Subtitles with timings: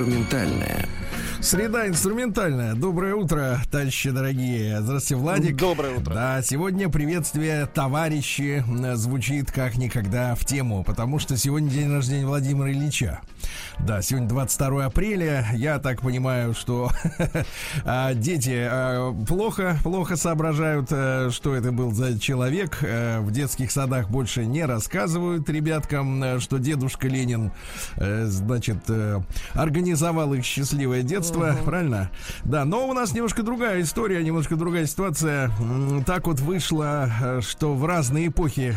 [0.00, 0.88] Инструментальная.
[1.42, 2.72] Среда инструментальная.
[2.72, 4.80] Доброе утро, товарищи дорогие.
[4.80, 5.56] Здравствуйте, Владик.
[5.56, 6.14] Доброе утро.
[6.14, 12.72] Да, сегодня приветствие товарищи звучит как никогда в тему, потому что сегодня день рождения Владимира
[12.72, 13.20] Ильича.
[13.78, 15.46] Да, сегодня 22 апреля.
[15.54, 16.90] Я так понимаю, что
[17.84, 22.78] а, дети а, плохо, плохо соображают, а, что это был за человек.
[22.82, 27.52] А, в детских садах больше не рассказывают ребяткам, а, что дедушка Ленин,
[27.96, 28.78] значит,
[29.54, 31.56] организовал их счастливое детство.
[31.64, 32.10] Правильно?
[32.44, 35.50] Да, но у нас немножко другая история, немножко другая ситуация.
[36.06, 38.76] Так вот вышло, что в разные эпохи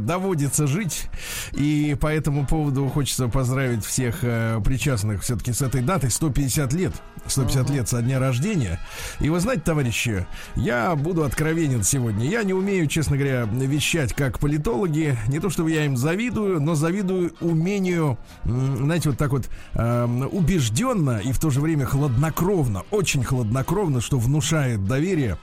[0.00, 1.08] доводится жить.
[1.52, 6.92] И по этому поводу хочется поздравить всех э, причастных все-таки с этой датой 150 лет.
[7.26, 8.80] 150 лет со дня рождения.
[9.20, 12.26] И вы знаете, товарищи, я буду откровенен сегодня.
[12.26, 15.16] Я не умею, честно говоря, вещать как политологи.
[15.28, 21.18] Не то, чтобы я им завидую, но завидую умению, знаете, вот так вот эм, убежденно
[21.18, 25.38] и в то же время хладнокровно, очень хладнокровно, что внушает доверие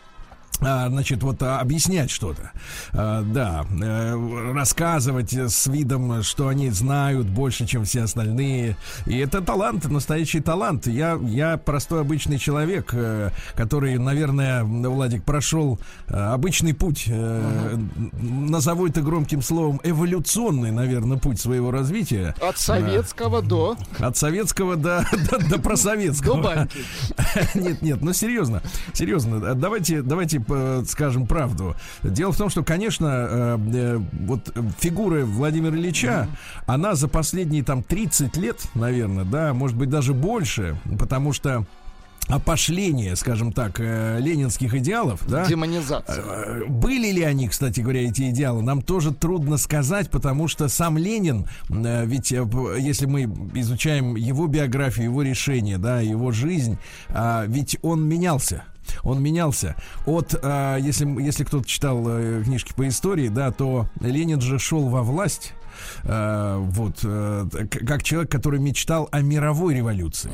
[0.60, 2.52] значит, вот а, объяснять что-то,
[2.94, 8.76] А, да, э, рассказывать с видом, что они знают больше, чем все остальные.
[9.06, 10.88] И это талант, настоящий талант.
[10.88, 17.78] Я, я простой обычный человек, э, который, наверное, Владик прошел э, обычный путь, э,
[18.20, 22.36] назову это громким словом, эволюционный, наверное, путь своего развития.
[22.42, 23.78] От советского до...
[24.00, 26.38] От советского до, до, до просоветского.
[26.38, 26.80] До банки.
[27.56, 28.62] Нет, нет, ну серьезно,
[28.94, 31.76] серьезно, давайте, давайте э, скажем правду.
[32.04, 36.28] Дело в том, что, конечно, э, э, вот фигура Владимира Ильича,
[36.66, 41.66] она за последние там 30 лет, наверное, да, может быть даже больше, потому что
[42.28, 46.66] опошление, скажем так, э, ленинских идеалов, да, Демонизация.
[46.68, 51.48] Были ли они, кстати говоря, эти идеалы, нам тоже трудно сказать, потому что сам Ленин,
[51.70, 53.24] ведь если мы
[53.56, 56.78] изучаем его биографию, его решения, да, его жизнь,
[57.10, 58.64] а, ведь он менялся.
[59.04, 59.76] Он менялся.
[60.06, 64.90] От, а, если, если кто-то читал э, книжки по истории, да, то Ленин же шел
[64.90, 65.54] во власть,
[66.04, 70.32] э, вот, э, как человек, который мечтал о мировой революции.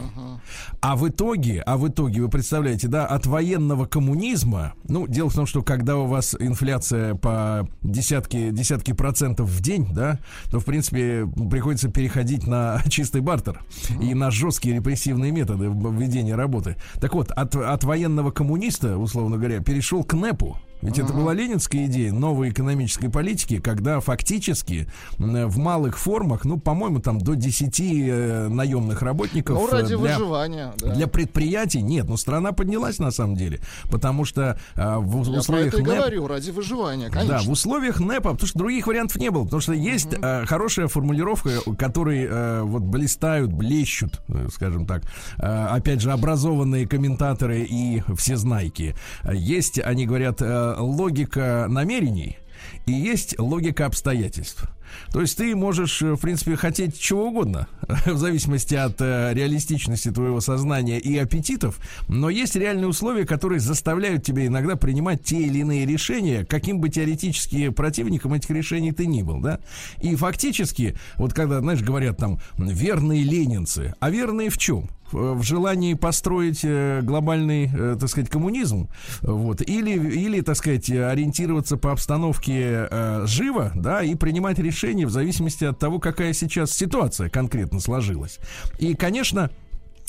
[0.82, 5.34] А в итоге, а в итоге, вы представляете, да, от военного коммунизма, ну, дело в
[5.36, 10.20] том, что когда у вас инфляция по десятки, десятки процентов в день, да,
[10.52, 13.62] то, в принципе, приходится переходить на чистый бартер
[14.02, 16.76] и на жесткие репрессивные методы в- ведения работы.
[17.00, 20.58] Так вот, от, от военного коммуниста, условно говоря, перешел к НЭПу.
[20.84, 27.00] Ведь это была ленинская идея новой экономической политики, когда фактически в малых формах, ну, по-моему,
[27.00, 30.74] там до 10 э, наемных работников Ну, э, ради для, выживания.
[30.80, 30.94] да.
[30.94, 35.40] для предприятий нет, но страна поднялась на самом деле, потому что а, в, Я про
[35.40, 37.50] условиях это и НЭП- говорю, ради выживания, да, конечно.
[37.50, 41.50] в условиях НЭПа, потому что других вариантов не было, потому что есть э, хорошая формулировка,
[41.78, 45.04] которые э, вот блистают, блещут, э, скажем так,
[45.38, 48.96] э, опять же образованные комментаторы и всезнайки.
[49.24, 52.38] Э, Есть, они говорят, э, логика намерений
[52.86, 54.70] и есть логика обстоятельств.
[55.12, 57.68] То есть ты можешь, э, в принципе, хотеть чего угодно,
[58.06, 64.24] в зависимости от э, реалистичности твоего сознания и аппетитов, но есть реальные условия, которые заставляют
[64.24, 69.24] тебя иногда принимать те или иные решения, каким бы теоретически противником этих решений ты ни
[69.24, 69.60] был, да?
[70.02, 74.90] И фактически, вот когда, знаешь, говорят там верные ленинцы, а верные в чем?
[75.14, 78.90] В желании построить э, глобальный, э, так сказать, коммунизм,
[79.22, 85.12] вот, или, или, так сказать, ориентироваться по обстановке э, живо, да, и принимать решения в
[85.12, 88.40] зависимости от того, какая сейчас ситуация конкретно сложилась.
[88.80, 89.52] И, конечно,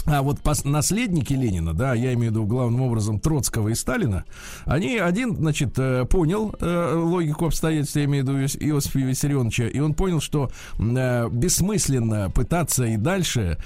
[0.07, 4.25] а вот наследники Ленина, да, я имею в виду главным образом Троцкого и Сталина,
[4.67, 9.65] они один, значит, э, понял э, логику обстоятельств, я имею в виду Иос- Иосифа Виссарионовича,
[9.65, 13.59] и он понял, что э, бессмысленно пытаться и дальше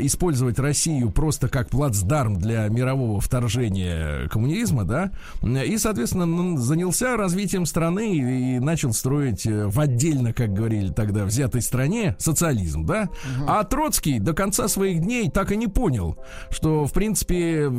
[0.00, 5.12] использовать Россию просто как плацдарм для мирового вторжения коммунизма, да,
[5.42, 12.16] и, соответственно, занялся развитием страны и, начал строить в отдельно, как говорили тогда, взятой стране
[12.18, 13.08] социализм, да,
[13.46, 16.16] а Троцкий до конца своих дней так и не понял,
[16.50, 17.70] что, в принципе,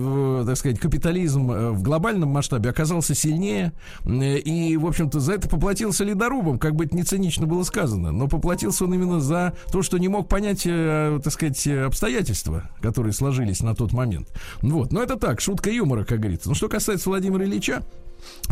[0.45, 3.73] так сказать, капитализм э, в глобальном масштабе оказался сильнее,
[4.05, 8.11] э, и, в общем-то, за это поплатился ледорубом, как бы это не цинично было сказано,
[8.11, 13.13] но поплатился он именно за то, что не мог понять, э, так сказать, обстоятельства, которые
[13.13, 14.29] сложились на тот момент.
[14.61, 16.49] Вот, но это так, шутка юмора, как говорится.
[16.49, 17.83] Ну, что касается Владимира Ильича,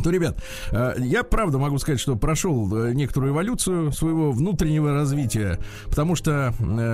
[0.03, 6.53] то, ребят, я правда могу сказать, что прошел некоторую эволюцию своего внутреннего развития, потому что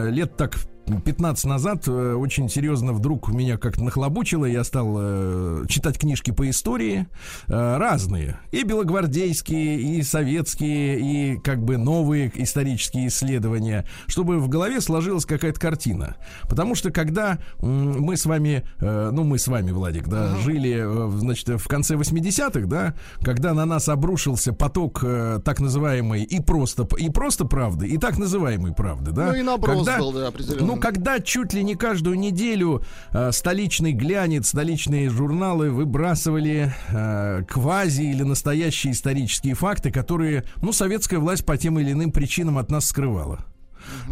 [0.09, 0.56] лет так
[0.86, 4.46] 15 назад э, очень серьезно вдруг меня как-то нахлобучило.
[4.46, 7.08] Я стал э, читать книжки по истории
[7.48, 8.40] э, разные.
[8.52, 15.60] И белогвардейские, и советские, и как бы новые исторические исследования, чтобы в голове сложилась какая-то
[15.60, 16.18] картина.
[16.44, 20.42] Потому что когда э, мы с вами, э, ну мы с вами, Владик, да, uh-huh.
[20.44, 26.24] жили, э, значит, в конце 80-х, да, когда на нас обрушился поток э, так называемой
[26.24, 29.28] и просто, и просто правды, и так называемой правды, да.
[29.28, 30.75] Ну и наброс когда, был, да, определенно.
[30.75, 37.44] Ну, ну, когда чуть ли не каждую неделю э, столичный глянец, столичные журналы выбрасывали э,
[37.48, 42.69] квази или настоящие исторические факты, которые, ну, советская власть по тем или иным причинам от
[42.69, 43.45] нас скрывала.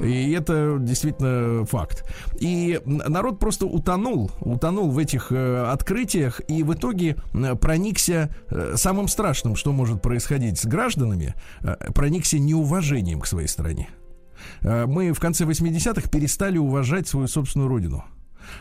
[0.01, 2.06] И это действительно факт.
[2.39, 8.74] И народ просто утонул, утонул в этих э, открытиях и в итоге э, проникся э,
[8.75, 13.89] самым страшным, что может происходить с гражданами, э, проникся неуважением к своей стране.
[14.62, 18.04] Э, мы в конце 80-х перестали уважать свою собственную родину.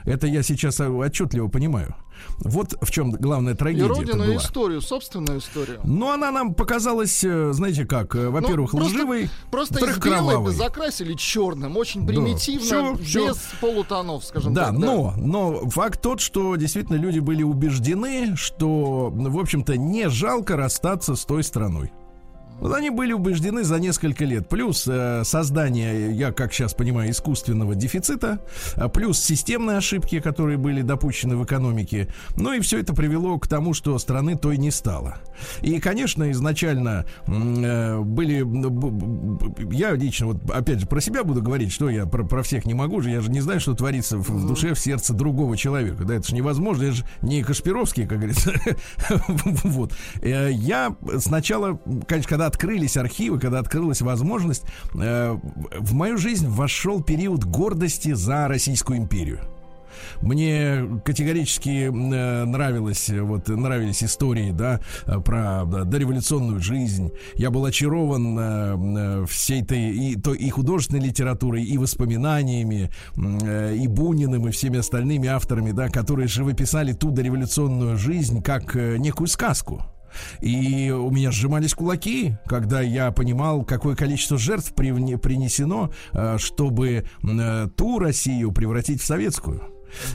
[0.05, 1.95] Это я сейчас отчетливо понимаю.
[2.39, 3.87] Вот в чем главная трагедия.
[3.87, 4.37] И родину, была.
[4.37, 5.81] историю, собственную историю.
[5.85, 10.53] Но она нам показалась, э, знаете как, э, во-первых, ну, просто, лживой, просто из белой
[10.53, 13.57] закрасили черным, очень примитивно, да, все, без все.
[13.61, 14.79] полутонов, скажем да, так.
[14.79, 20.57] Да, но, но факт тот, что действительно люди были убеждены, что, в общем-то, не жалко
[20.57, 21.93] расстаться с той страной.
[22.63, 24.49] Вот они были убеждены за несколько лет.
[24.49, 28.39] Плюс э, создание, я как сейчас понимаю, искусственного дефицита,
[28.77, 32.07] а плюс системные ошибки, которые были допущены в экономике.
[32.37, 35.17] Ну и все это привело к тому, что страны той не стало.
[35.61, 38.47] И, конечно, изначально э, были...
[39.75, 42.75] Я лично, вот опять же, про себя буду говорить, что я про, про всех не
[42.75, 43.11] могу же.
[43.11, 46.05] Я же не знаю, что творится в, в душе, в сердце другого человека.
[46.05, 46.85] Да, это же невозможно.
[46.85, 48.53] Я же не Кашпировский, как говорится.
[49.65, 49.93] Вот.
[50.21, 54.65] Э, я сначала, конечно, когда открылись архивы, когда открылась возможность,
[54.95, 55.37] э,
[55.79, 59.41] в мою жизнь вошел период гордости за Российскую империю.
[60.21, 64.81] Мне категорически э, нравилось, вот, нравились истории, да,
[65.25, 67.11] про да, дореволюционную жизнь.
[67.35, 73.87] Я был очарован э, всей этой и, то, и художественной литературой, и воспоминаниями, э, и
[73.89, 79.83] Буниным, и всеми остальными авторами, да, которые живописали ту дореволюционную жизнь как э, некую сказку.
[80.41, 87.69] И у меня сжимались кулаки, когда я понимал, какое количество жертв принесено, э, чтобы э,
[87.77, 89.63] ту Россию превратить в советскую.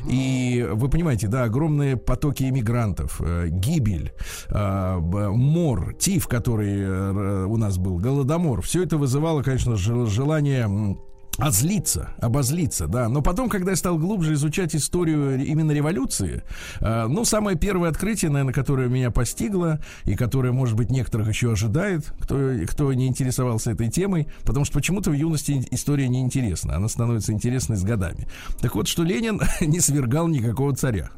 [0.10, 4.12] И вы понимаете, да, огромные потоки иммигрантов, э, гибель,
[4.50, 10.98] мор, тиф, который у нас был, голодомор, все это вызывало, конечно, желание
[11.38, 13.10] Озлиться, обозлиться, да.
[13.10, 16.44] Но потом, когда я стал глубже изучать историю именно революции,
[16.82, 21.52] э, ну, самое первое открытие, наверное, которое меня постигло, и которое, может быть, некоторых еще
[21.52, 26.76] ожидает, кто, кто не интересовался этой темой, потому что почему-то в юности история не интересна,
[26.76, 28.28] она становится интересной с годами.
[28.60, 31.12] Так вот, что Ленин не свергал никакого царя.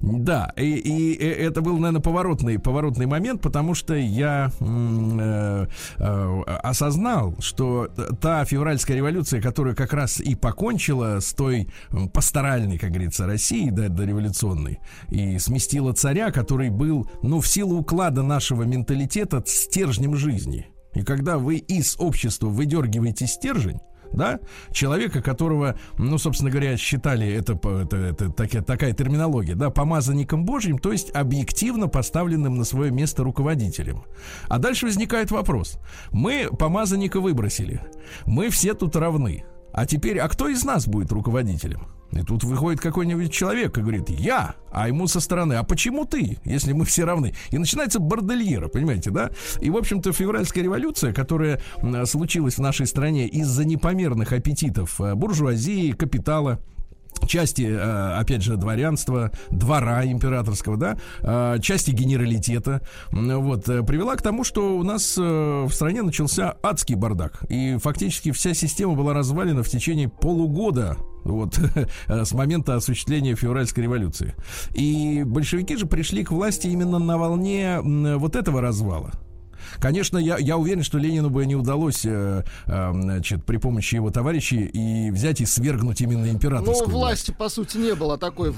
[0.00, 5.66] Да, и, это был, наверное, поворотный, поворотный момент, потому что я э,
[5.98, 7.88] э, осознал, что
[8.20, 11.68] та февральская революция, которая как раз и покончила с той
[12.14, 14.78] пасторальной, как говорится, Россией, да, дореволюционной,
[15.08, 20.68] и сместила царя, который был, ну, в силу уклада нашего менталитета стержнем жизни.
[20.94, 23.80] И когда вы из общества выдергиваете стержень,
[24.12, 24.40] да,
[24.72, 30.78] человека, которого, ну, собственно говоря, считали, это, это, это такая, такая терминология, да, помазанником Божьим,
[30.78, 34.04] то есть объективно поставленным на свое место руководителем.
[34.48, 35.78] А дальше возникает вопрос.
[36.10, 37.80] Мы помазанника выбросили,
[38.26, 41.86] мы все тут равны, а теперь, а кто из нас будет руководителем?
[42.12, 46.38] И тут выходит какой-нибудь человек и говорит, я, а ему со стороны, а почему ты,
[46.44, 47.34] если мы все равны?
[47.50, 49.30] И начинается бордельера, понимаете, да?
[49.60, 51.60] И, в общем-то, февральская революция, которая
[52.04, 56.60] случилась в нашей стране из-за непомерных аппетитов э, буржуазии, капитала,
[57.26, 64.44] части, э, опять же, дворянства, двора императорского, да, э, части генералитета, вот, привела к тому,
[64.44, 67.44] что у нас в стране начался адский бардак.
[67.48, 71.58] И фактически вся система была развалена в течение полугода вот
[72.08, 74.34] с момента осуществления февральской революции.
[74.74, 79.12] И большевики же пришли к власти именно на волне вот этого развала.
[79.78, 84.10] Конечно, я, я уверен, что Ленину бы не удалось э, э, значит, при помощи его
[84.10, 87.38] товарищей и взять и свергнуть именно императорскую Ну, власти, власть.
[87.38, 88.56] по сути, не было такой в,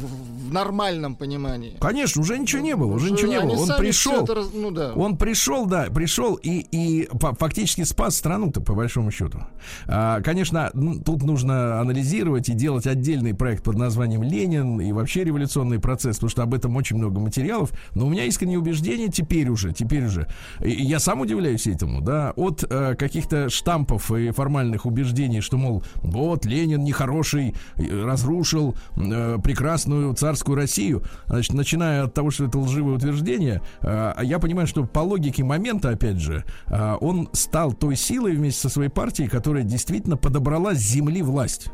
[0.48, 1.76] в нормальном понимании.
[1.80, 3.56] Конечно, уже ничего не было, уже, уже ничего не было.
[3.56, 4.92] Он пришел, это, ну, да.
[4.94, 7.08] он пришел, да, пришел и, и
[7.38, 9.40] фактически спас страну-то, по большому счету.
[9.86, 15.24] А, конечно, ну, тут нужно анализировать и делать отдельный проект под названием «Ленин» и вообще
[15.24, 17.70] революционный процесс, потому что об этом очень много материалов.
[17.94, 20.28] Но у меня искреннее убеждение теперь уже, теперь уже.
[20.60, 26.46] Я сам удивляюсь этому, да, от э, каких-то штампов и формальных убеждений, что, мол, вот,
[26.46, 31.02] Ленин нехороший, разрушил э, прекрасную царскую Россию.
[31.26, 35.90] Значит, начиная от того, что это лживое утверждение, э, я понимаю, что по логике момента,
[35.90, 40.78] опять же, э, он стал той силой вместе со своей партией, которая действительно подобрала с
[40.78, 41.68] земли власть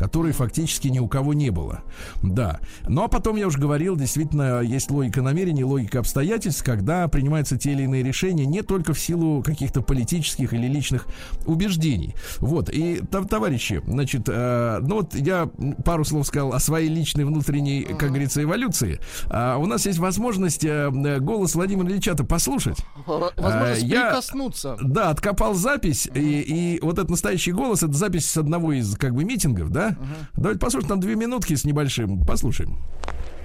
[0.00, 1.82] которой фактически ни у кого не было.
[2.22, 2.60] Да.
[2.88, 7.72] Ну а потом я уже говорил, действительно, есть логика намерений, логика обстоятельств, когда принимаются те
[7.72, 11.06] или иные решения не только в силу каких-то политических или личных
[11.44, 12.14] убеждений.
[12.38, 12.70] Вот.
[12.70, 15.50] И, товарищи, значит, э, ну вот я
[15.84, 19.00] пару слов сказал о своей личной внутренней, как говорится, эволюции.
[19.26, 20.88] А у нас есть возможность э,
[21.20, 22.78] голос Владимира Ильича-то послушать.
[23.06, 24.78] Возможность я, прикоснуться.
[24.80, 29.14] Да, откопал запись, и, и вот этот настоящий голос, это запись с одного из, как
[29.14, 30.42] бы, митингов, да, Угу.
[30.42, 32.24] Давайте послушаем, там две минутки с небольшим.
[32.24, 32.78] Послушаем.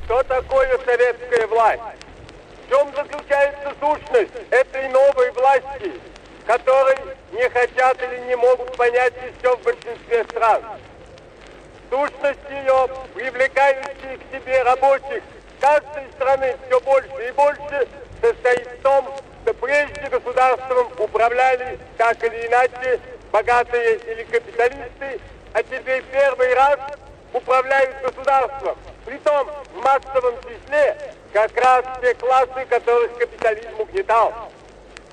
[0.06, 1.82] Что такое советская власть?
[2.66, 5.92] В чем заключается сущность этой новой власти,
[6.46, 6.98] которой
[7.34, 10.62] не хотят или не могут понять еще в большинстве стран?
[11.90, 15.24] Сущность ее, привлекающая к себе рабочих
[15.60, 17.88] каждой страны все больше и больше,
[18.22, 19.06] состоит в том,
[19.44, 23.00] что прежде государством управляли так или иначе
[23.32, 25.20] богатые или капиталисты,
[25.56, 26.78] а теперь первый раз
[27.32, 28.78] управляют государством.
[29.06, 30.98] Притом в массовом числе
[31.32, 34.34] как раз те классы, которых капитализм угнетал.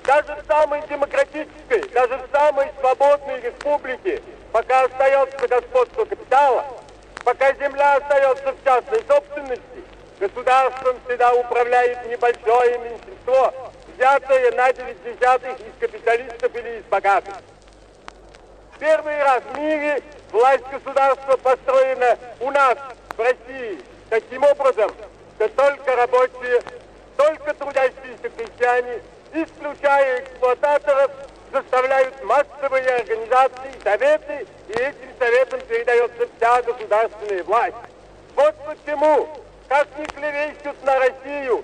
[0.03, 4.21] Даже в самой демократической, даже в самой свободной республике,
[4.51, 6.65] пока остается господство капитала,
[7.23, 9.63] пока земля остается в частной собственности,
[10.19, 13.53] государством всегда управляет небольшое меньшинство,
[13.95, 17.35] взятое на 9 десятых из капиталистов или из богатых.
[18.79, 20.01] Первый раз в мире
[20.31, 22.77] власть государства построена у нас,
[23.15, 24.91] в России, таким образом,
[25.35, 26.61] что только рабочие,
[27.15, 29.01] только трудящиеся крестьяне,
[29.33, 31.11] исключая эксплуататоров,
[31.51, 37.75] заставляют массовые организации, советы, и этим советам передается вся государственная власть.
[38.35, 39.29] Вот почему,
[39.69, 41.63] как ни клевещут на Россию,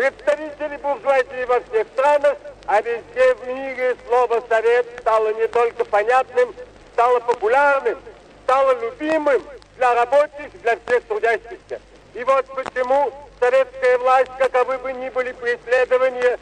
[0.00, 6.54] представители буржуазии во всех странах, а везде в мире слово «совет» стало не только понятным,
[6.94, 7.98] стало популярным,
[8.44, 9.42] стало любимым
[9.76, 11.80] для рабочих, для всех трудящихся.
[12.14, 16.38] И вот почему советская власть, каковы бы ни были преследования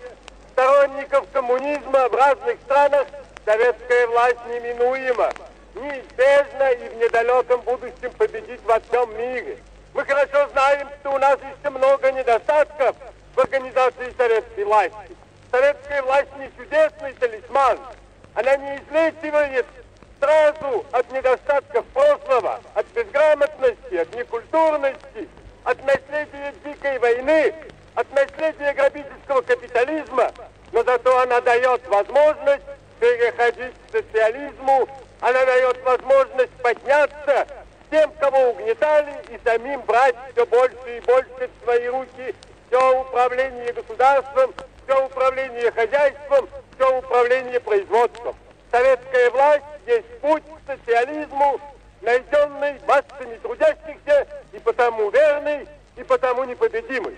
[0.52, 3.08] сторонников коммунизма в разных странах,
[3.44, 5.32] советская власть неминуема,
[5.74, 9.58] неизбежно и в недалеком будущем победить во всем мире.
[9.94, 12.94] Мы хорошо знаем, что у нас еще много недостатков
[13.38, 15.16] в организации советской власти.
[15.52, 17.78] Советская власть не чудесный талисман.
[18.34, 19.66] Она не излечивает
[20.18, 25.28] сразу от недостатков прошлого, от безграмотности, от некультурности,
[25.62, 27.54] от наследия дикой войны,
[27.94, 30.32] от наследия грабительского капитализма,
[30.72, 32.64] но зато она дает возможность
[32.98, 34.88] переходить к социализму,
[35.20, 37.46] она дает возможность подняться
[37.88, 42.34] тем, кого угнетали, и самим брать все больше и больше в свои руки
[42.68, 44.52] все управление государством,
[44.84, 48.34] все управление хозяйством, все управление производством.
[48.70, 51.60] Советская власть есть путь к социализму,
[52.02, 55.66] найденный массами трудящихся, и потому верный,
[55.96, 57.16] и потому непобедимый.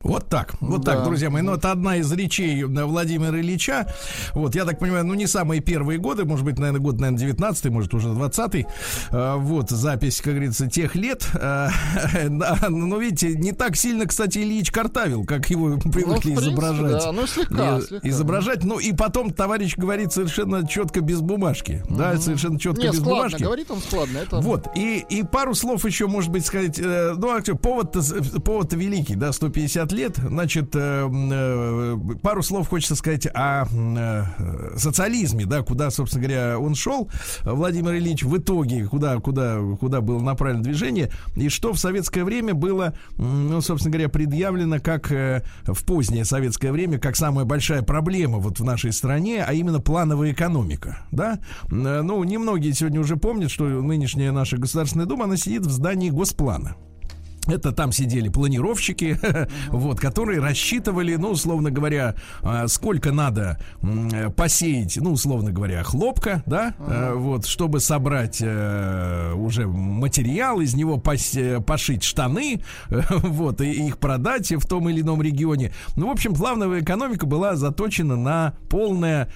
[0.00, 0.84] Вот так, вот
[1.34, 1.42] друзья мои.
[1.42, 3.86] Ну, это одна из речей Владимира Ильича.
[4.34, 7.66] Вот, я так понимаю, ну, не самые первые годы, может быть, наверное, год, наверное, 19
[7.66, 8.66] может, уже 20-й.
[9.10, 11.26] А, вот, запись, как говорится, тех лет.
[12.44, 17.04] А, но, видите, не так сильно, кстати, Ильич картавил, как его привыкли ну, изображать.
[17.04, 18.08] Да, ну, слегка, слегка.
[18.08, 18.64] Изображать.
[18.64, 21.82] Ну, и потом товарищ говорит совершенно четко без бумажки.
[21.88, 21.96] Угу.
[21.96, 23.42] Да, совершенно четко не, без складно, бумажки.
[23.42, 24.18] говорит он складно.
[24.18, 24.40] Это...
[24.40, 26.78] Вот, и, и пару слов еще, может быть, сказать.
[26.78, 28.02] Э, ну, а что, повод-то
[28.40, 30.16] повод великий, да, 150 лет.
[30.16, 31.06] Значит, э, э,
[32.22, 37.10] пару слов хочется сказать о э, социализме, да, куда, собственно говоря, он шел,
[37.42, 42.54] Владимир Ильич, в итоге, куда, куда, куда было направлено движение, и что в советское время
[42.54, 48.60] было, ну, собственно говоря, предъявлено как в позднее советское время, как самая большая проблема вот
[48.60, 51.38] в нашей стране, а именно плановая экономика, да.
[51.70, 56.76] Ну, немногие сегодня уже помнят, что нынешняя наша Государственная Дума, она сидит в здании Госплана.
[57.48, 59.18] Это там сидели планировщики,
[59.68, 63.58] вот, которые рассчитывали, ну, условно говоря, а, сколько надо
[64.36, 67.14] посеять, ну, условно говоря, хлопка, да, uh-huh.
[67.16, 74.66] вот, чтобы собрать э, уже материал, из него пошить штаны, вот, и их продать в
[74.66, 75.72] том или ином регионе.
[75.96, 79.28] Ну, в общем, плавная экономика была заточена на полное,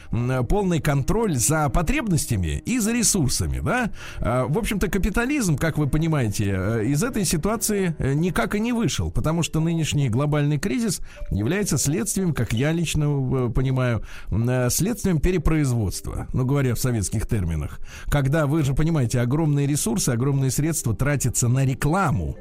[0.49, 3.91] полный контроль за потребностями и за ресурсами, да.
[4.19, 8.73] А, в общем-то, капитализм, как вы понимаете, э, из этой ситуации Э, никак и не
[8.73, 11.00] вышел, потому что нынешний глобальный кризис
[11.31, 17.81] является следствием, как я лично э, понимаю, э, следствием перепроизводства, ну говоря в советских терминах.
[18.07, 22.37] Когда, вы же понимаете, огромные ресурсы, огромные средства тратятся на рекламу,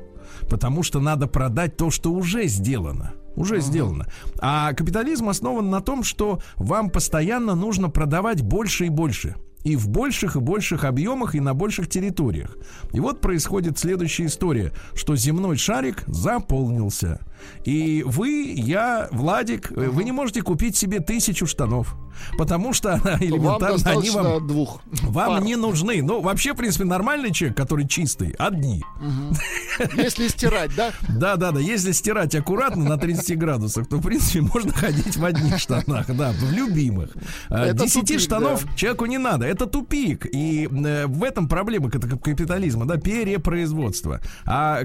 [0.49, 3.61] потому что надо продать то, что уже сделано уже uh-huh.
[3.61, 4.07] сделано.
[4.39, 9.35] А капитализм основан на том, что вам постоянно нужно продавать больше и больше
[9.67, 12.55] и в больших и больших объемах и на больших территориях.
[12.93, 17.19] И вот происходит следующая история, что земной шарик заполнился.
[17.65, 19.89] И вы, я, Владик, uh-huh.
[19.89, 21.97] вы не можете купить себе тысячу штанов.
[22.37, 25.43] Потому что элементарно вам они вам, двух вам пар.
[25.43, 26.01] не нужны.
[26.01, 28.83] Ну, вообще, в принципе, нормальный человек, который чистый, одни.
[28.99, 30.01] Угу.
[30.01, 30.91] Если стирать, да?
[31.17, 31.59] Да, да, да.
[31.59, 36.31] Если стирать аккуратно на 30 градусах, то, в принципе, можно ходить в одних штанах, да,
[36.31, 37.11] в любимых.
[37.49, 38.75] А, десяти штанов да.
[38.75, 39.45] человеку не надо.
[39.45, 40.25] Это тупик.
[40.31, 44.21] И э, в этом проблема капитализма, да, перепроизводство.
[44.45, 44.81] А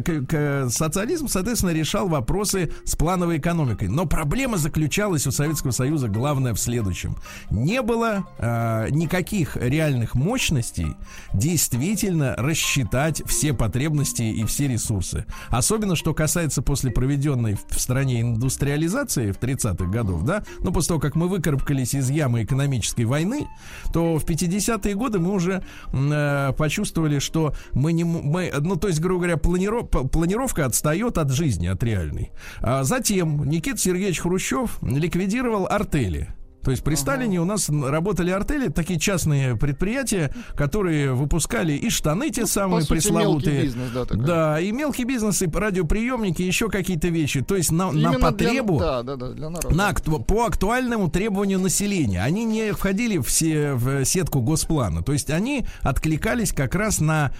[0.69, 3.89] социализм, соответственно, решал вопрос вопросы с плановой экономикой.
[3.89, 7.17] Но проблема заключалась у Советского Союза, главное, в следующем.
[7.50, 10.97] Не было э, никаких реальных мощностей
[11.33, 15.25] действительно рассчитать все потребности и все ресурсы.
[15.49, 21.00] Особенно, что касается после проведенной в стране индустриализации в 30-х годов, да, ну, после того,
[21.00, 23.49] как мы выкарабкались из ямы экономической войны,
[23.93, 25.62] то в 50-е годы мы уже
[25.93, 28.05] э, почувствовали, что мы не...
[28.05, 32.31] Мы, ну, то есть, грубо говоря, планиров, планировка отстает от жизни, от реальной.
[32.61, 36.29] А затем Никита Сергеевич Хрущев ликвидировал артели.
[36.62, 42.31] То есть при Сталине у нас работали артели, такие частные предприятия, которые выпускали и штаны
[42.31, 43.62] те ну, самые сути, пресловутые.
[43.62, 47.42] Бизнес, да, да, и мелкий бизнес, и радиоприемники, еще какие-то вещи.
[47.42, 49.75] То есть на, на потребу, для, да, да, для народа.
[49.75, 52.23] На, по актуальному требованию населения.
[52.23, 55.02] Они не входили все в сетку госплана.
[55.02, 57.33] То есть они откликались как раз на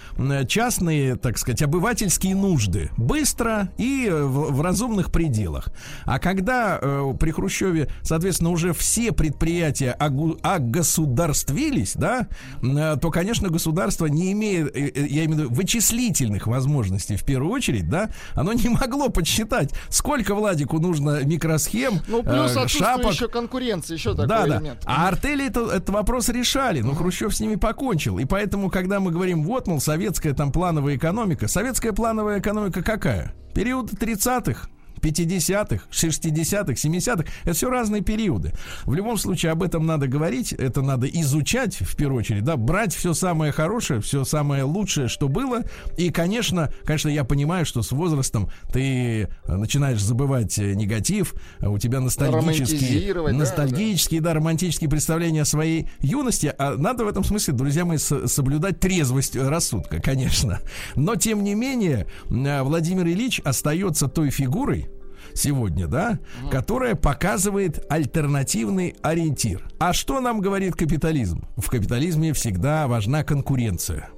[0.47, 2.89] частные, так сказать, обывательские нужды.
[2.97, 5.69] Быстро и в, в разумных пределах.
[6.05, 12.27] А когда э, при Хрущеве, соответственно, уже все предприятия огосударствились, да,
[12.61, 17.23] э, то, конечно, государство не имеет, э, э, я имею в виду, вычислительных возможностей в
[17.23, 23.13] первую очередь, да, оно не могло подсчитать, сколько Владику нужно микросхем, ну, плюс э, шапок.
[23.13, 24.81] еще конкуренция, еще такой да, элемент.
[24.85, 24.87] Да.
[24.87, 28.19] А артели это, этот вопрос решали, но Хрущев с ними покончил.
[28.19, 33.33] И поэтому, когда мы говорим, вот, мол, советская там плановая экономика, советская плановая экономика какая?
[33.53, 34.67] Период 30-х,
[35.03, 37.25] 50-х, 60-х, 70-х.
[37.43, 38.53] Это все разные периоды.
[38.85, 42.93] В любом случае об этом надо говорить, это надо изучать в первую очередь, да, брать
[42.93, 45.63] все самое хорошее, все самое лучшее, что было.
[45.97, 51.77] И, конечно, конечно, я понимаю, что с возрастом ты начинаешь забывать э, негатив, а у
[51.77, 54.33] тебя ностальгические, ностальгические, да, да.
[54.33, 56.53] да, романтические представления о своей юности.
[56.57, 60.59] А надо в этом смысле, друзья мои, соблюдать трезвость рассудка, конечно.
[60.95, 64.89] Но, тем не менее, э, Владимир Ильич остается той фигурой,
[65.35, 66.49] сегодня, да, угу.
[66.49, 69.67] которая показывает альтернативный ориентир.
[69.79, 71.45] А что нам говорит капитализм?
[71.57, 74.09] В капитализме всегда важна конкуренция.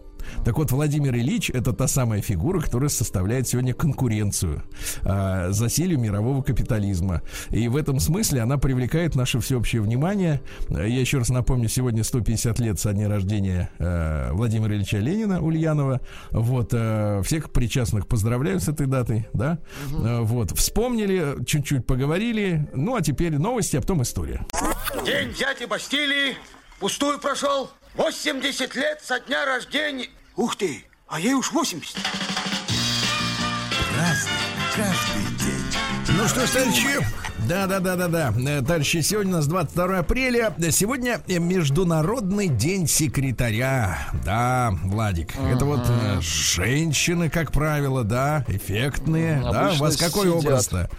[0.44, 4.64] Так вот, Владимир Ильич это та самая фигура, которая составляет сегодня конкуренцию
[5.04, 7.22] э, засилию мирового капитализма.
[7.50, 10.42] И в этом смысле она привлекает наше всеобщее внимание.
[10.70, 16.02] Я еще раз напомню, сегодня 150 лет со дня рождения э, Владимира Ильича Ленина Ульянова.
[16.32, 19.60] Вот, э, всех причастных поздравляю с этой датой, да.
[19.92, 20.06] Угу.
[20.06, 22.70] Э, вот, вспомнили, чуть-чуть поговорили.
[22.74, 24.46] Ну, а теперь новости, а потом история.
[25.06, 26.36] День дяди Бастилии
[26.80, 27.70] пустую прошел.
[27.96, 30.10] 80 лет со дня рождения.
[30.36, 31.96] Ух ты, а ей уж 80.
[33.98, 34.32] Разный,
[34.76, 36.18] каждый день.
[36.18, 37.06] Ну что ж, товарищи,
[37.48, 38.62] да, да, да, да, да.
[38.62, 40.54] Товарищи, сегодня у нас 22 апреля.
[40.72, 44.10] Сегодня Международный день секретаря.
[44.26, 45.34] Да, Владик.
[45.36, 45.56] Uh-huh.
[45.56, 49.38] Это вот э, женщины, как правило, да, эффектные.
[49.38, 49.52] Uh-huh.
[49.54, 50.90] Да, у вас какой образ-то?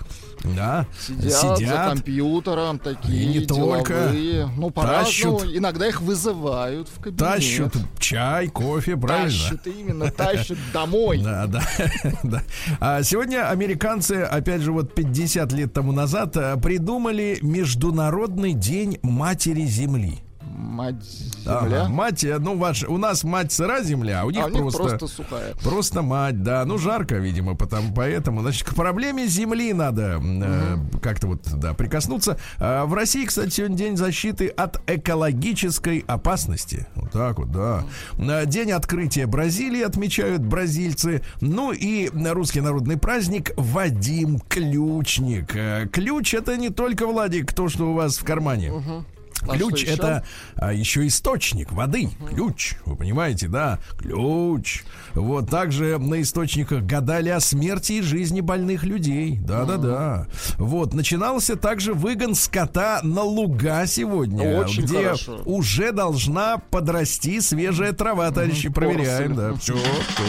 [0.55, 0.87] Да.
[1.01, 3.83] Сидят, сидят за компьютером такие и не деловые.
[3.85, 4.51] только.
[4.57, 5.41] Ну, по-разному.
[5.45, 7.19] Иногда их вызывают в кабинет.
[7.19, 9.31] Тащут чай, кофе, правильно?
[9.31, 11.19] Тащут именно, тащут домой.
[11.23, 11.63] Да, да,
[12.23, 12.43] да.
[12.81, 19.65] А сегодня американцы, опять же, вот 50 лет тому назад э, придумали Международный день Матери
[19.67, 20.21] Земли.
[20.57, 21.83] Мать земля.
[21.83, 24.49] Ага, мать, э, ну ваш, у нас мать сыра земля, а у них, а у
[24.49, 25.55] них просто, просто сухая.
[25.62, 26.64] Просто мать, да.
[26.64, 30.27] Ну жарко, видимо, потому, поэтому, значит, к проблеме земли надо угу.
[30.27, 32.38] э, как-то вот, да, прикоснуться.
[32.59, 36.87] А в России, кстати, сегодня день защиты от экологической опасности.
[36.95, 37.85] Вот так вот, да.
[38.14, 38.47] Угу.
[38.47, 41.23] День открытия Бразилии отмечают бразильцы.
[41.42, 45.55] Ну и русский народный праздник Вадим Ключник.
[45.55, 48.73] Э, ключ это не только Владик, то, что у вас в кармане.
[48.73, 49.05] Угу.
[49.49, 50.25] А ключ это
[50.57, 52.09] а, еще источник воды.
[52.21, 52.27] Угу.
[52.29, 53.79] Ключ, вы понимаете, да?
[53.99, 54.85] Ключ.
[55.15, 59.39] Вот также на источниках гадали о смерти и жизни больных людей.
[59.39, 60.27] Да-да-да.
[60.59, 65.43] Вот начинался также выгон скота на луга сегодня, Очень где хорошо.
[65.45, 68.69] уже должна подрасти свежая трава, товарищи.
[68.69, 69.55] Проверяем, да.
[69.55, 70.25] Все, все.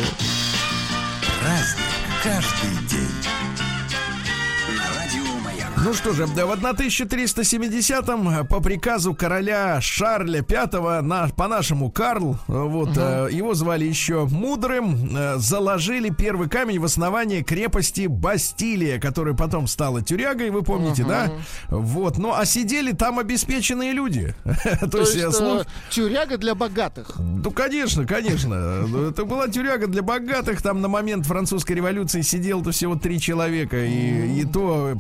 [1.42, 1.88] Праздник
[2.24, 3.47] каждый день.
[5.84, 12.38] Ну что же, в 1370-м э, по приказу короля Шарля V, на, по-нашему Карл, э,
[12.48, 13.00] вот, угу.
[13.00, 19.68] э, его звали еще Мудрым, э, заложили первый камень в основание крепости Бастилия, которая потом
[19.68, 21.12] стала тюрягой, вы помните, угу.
[21.12, 21.32] да?
[21.70, 24.34] Вот, ну а сидели там обеспеченные люди.
[24.92, 27.14] То есть, э, тюряга для богатых.
[27.20, 28.88] Ну, конечно, конечно.
[29.10, 30.62] Это была тюряга для богатых.
[30.62, 35.00] Там на момент французской революции сидело-то всего три человека, и, то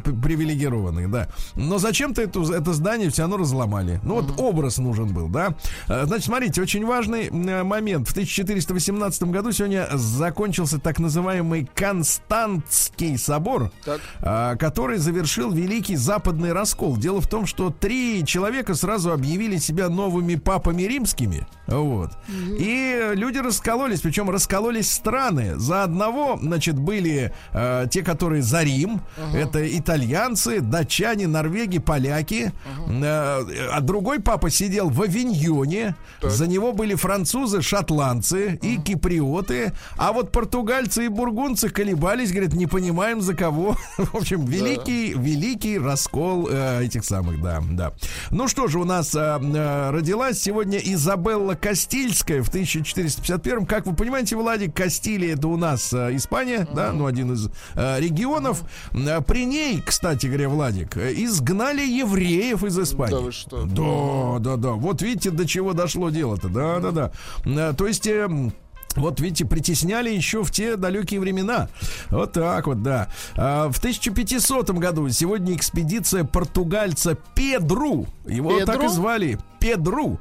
[0.67, 1.29] привилегированных да.
[1.55, 3.99] Но зачем-то это, это здание все равно разломали.
[4.03, 5.55] Ну, вот образ нужен был, да.
[5.87, 8.07] А, значит, смотрите, очень важный момент.
[8.07, 14.01] В 1418 году сегодня закончился так называемый Константский собор, так.
[14.21, 16.97] А, который завершил Великий Западный раскол.
[16.97, 21.47] Дело в том, что три человека сразу объявили себя новыми папами римскими.
[21.67, 22.11] Вот.
[22.59, 25.57] И люди раскололись, причем раскололись страны.
[25.57, 29.01] За одного, значит, были э, те, которые за Рим.
[29.17, 29.37] Ага.
[29.37, 32.51] Это итальянцы, датчане, норвеги, поляки.
[32.87, 35.95] Э, а другой папа сидел в Авиньоне.
[36.21, 36.31] Так.
[36.31, 39.73] За него были французы, шотландцы и киприоты.
[39.97, 43.75] А вот португальцы и бургунцы колебались, говорят, не понимаем за кого.
[43.97, 45.21] в общем, великий, да.
[45.21, 47.93] великий раскол э, этих самых, да, да.
[48.31, 53.95] Ну что же, у нас э, э, родилась сегодня Изабелла Кастильская в 1451 Как вы
[53.95, 56.75] понимаете, Владик, Кастилия это у нас э, Испания, uh-huh.
[56.75, 58.63] да, ну один из э, регионов.
[58.91, 59.23] Uh-huh.
[59.23, 63.15] При ней, кстати говоря, Владик, изгнали евреев из Испании.
[63.15, 63.65] Да вы что?
[63.65, 64.71] Да, да, да.
[64.73, 66.49] Вот видите, до чего дошло дело-то.
[66.49, 67.11] Да, да, да.
[67.45, 68.07] Э, то есть...
[68.07, 68.27] Э,
[68.95, 71.69] вот видите, притесняли еще в те далекие времена.
[72.09, 73.09] Вот так вот, да.
[73.35, 78.65] А, в 1500 году сегодня экспедиция португальца Педру, его Педру?
[78.65, 80.19] так и звали, Педру, угу.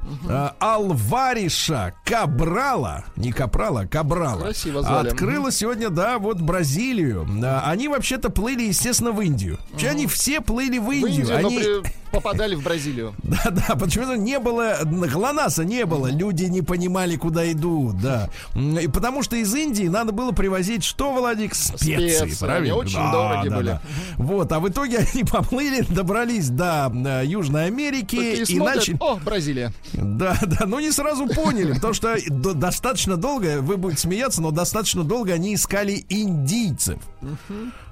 [0.59, 5.09] Алвариша Кабрала, не Капрала, Кабрала, Красиво звали.
[5.09, 7.27] открыла сегодня, да, вот Бразилию.
[7.43, 9.57] Э, они вообще-то плыли, естественно, в Индию.
[9.73, 9.87] Угу.
[9.87, 11.25] Они все плыли в Индию.
[11.25, 11.57] В Индию они...
[11.59, 11.91] при...
[12.11, 13.13] попадали в Бразилию.
[13.23, 18.29] Да-да, почему-то не было, ГЛОНАССа не было, люди не понимали, куда идут, да.
[18.55, 21.53] И потому что из Индии надо было привозить что, Владик?
[21.53, 22.57] Специи, Специи правильно?
[22.57, 23.67] Они очень да, дороги да, были.
[23.67, 23.81] Да.
[24.17, 28.97] Вот, а в итоге они поплыли, добрались до э, Южной Америки и, и начали...
[28.99, 29.73] О, Бразилия.
[29.93, 35.03] Да, да, но не сразу поняли, потому что достаточно долго, вы будете смеяться, но достаточно
[35.03, 36.99] долго они искали индийцев.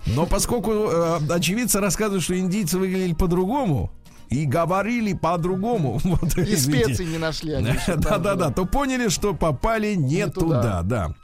[0.07, 3.91] Но поскольку э, очевидцы рассказывают, что индийцы выглядели по-другому,
[4.29, 5.99] и говорили по-другому.
[6.05, 7.55] Вот, и специй не нашли.
[7.87, 10.61] Да-да-да, то поняли, что попали не, не туда.
[10.61, 11.15] туда, да.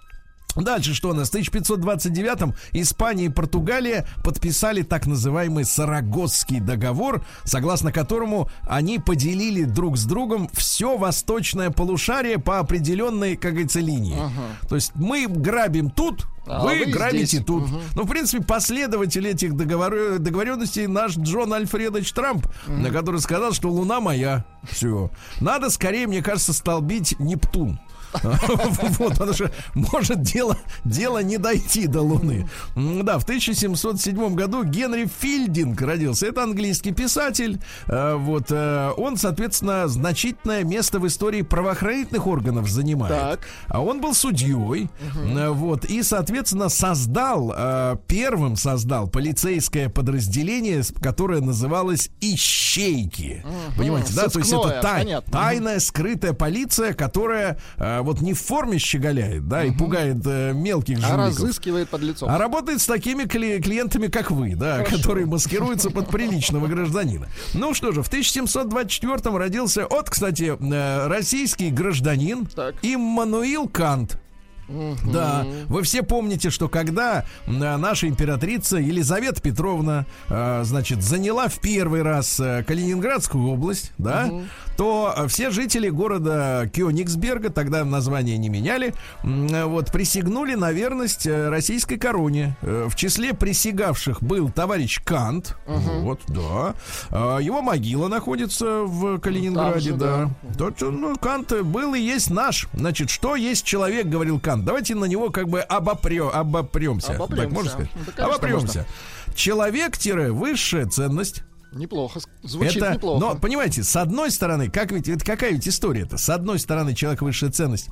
[0.55, 1.29] Дальше что у нас?
[1.29, 9.97] В 1529-м Испания и Португалия подписали так называемый Сарагосский договор, согласно которому они поделили друг
[9.97, 14.17] с другом все восточное полушарие по определенной, как говорится, линии.
[14.19, 14.67] Ага.
[14.67, 17.45] То есть мы грабим тут, а вы, вы грабите здесь.
[17.45, 17.63] тут.
[17.63, 17.79] Угу.
[17.95, 20.19] Ну, в принципе, последователь этих договор...
[20.19, 22.77] договоренностей наш Джон Альфредович Трамп, угу.
[22.77, 24.45] на который сказал, что Луна моя.
[24.63, 25.11] Все.
[25.39, 27.79] Надо скорее, мне кажется, столбить Нептун.
[29.00, 32.47] Вот, потому что может дело, дело не дойти до Луны.
[32.76, 36.28] Да, в 1707 году Генри Филдинг родился.
[36.28, 37.60] Это английский писатель.
[37.88, 43.19] Э, вот, э, он, соответственно, значительное место в истории правоохранительных органов занимает.
[43.19, 43.39] Так.
[43.67, 44.52] А он был судьей.
[44.54, 45.54] Угу.
[45.54, 47.54] Вот, и, соответственно, создал,
[48.08, 53.43] первым создал полицейское подразделение, которое называлось «Ищейки».
[53.43, 53.78] Угу.
[53.78, 54.28] Понимаете, да?
[54.28, 57.58] То есть это тай, тайная, скрытая полиция, которая
[58.03, 61.13] вот не в форме щеголяет, да, и пугает э, мелких жуликов.
[61.19, 62.29] А разыскивает под лицом.
[62.29, 64.97] А работает с такими кли- клиентами, как вы, да, Хорошо.
[64.97, 67.27] которые маскируются под приличного гражданина.
[67.53, 72.75] Ну что же, в 1724 родился от, кстати, э, российский гражданин так.
[72.81, 74.20] Иммануил Кант.
[75.12, 82.41] Да, вы все помните, что когда наша императрица Елизавета Петровна, значит, заняла в первый раз
[82.67, 84.43] Калининградскую область, да, угу.
[84.77, 92.55] то все жители города Кёнигсберга, тогда название не меняли, вот, присягнули на верность российской короне.
[92.62, 95.99] В числе присягавших был товарищ Кант, угу.
[96.01, 96.75] вот, да.
[97.39, 100.31] Его могила находится в Калининграде, же, да.
[100.41, 100.57] да.
[100.57, 102.67] Тот, ну, Кант был и есть наш.
[102.73, 104.61] Значит, что есть человек, говорил Кант.
[104.62, 107.15] Давайте на него как бы обопрем, обопремся.
[107.15, 107.43] обопремся.
[107.43, 107.89] Так можно сказать?
[107.95, 108.86] Ну, да, обопремся.
[109.36, 111.43] Человек-высшая ценность.
[111.74, 113.19] Неплохо, звучит это, неплохо.
[113.19, 116.17] Но, понимаете, с одной стороны, как ведь, это какая ведь история-то?
[116.17, 117.88] С одной стороны, человек высшая ценность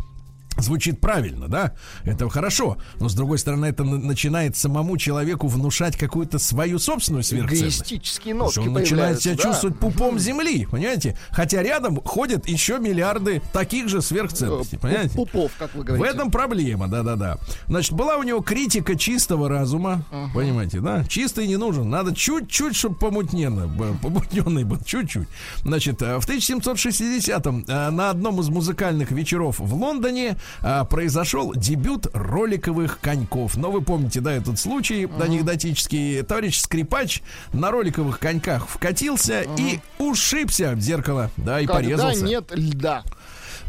[0.62, 1.74] звучит правильно, да?
[2.04, 2.78] Это хорошо.
[3.00, 7.78] Но с другой стороны, это начинает самому человеку внушать какую-то свою собственную сверхценность.
[7.78, 9.44] Эгоистические нотки Он начинает себя да?
[9.44, 11.18] чувствовать пупом земли, понимаете?
[11.32, 15.16] Хотя рядом ходят еще миллиарды таких же сверхценностей, э, понимаете?
[15.16, 16.10] Пупов, как вы говорите.
[16.10, 17.38] В этом проблема, да-да-да.
[17.68, 20.34] Значит, была у него критика чистого разума, uh-huh.
[20.34, 21.04] понимаете, да?
[21.06, 23.68] Чистый не нужен, надо чуть-чуть, чтобы помутненно,
[24.02, 25.28] помутненный был, чуть-чуть.
[25.64, 32.08] Значит, э, в 1760-м э, на одном из музыкальных вечеров в Лондоне а, произошел дебют
[32.14, 33.58] роликовых коньков.
[33.58, 35.24] Но вы помните, да, этот случай uh-huh.
[35.24, 36.24] анекдотический.
[36.24, 37.22] Товарищ Скрипач
[37.54, 39.60] на роликовых коньках вкатился uh-huh.
[39.60, 42.26] и ушибся в зеркало, да, и Когда порезался.
[42.26, 43.04] нет льда.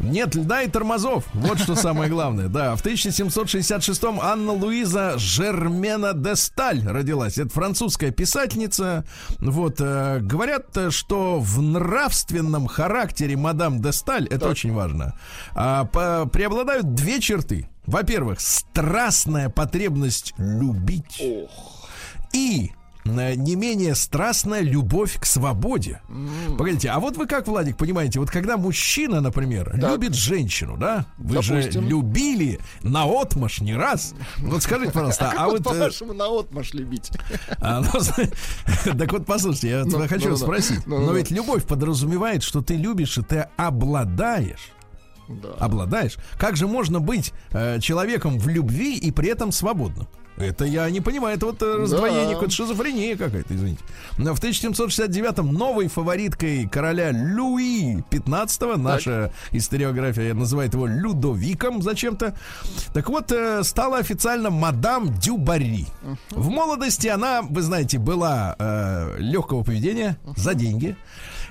[0.01, 1.25] Нет льда и тормозов.
[1.35, 2.49] Вот что самое главное.
[2.49, 7.39] Да, в 1766-м Анна Луиза Жермена де Сталь родилась.
[7.39, 9.05] Это французская писательница.
[9.39, 14.51] Вот, э, говорят, что в нравственном характере мадам де Сталь, это так.
[14.51, 15.15] очень важно,
[15.55, 17.69] э, по, преобладают две черты.
[17.87, 21.23] Во-первых, страстная потребность любить.
[21.23, 21.89] Ох.
[22.33, 22.80] И Э,
[23.11, 26.01] не менее страстная любовь к свободе.
[26.09, 26.57] Mm.
[26.57, 29.92] Погодите, а вот вы как, Владик, понимаете, вот когда мужчина, например, так.
[29.92, 31.07] любит женщину, да?
[31.18, 31.73] Вы Допустим.
[31.73, 34.14] же любили на отмаш не раз.
[34.38, 35.62] Вот скажите, пожалуйста, а, а вот...
[35.62, 37.11] по-вашему, на отмаш любить?
[37.62, 38.01] А, ну,
[38.99, 40.87] так вот, послушайте, я ну, хочу ну, спросить.
[40.87, 44.73] Но ведь любовь подразумевает, что ты любишь, и ты обладаешь
[45.31, 45.51] да.
[45.59, 46.16] обладаешь.
[46.38, 50.09] Как же можно быть э, человеком в любви и при этом свободным?
[50.37, 52.49] Это я не понимаю, это вот э, раздвоение, да.
[52.49, 53.83] шизофрения какая-то, извините.
[54.16, 62.35] Но в 1769-м новой фавориткой короля Луи 15 наша историография называет его Людовиком зачем-то.
[62.95, 65.87] Так вот, э, стала официально мадам Дюбари.
[66.31, 70.97] В молодости она, вы знаете, была э, легкого поведения за деньги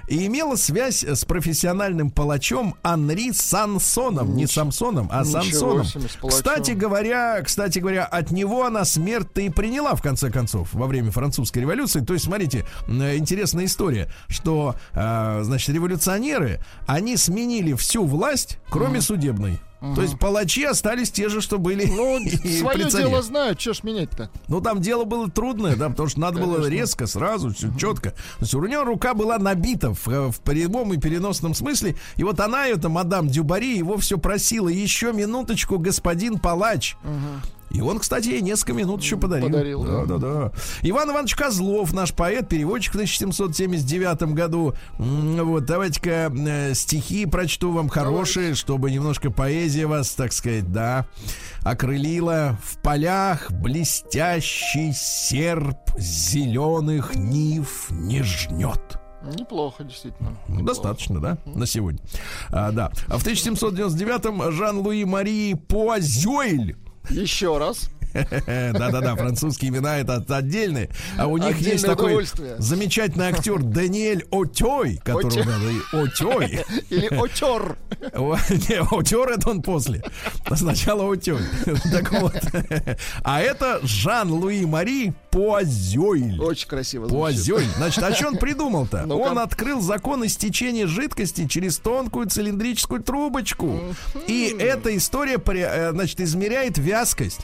[0.10, 4.36] и имела связь с профессиональным палачом Анри Сансоном.
[4.36, 5.86] Не Самсоном, а Сансоном.
[6.28, 11.12] Кстати говоря, кстати говоря, от него она смерть-то и приняла, в конце концов, во время
[11.12, 12.02] французской революции.
[12.02, 19.02] То есть, смотрите, интересная история, что, э, значит, революционеры, они сменили всю власть, кроме mm.
[19.02, 19.60] судебной.
[19.82, 19.96] Угу.
[19.96, 21.86] То есть палачи остались те же, что были.
[21.86, 22.20] Ну,
[22.60, 24.30] свое дело знают, что ж менять-то.
[24.48, 26.58] Ну, там дело было трудное, да, потому что надо Конечно.
[26.58, 27.80] было резко, сразу, все угу.
[27.80, 28.12] четко.
[28.12, 31.96] То есть у нее рука была набита в, в прямом и переносном смысле.
[32.18, 34.70] И вот она, эта мадам Дюбари, его все просила.
[34.70, 36.96] Еще минуточку, господин палач.
[37.04, 37.59] Угу.
[37.70, 39.48] И он, кстати, ей несколько минут еще подарил.
[39.48, 40.06] Подарил, да.
[40.06, 40.52] Да, да.
[40.82, 44.74] Иван Иванович Козлов, наш поэт, переводчик в 1779 году.
[44.98, 48.60] Вот, давайте-ка э, стихи прочту вам хорошие, Давайте.
[48.60, 51.06] чтобы немножко поэзия вас, так сказать, да,
[51.64, 52.58] окрылила.
[52.64, 59.00] В полях блестящий серп зеленых нив не жнет.
[59.22, 60.30] Неплохо, действительно.
[60.48, 60.66] Неплохо.
[60.66, 62.00] Достаточно, да, на сегодня.
[62.50, 62.92] А, да.
[63.08, 66.76] А в 1799-м Жан-Луи Марии Пуазюэль
[67.10, 67.90] еще раз.
[68.14, 70.90] Да-да-да, французские имена это отдельные.
[71.18, 72.26] А у них есть такой
[72.58, 75.44] замечательный актер Даниэль Отёй, который
[75.92, 76.66] Отёй.
[76.90, 77.78] Или Отер.
[78.02, 80.04] Не, Отер это он после.
[80.56, 81.42] Сначала Отёй.
[81.92, 82.36] Так вот.
[83.24, 86.40] А это Жан-Луи Мари Пуазёйль.
[86.40, 87.66] Очень красиво Пуазёйль.
[87.78, 89.06] Значит, а что он придумал-то?
[89.06, 93.80] Он открыл закон истечения жидкости через тонкую цилиндрическую трубочку.
[94.28, 97.42] И эта история, э, значит, измеряет вязкость.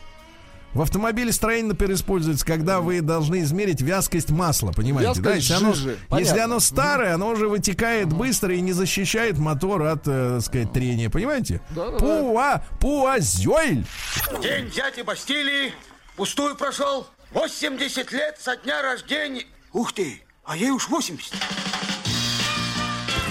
[0.76, 5.22] В автомобиле строение, например, используется, когда вы должны измерить вязкость масла, понимаете?
[5.22, 5.36] да?
[5.36, 5.74] Если, оно,
[6.20, 10.74] если оно старое, оно уже вытекает быстро и не защищает мотор от, э, так сказать,
[10.74, 11.62] трения, понимаете?
[11.70, 13.86] Да, да, Пуа, пуазёль!
[14.42, 15.72] День дяди Бастилии
[16.18, 17.08] пустую прошел.
[17.32, 19.46] 80 лет со дня рождения.
[19.72, 21.34] Ух ты, а ей уж 80.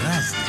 [0.03, 0.39] Разный,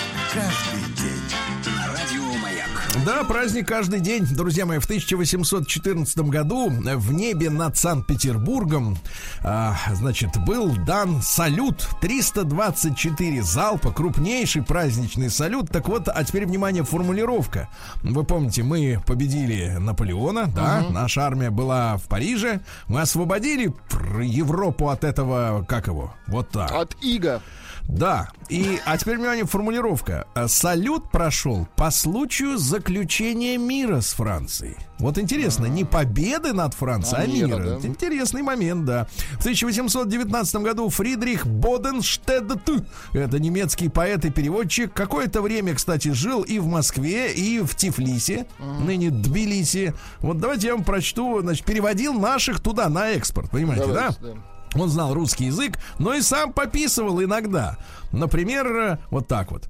[3.05, 4.25] Да, праздник каждый день.
[4.25, 8.97] Друзья мои, в 1814 году в небе над Санкт-Петербургом,
[9.43, 15.71] а, значит, был дан салют 324 залпа, крупнейший праздничный салют.
[15.71, 17.69] Так вот, а теперь, внимание, формулировка.
[18.03, 20.93] Вы помните, мы победили Наполеона, да, угу.
[20.93, 23.75] наша армия была в Париже, мы освободили
[24.23, 26.73] Европу от этого, как его, вот так.
[26.73, 27.43] От Иго.
[27.89, 28.31] Да.
[28.49, 30.27] И, а теперь, внимание, формулировка.
[30.47, 34.77] Салют прошел по случаю заключения мира с Францией.
[34.99, 37.47] Вот интересно, не победы над Францией, а, а мира.
[37.59, 37.87] мира да?
[37.89, 39.07] Интересный момент, да.
[39.35, 42.71] В 1819 году Фридрих Боденштедт,
[43.13, 48.47] это немецкий поэт и переводчик, какое-то время, кстати, жил и в Москве, и в Тифлисе,
[48.59, 48.85] uh-huh.
[48.85, 49.95] ныне Тбилиси.
[50.21, 54.29] Вот давайте я вам прочту, значит, переводил наших туда на экспорт, понимаете, давайте, да?
[54.29, 54.56] да?
[54.79, 57.79] Он знал русский язык, но и сам пописывал иногда.
[58.13, 59.69] Например, вот так вот.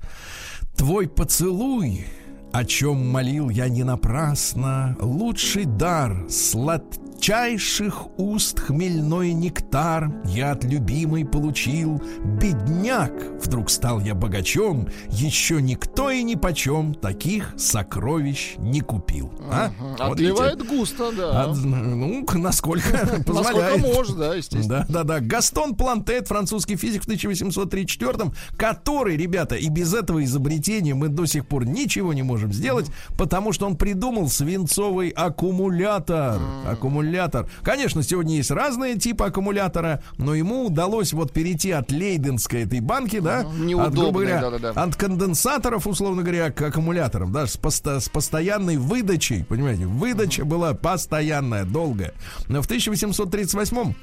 [0.76, 2.06] Твой поцелуй,
[2.52, 6.84] о чем молил я не напрасно, лучший дар, слад
[7.26, 12.00] сладчайших уст хмельной нектар я от любимой получил.
[12.24, 13.12] Бедняк,
[13.44, 19.32] вдруг стал я богачом, еще никто и ни почем таких сокровищ не купил.
[19.50, 19.70] А?
[19.76, 19.88] Угу.
[19.88, 20.76] Вот Отливает видите?
[20.76, 21.42] густо, да.
[21.42, 22.90] От, ну, насколько
[23.26, 23.78] позволяет.
[23.78, 24.86] Насколько может, да, естественно.
[24.88, 25.20] Да, да, да.
[25.20, 31.48] Гастон Плантет, французский физик в 1834 который, ребята, и без этого изобретения мы до сих
[31.48, 32.86] пор ничего не можем сделать,
[33.18, 36.40] потому что он придумал свинцовый аккумулятор.
[36.64, 37.48] Аккумулятор аккумулятор.
[37.62, 43.20] Конечно, сегодня есть разные типы аккумулятора, но ему удалось вот перейти от лейденской этой банки,
[43.20, 44.82] да, от, грубо говоря, да, да, да.
[44.82, 50.74] от конденсаторов, условно говоря, к аккумуляторам, да, с, посто, с постоянной выдачей, понимаете, выдача была
[50.74, 52.14] постоянная, долгая.
[52.48, 53.94] Но в 1838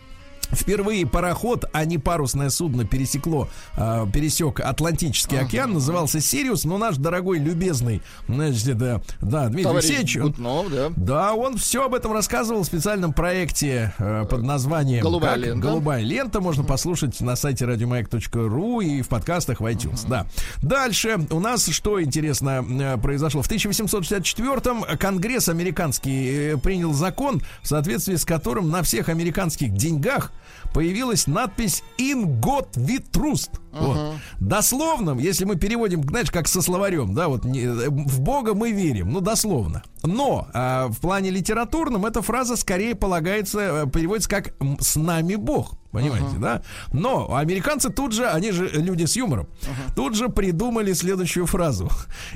[0.54, 5.48] Впервые пароход, а не парусное судно пересекло, э, пересек Атлантический ага.
[5.48, 10.92] океан, назывался Сириус, но наш дорогой, любезный, значит, да, да Дмитрий Товарищ Алексеевич, да.
[10.96, 15.46] да, он все об этом рассказывал в специальном проекте э, под названием «Голубая как?
[15.46, 15.68] лента».
[15.68, 16.42] «Голубая лента».
[16.42, 20.28] Можно послушать на сайте радиомаяк.ру и в подкастах в iTunes, ага.
[20.62, 20.68] да.
[20.68, 23.42] Дальше у нас что интересно э, произошло.
[23.42, 30.32] В 1864-м Конгресс американский э, принял закон, в соответствии с которым на всех американских деньгах
[30.74, 33.52] появилась надпись «In God we trust».
[33.72, 34.12] Uh-huh.
[34.12, 34.16] Вот.
[34.40, 39.12] Дословно, если мы переводим, знаешь, как со словарем, да, вот не, в Бога мы верим,
[39.12, 39.84] ну, дословно.
[40.04, 45.78] Но а, в плане литературном эта фраза скорее полагается, э, переводится как «с нами Бог».
[45.92, 46.40] Понимаете, uh-huh.
[46.40, 46.62] да?
[46.92, 49.96] Но американцы тут же, они же люди с юмором, uh-huh.
[49.96, 51.90] тут же придумали следующую фразу.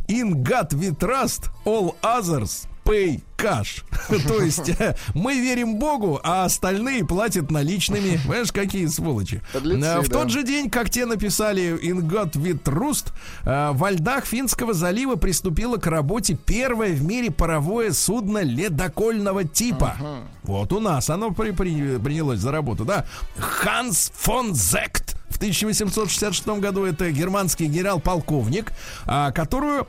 [0.07, 3.83] In God we trust, all others pay cash.
[4.27, 8.17] То есть э, мы верим Богу, а остальные платят наличными.
[8.23, 9.41] Понимаешь, какие сволочи.
[9.53, 10.19] Подлецы, э, в да.
[10.19, 13.11] тот же день, как те написали In God we trust,
[13.43, 19.95] э, во льдах Финского залива приступило к работе первое в мире паровое судно ледокольного типа.
[19.99, 20.19] Ага.
[20.43, 23.05] Вот у нас оно при, при, принялось за работу, да.
[23.37, 28.71] Ханс фон Зект в 1866 году это германский генерал-полковник,
[29.05, 29.87] а, которую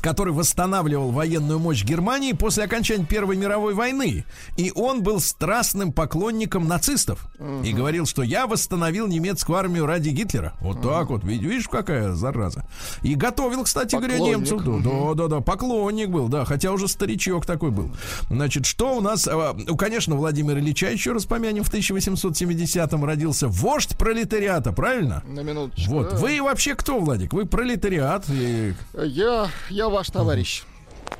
[0.00, 4.24] который восстанавливал военную мощь Германии после окончания Первой мировой войны.
[4.56, 7.28] И он был страстным поклонником нацистов.
[7.38, 7.62] Угу.
[7.62, 10.54] И говорил, что я восстановил немецкую армию ради Гитлера.
[10.60, 10.88] Вот угу.
[10.88, 11.24] так вот.
[11.24, 12.66] Видишь, какая зараза.
[13.02, 14.18] И готовил, кстати поклонник.
[14.18, 14.62] говоря, немцев.
[14.64, 15.40] Да, да, да, да.
[15.40, 16.44] Поклонник был, да.
[16.44, 17.90] Хотя уже старичок такой был.
[18.28, 19.26] Значит, что у нас...
[19.26, 25.22] Ну, конечно, Владимир Ильича, еще раз помянем, в 1870-м родился вождь пролетариата, правильно?
[25.26, 25.92] На минуточку.
[25.92, 26.10] Вот.
[26.10, 26.16] Да.
[26.16, 27.32] Вы вообще кто, Владик?
[27.32, 28.26] Вы пролетариат?
[28.94, 30.64] Я я ваш товарищ.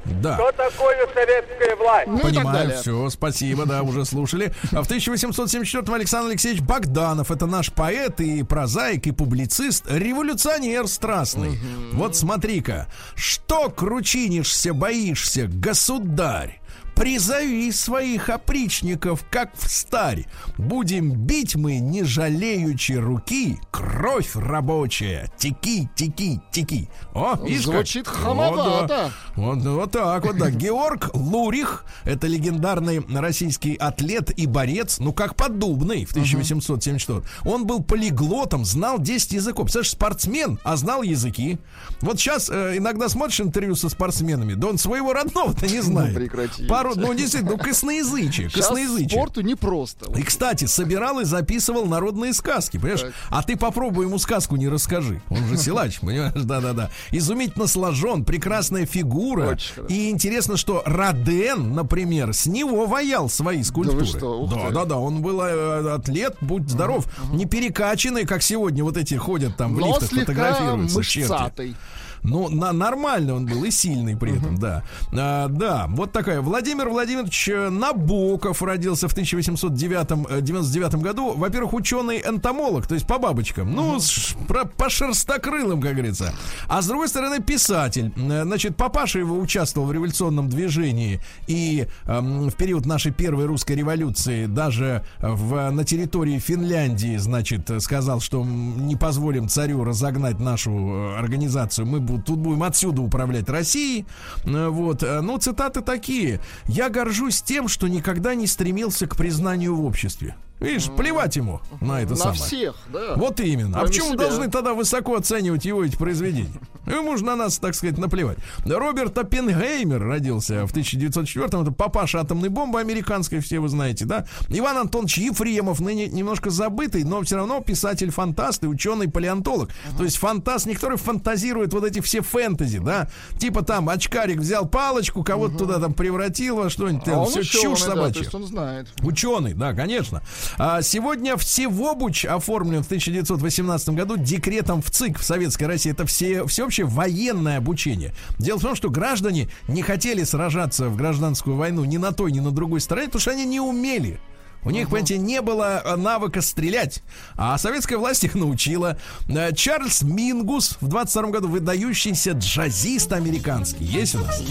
[0.04, 0.34] Да.
[0.34, 2.08] Что такое советская власть?
[2.08, 4.52] Ну, Понимаю, все, спасибо, да, уже слушали.
[4.72, 11.50] А в 1874 Александр Алексеевич Богданов, это наш поэт и прозаик, и публицист, революционер страстный.
[11.50, 11.58] Угу.
[11.94, 16.60] Вот смотри-ка, что кручинишься, боишься, государь?
[17.00, 20.26] Призови своих опричников, как в старь.
[20.58, 25.32] Будем бить мы, не жалеючи руки, кровь рабочая.
[25.38, 26.90] Теки, теки, теки.
[27.14, 28.16] О, видишь Звучит как?
[28.16, 28.80] хамовато.
[28.80, 29.10] Вот, да.
[29.34, 30.50] вот, вот так вот, да.
[30.50, 37.82] Георг Лурих, это легендарный российский атлет и борец, ну, как поддубный в 1874 Он был
[37.82, 39.64] полиглотом, знал 10 языков.
[39.64, 41.58] Представляешь, спортсмен, а знал языки.
[42.02, 46.12] Вот сейчас э, иногда смотришь интервью со спортсменами, да он своего родного-то не знает.
[46.12, 46.66] Ну, прекрати.
[46.66, 49.08] Пару народ, ну действительно, ну косноязычие, косноязычие.
[49.10, 50.10] спорту непросто.
[50.16, 53.00] И, кстати, собирал и записывал народные сказки, понимаешь?
[53.02, 53.12] Так.
[53.30, 55.20] А ты попробуй ему сказку не расскажи.
[55.30, 56.32] Он же силач, понимаешь?
[56.34, 56.90] Да-да-да.
[57.10, 59.56] Изумительно сложен, прекрасная фигура.
[59.88, 64.48] И интересно, что Роден, например, с него ваял свои скульптуры.
[64.48, 69.74] Да-да-да, он был э, атлет, будь здоров, не перекачанный, как сегодня вот эти ходят там
[69.74, 70.96] в лифтах, фотографируются.
[70.96, 71.76] мышцатый.
[72.22, 74.82] Ну, на, нормально он был и сильный при этом, да.
[75.12, 76.40] А, да, вот такая.
[76.40, 81.32] Владимир Владимирович Набоков родился в 1899 году.
[81.36, 83.72] Во-первых, ученый-энтомолог, то есть по бабочкам.
[83.72, 86.34] Ну, с, про, по шерстокрылым, как говорится.
[86.68, 88.12] А с другой стороны, писатель.
[88.16, 94.46] Значит, папаша его участвовал в революционном движении и эм, в период нашей первой русской революции
[94.46, 101.86] даже в, на территории Финляндии, значит, сказал, что не позволим царю разогнать нашу э, организацию,
[101.86, 104.06] мы тут будем отсюда управлять Россией.
[104.44, 105.02] Э, вот.
[105.02, 106.40] Э, ну, цитаты такие.
[106.66, 110.36] «Я горжусь тем, что никогда не стремился к признанию в обществе».
[110.60, 112.40] Видишь, плевать ему на это на самое.
[112.40, 113.14] всех, да.
[113.16, 113.72] Вот именно.
[113.72, 114.18] Кроме а почему себя.
[114.18, 116.60] должны тогда высоко оценивать его эти произведения?
[116.86, 118.38] Ему же на нас, так сказать, наплевать.
[118.66, 121.62] Роберт Оппенгеймер родился в 1904-м.
[121.62, 124.26] Это папаша атомной бомбы американской, все вы знаете, да?
[124.48, 129.70] Иван Антонович Ефремов, ныне немножко забытый, но все равно писатель-фантаст и ученый-палеонтолог.
[129.70, 129.96] Uh-huh.
[129.98, 133.08] То есть фантаст, не который фантазирует вот эти все фэнтези, да?
[133.38, 135.58] Типа там очкарик взял палочку, кого-то uh-huh.
[135.58, 137.06] туда там превратил во что-нибудь.
[137.08, 138.24] А все ученый, чушь собачья.
[138.30, 138.88] Да, он знает.
[139.02, 140.22] Ученый, да, конечно.
[140.58, 145.92] А сегодня Всевобуч оформлен в 1918 году декретом в ЦИК в Советской России.
[145.92, 148.12] Это все, всеобщее военное обучение.
[148.38, 152.40] Дело в том, что граждане не хотели сражаться в гражданскую войну ни на той, ни
[152.40, 154.20] на другой стороне, потому что они не умели.
[154.62, 157.02] У них, понимаете, не было э, навыка стрелять,
[157.36, 158.98] а советская власть их научила.
[159.28, 163.84] Э, Чарльз Мингус в 22 году выдающийся джазист американский.
[163.84, 164.42] Есть у нас?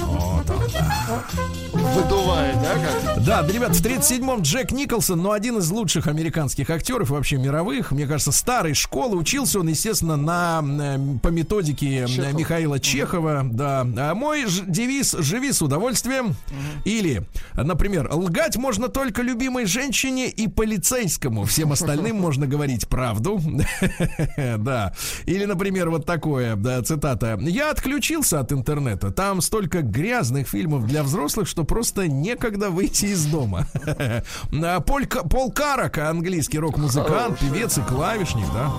[0.00, 1.24] Вот он, да.
[1.72, 3.24] Выдувает, да, как?
[3.24, 7.92] Да, ребят, в 37-м Джек Николсон, но ну, один из лучших американских актеров, вообще мировых,
[7.92, 9.16] мне кажется, старой школы.
[9.16, 12.32] Учился он, естественно, на, э, по методике Чехов.
[12.34, 13.46] Михаила Чехова.
[13.50, 13.86] Да.
[13.96, 16.28] А мой девиз «Живи с удовольствием».
[16.28, 16.82] Uh-huh.
[16.84, 17.22] Или,
[17.54, 21.44] например, «Лгать можно только любить любимой женщине и полицейскому.
[21.44, 23.40] Всем остальным можно говорить правду.
[24.58, 24.92] Да.
[25.26, 27.38] Или, например, вот такое, да, цитата.
[27.42, 29.10] Я отключился от интернета.
[29.10, 33.66] Там столько грязных фильмов для взрослых, что просто некогда выйти из дома.
[34.86, 38.72] Поль, Пол Карак, английский рок-музыкант, певец и клавишник, да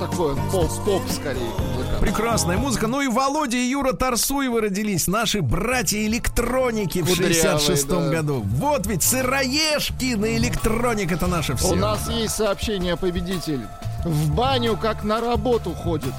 [0.00, 1.42] такой поп-поп скорее.
[1.42, 2.00] Музыка.
[2.00, 2.86] Прекрасная музыка.
[2.86, 8.08] Ну и Володя и Юра Тарсуевы родились, наши братья-электроники в 66-м да.
[8.08, 8.40] году.
[8.40, 11.68] Вот ведь сыроежки на электроник это наше все.
[11.68, 13.66] У нас есть сообщение победитель.
[14.04, 16.14] В баню как на работу ходит.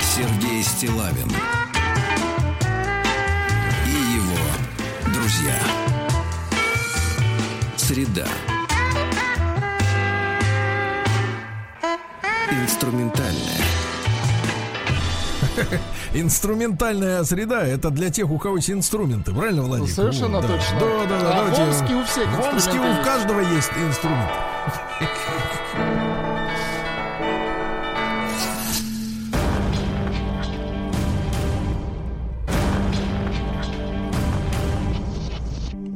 [0.00, 1.32] Сергей Стилавин
[7.76, 8.26] Среда.
[12.50, 13.60] Инструментальная.
[16.14, 19.90] Инструментальная среда это для тех, у кого есть инструменты, правильно, Владимир?
[19.90, 20.46] Ну, совершенно да.
[20.46, 20.78] точно.
[20.78, 21.32] Да, да, да.
[21.32, 21.64] А давайте...
[21.64, 24.30] в Омске у всех В Омске у каждого есть инструмент.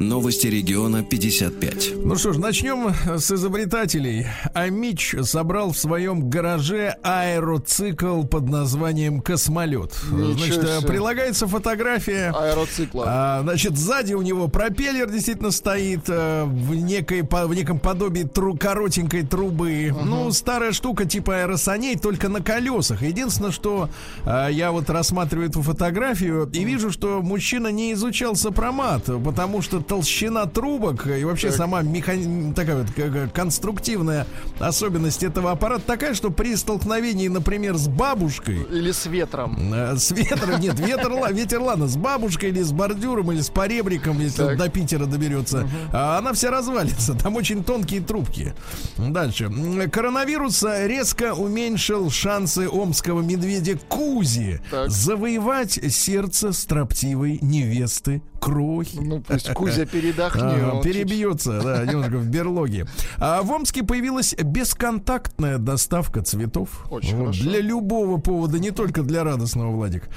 [0.01, 1.95] Новости региона 55.
[2.05, 4.27] Ну что ж, начнем с изобретателей.
[4.55, 9.99] Амич собрал в своем гараже аэроцикл под названием «Космолет».
[10.13, 10.87] Ничего значит, себе.
[10.87, 12.33] прилагается фотография.
[12.33, 13.05] Аэроцикла.
[13.09, 18.57] А, значит, сзади у него пропеллер действительно стоит а, в, некой, в неком подобии тру,
[18.57, 19.87] коротенькой трубы.
[19.87, 20.05] Uh-huh.
[20.05, 23.03] Ну, старая штука типа аэросаней, только на колесах.
[23.03, 23.91] Единственное, что
[24.25, 29.88] а, я вот рассматриваю эту фотографию и вижу, что мужчина не изучал сопромат, потому что
[29.89, 31.57] толщина трубок и вообще так.
[31.57, 32.53] сама механи...
[32.53, 34.27] такая вот конструктивная
[34.59, 38.67] особенность этого аппарата такая, что при столкновении, например, с бабушкой...
[38.71, 39.73] Или с ветром.
[39.73, 44.21] Э, с ветром, нет, ветер, ветер ладно, с бабушкой или с бордюром, или с поребриком,
[44.21, 44.59] если так.
[44.59, 45.97] до Питера доберется, угу.
[45.97, 47.15] она вся развалится.
[47.15, 48.55] Там очень тонкие трубки.
[48.99, 49.51] Дальше.
[49.91, 54.91] Коронавирус резко уменьшил шансы омского медведя Кузи так.
[54.91, 58.99] завоевать сердце строптивой невесты Крохи.
[59.01, 60.83] Ну, пусть Кузя передохнет.
[60.83, 62.87] Перебьется, да, немножко в берлоге.
[63.19, 66.87] А в Омске появилась бесконтактная доставка цветов.
[66.91, 67.43] Очень вот, хорошо.
[67.45, 70.09] Для любого повода, не только для радостного, Владик.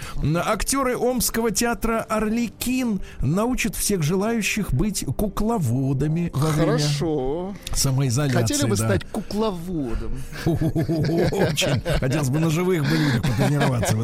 [0.46, 7.54] Актеры Омского театра «Орликин» научат всех желающих быть кукловодами Хорошо.
[7.74, 8.54] самоизоляции.
[8.54, 8.86] Хотели бы да.
[8.86, 10.12] стать кукловодом.
[10.46, 11.82] Очень.
[12.00, 13.96] Хотелось бы на живых бы людях потренироваться.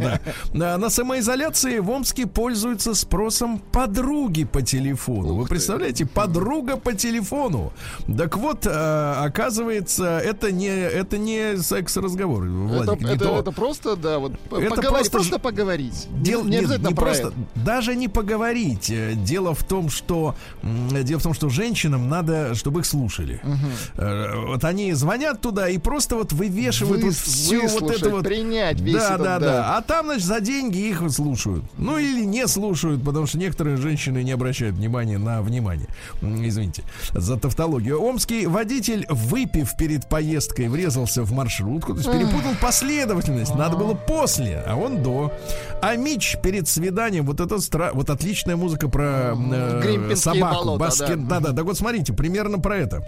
[0.54, 0.78] Да.
[0.78, 5.36] На самоизоляции в Омске пользуются спросом подруг подруги по телефону.
[5.36, 7.74] Вы представляете, подруга по телефону.
[8.18, 12.46] Так вот, а, оказывается, это не, это не секс-разговор.
[12.82, 14.92] Это, это, это просто, да, вот это поговор...
[14.92, 16.08] просто, просто поговорить.
[16.22, 16.44] Дел...
[16.44, 18.92] Не, не, не просто, даже не поговорить.
[19.24, 23.42] Дело в том, что дело в том, что женщинам надо, чтобы их слушали.
[23.44, 24.48] Угу.
[24.48, 28.24] Вот они звонят туда и просто вот вывешивают Вы, вот все вот это вот.
[28.24, 29.78] Принять весь да, этот, да, да, да.
[29.78, 31.64] А там, значит, за деньги их слушают.
[31.78, 35.88] Ну или не слушают, потому что некоторые женщины не обращают внимания на внимание.
[36.22, 36.84] Извините
[37.14, 38.02] за тавтологию.
[38.02, 43.56] Омский водитель, выпив перед поездкой, врезался в маршрутку, то есть перепутал последовательность.
[43.56, 45.34] Надо было после, а он до.
[45.82, 47.92] А Мич перед свиданием, вот это стра...
[47.94, 50.56] вот отличная музыка про э, собаку.
[50.56, 51.28] Болота, баскет...
[51.28, 51.40] да.
[51.40, 51.58] да, да.
[51.58, 53.04] Так вот смотрите, примерно про это.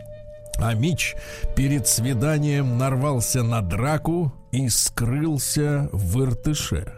[0.58, 1.16] А Мич
[1.56, 6.94] перед свиданием нарвался на драку и скрылся в Иртыше.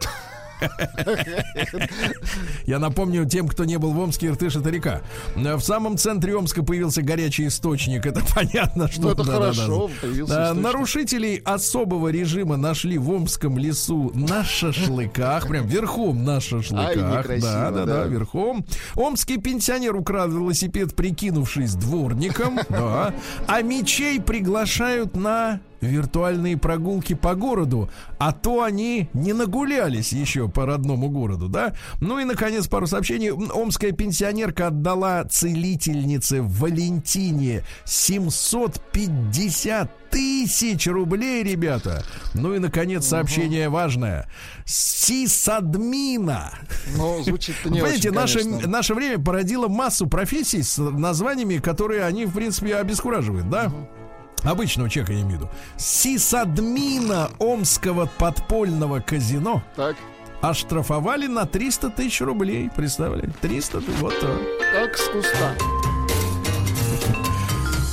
[2.66, 5.02] Я напомню тем, кто не был в Омске, Иртыш это река.
[5.36, 8.06] В самом центре Омска появился горячий источник.
[8.06, 9.02] Это понятно, что...
[9.02, 10.54] Ну, это да, хорошо, да, да.
[10.54, 15.48] Нарушителей особого режима нашли в Омском лесу на шашлыках.
[15.48, 17.30] Прям верхом на шашлыках.
[17.30, 18.66] Ай, да, да, да, верхом.
[18.96, 22.60] Омский пенсионер украл велосипед, прикинувшись дворником.
[22.72, 23.14] Да.
[23.48, 30.66] А мечей приглашают на виртуальные прогулки по городу, а то они не нагулялись еще по
[30.66, 31.74] родному городу, да?
[32.00, 33.32] Ну и, наконец, пару сообщений.
[33.32, 42.04] Омская пенсионерка отдала целительнице Валентине 750 тысяч рублей, ребята.
[42.34, 43.78] Ну и, наконец, сообщение угу.
[43.78, 44.30] важное.
[44.66, 46.52] Сисадмина.
[46.96, 52.26] Ну, звучит не Понимаете, очень, наше, наше время породило массу профессий с названиями, которые они,
[52.26, 53.68] в принципе, обескураживают, да?
[53.68, 54.01] Угу.
[54.44, 55.50] Обычного человека, я имею в виду.
[55.78, 59.96] Сисадмина Омского подпольного казино так.
[60.42, 62.70] оштрафовали на 300 тысяч рублей.
[62.76, 63.34] Представляете?
[63.42, 64.00] 300 тысяч.
[64.00, 64.40] Вот так.
[64.74, 65.56] Как с куста.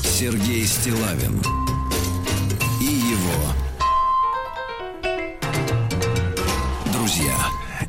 [0.02, 1.40] Сергей Стилавин
[2.80, 3.52] и его
[6.92, 7.36] друзья.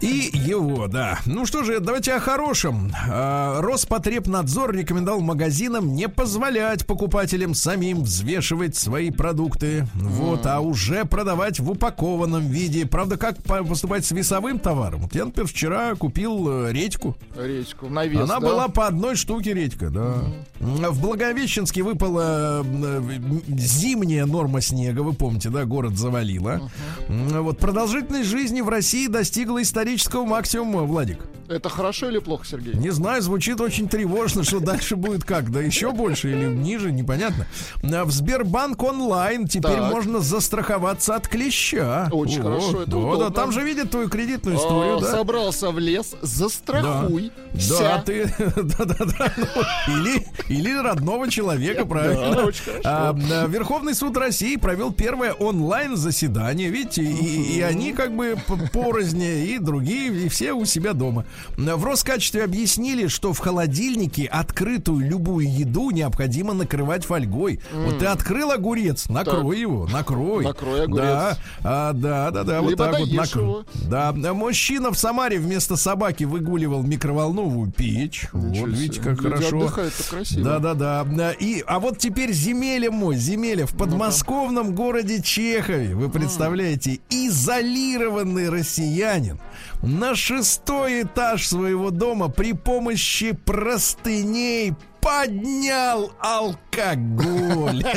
[0.01, 1.19] И его, да.
[1.25, 2.91] Ну что же, давайте о хорошем.
[3.09, 9.85] А, Роспотребнадзор рекомендовал магазинам не позволять покупателям самим взвешивать свои продукты.
[9.95, 12.85] Вот, а уже продавать в упакованном виде.
[12.85, 15.01] Правда, как поступать с весовым товаром?
[15.01, 17.17] Вот я, например, вчера купил э, редьку.
[17.35, 18.47] Редьку на вес, Она да?
[18.47, 20.15] была по одной штуке редька, да.
[20.59, 23.19] В Благовещенске выпала э,
[23.49, 26.69] зимняя норма снега, вы помните, да, город завалило.
[27.09, 31.19] Вот продолжительность жизни в России достигла исторического исторического максимума, Владик.
[31.49, 32.75] Это хорошо или плохо, Сергей?
[32.75, 37.47] Не знаю, звучит очень тревожно, что дальше будет как, да еще больше или ниже, непонятно.
[37.81, 39.91] А в Сбербанк онлайн теперь так.
[39.91, 42.07] можно застраховаться от клеща.
[42.11, 45.11] Очень О, хорошо, это да, да, там же видят твою кредитную историю, О, да.
[45.11, 47.31] Собрался в лес, застрахуй.
[47.53, 49.33] Да, да ты, да, да, да.
[49.37, 52.31] Ну, или, или родного человека, правильно.
[52.31, 52.81] Да, очень хорошо.
[52.85, 58.37] А, Верховный суд России провел первое онлайн заседание, видите, и, и они как бы
[58.71, 61.25] порозне, и другие, и все у себя дома.
[61.57, 67.59] В Роскачестве объяснили, что в холодильнике открытую любую еду необходимо накрывать фольгой.
[67.73, 67.85] Mm.
[67.85, 69.61] Вот ты открыл огурец, накрой так.
[69.61, 70.43] его, накрой.
[70.43, 71.05] Накрой огурец.
[71.05, 73.63] Да, а, да, да, да, Либо вот так вот накрой.
[73.89, 78.27] Да, мужчина в Самаре вместо собаки выгуливал микроволновую печь.
[78.33, 79.57] Ничего вот, видите, как Люди хорошо.
[79.59, 80.43] Отдыхают, красиво.
[80.43, 81.31] Да, да, да.
[81.31, 89.39] И, а вот теперь Земеля мой, Земеля в подмосковном городе Чехове, вы представляете, изолированный россиянин
[89.81, 97.83] на шестой этаж своего дома при помощи простыней поднял алкоголь.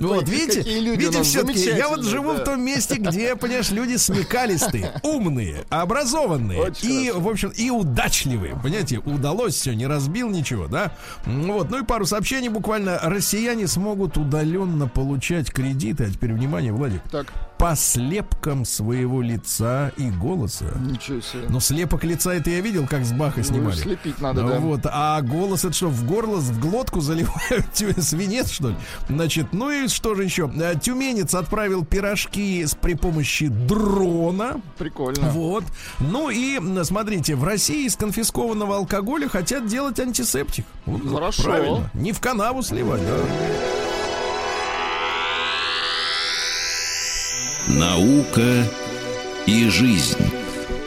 [0.00, 5.64] Вот, видите, видите, все-таки я вот живу в том месте, где, понимаешь, люди смекалистые, умные,
[5.70, 8.58] образованные и, в общем, и удачливые.
[8.62, 10.92] Понимаете, удалось все, не разбил ничего, да?
[11.24, 12.98] Вот, ну и пару сообщений буквально.
[13.02, 16.04] Россияне смогут удаленно получать кредиты.
[16.04, 17.02] А теперь, внимание, Владик.
[17.10, 17.32] Так.
[17.62, 20.64] По слепкам своего лица и голоса.
[20.80, 21.44] Ничего себе.
[21.48, 23.76] Ну, слепок лица это я видел, как с Баха ну, снимали.
[23.76, 24.58] Ну, слепить надо, да.
[24.58, 27.66] Вот, а голос это что, в горло, в глотку заливают
[28.00, 28.76] свинец, что ли?
[29.08, 30.50] Значит, ну и что же еще?
[30.56, 34.60] Э, тюменец отправил пирожки с, при помощи дрона.
[34.76, 35.30] Прикольно.
[35.30, 35.62] Вот.
[36.00, 40.66] Ну и, смотрите, в России из конфискованного алкоголя хотят делать антисептик.
[40.84, 41.44] Вот, Хорошо.
[41.44, 41.90] Правильно.
[41.94, 43.18] Не в канаву сливать, да.
[47.68, 48.64] Наука
[49.46, 50.18] и жизнь.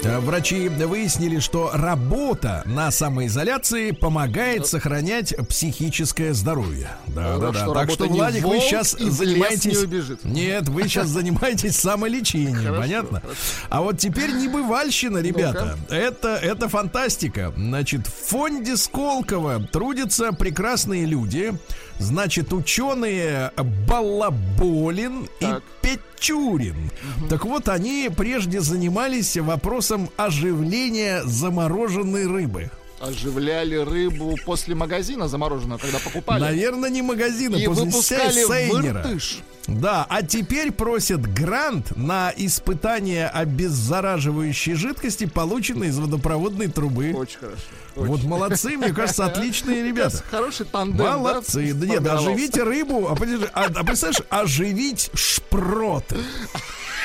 [0.04, 6.92] Врачи выяснили, что работа на самоизоляции помогает сохранять психическое здоровье.
[7.08, 7.74] Да, да, да.
[7.74, 9.82] Так что, Владик, вы сейчас занимаетесь...
[10.24, 13.24] Не Нет, вы сейчас занимаетесь самолечением, понятно?
[13.70, 15.78] А вот теперь небывальщина, ребята.
[15.90, 17.52] Это, это фантастика.
[17.58, 21.58] Значит, в фонде Сколково трудятся прекрасные люди.
[22.00, 23.52] Значит, ученые
[23.88, 25.64] Балаболин так.
[25.84, 26.92] и Печурин.
[27.20, 27.28] Угу.
[27.30, 32.72] Так вот, они прежде занимались вопросом оживления замороженной рыбы
[33.06, 36.42] оживляли рыбу после магазина замороженную, когда покупали.
[36.42, 39.04] Наверное, не магазина, и после выпускали сейнера.
[39.04, 39.40] выртыш.
[39.68, 47.14] Да, а теперь просят грант на испытание обеззараживающей жидкости, полученной из водопроводной трубы.
[47.14, 47.62] Очень хорошо.
[47.96, 48.08] Очень.
[48.08, 50.22] Вот молодцы, мне кажется, отличные ребята.
[50.30, 51.06] Хороший тандем.
[51.06, 51.74] Молодцы.
[51.74, 53.16] Да, да нет, оживите рыбу, а,
[53.54, 56.18] а, а представляешь, оживить шпроты.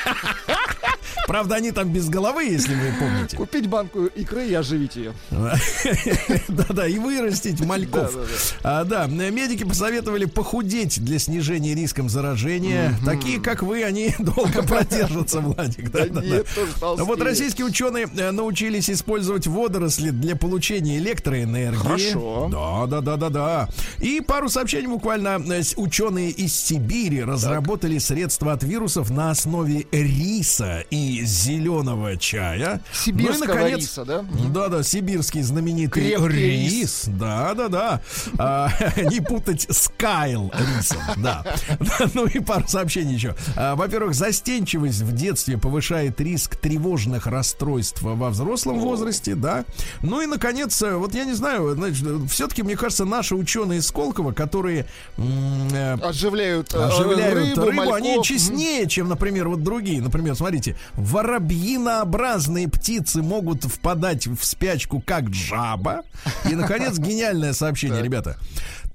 [1.27, 3.37] Правда, они там без головы, если вы помните.
[3.37, 5.13] Купить банку икры и оживить ее.
[6.47, 8.15] Да-да, и вырастить мальков.
[8.63, 12.95] А, да, медики посоветовали похудеть для снижения риском заражения.
[13.05, 15.91] Такие, как вы, они долго продержатся, Владик.
[15.91, 17.03] Да, да, да.
[17.03, 21.77] Вот российские ученые э, научились использовать водоросли для получения электроэнергии.
[21.77, 22.49] Хорошо.
[22.51, 23.69] Да, да, да, да, да.
[23.99, 25.41] И пару сообщений буквально.
[25.51, 32.81] Э, ученые из Сибири разработали средства от вирусов на основе риса и зеленого чая.
[32.93, 34.25] Сибирского ну и, наконец, риса, да?
[34.49, 37.03] Да-да, сибирский знаменитый Крепкий рис.
[37.07, 38.01] Да-да-да.
[38.37, 41.43] А, не путать с Кайл рисом, да.
[42.13, 43.35] Ну и пару сообщений еще.
[43.55, 49.65] А, во-первых, застенчивость в детстве повышает риск тревожных расстройств во взрослом возрасте, да.
[50.01, 54.31] Ну и, наконец, вот я не знаю, значит, все-таки, мне кажется, наши ученые из Сколково,
[54.31, 54.85] которые
[55.17, 60.01] э, оживляют, э, оживляют рыбу, рыбу они честнее, чем, например, вот другие.
[60.01, 66.01] Например, смотрите, воробьинообразные птицы могут впадать в спячку, как жаба.
[66.49, 68.37] И, наконец, гениальное сообщение, ребята.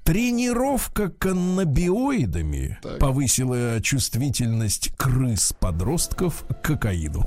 [0.03, 2.99] Тренировка каннабиоидами так.
[2.99, 7.25] повысила чувствительность крыс-подростков к кокаину.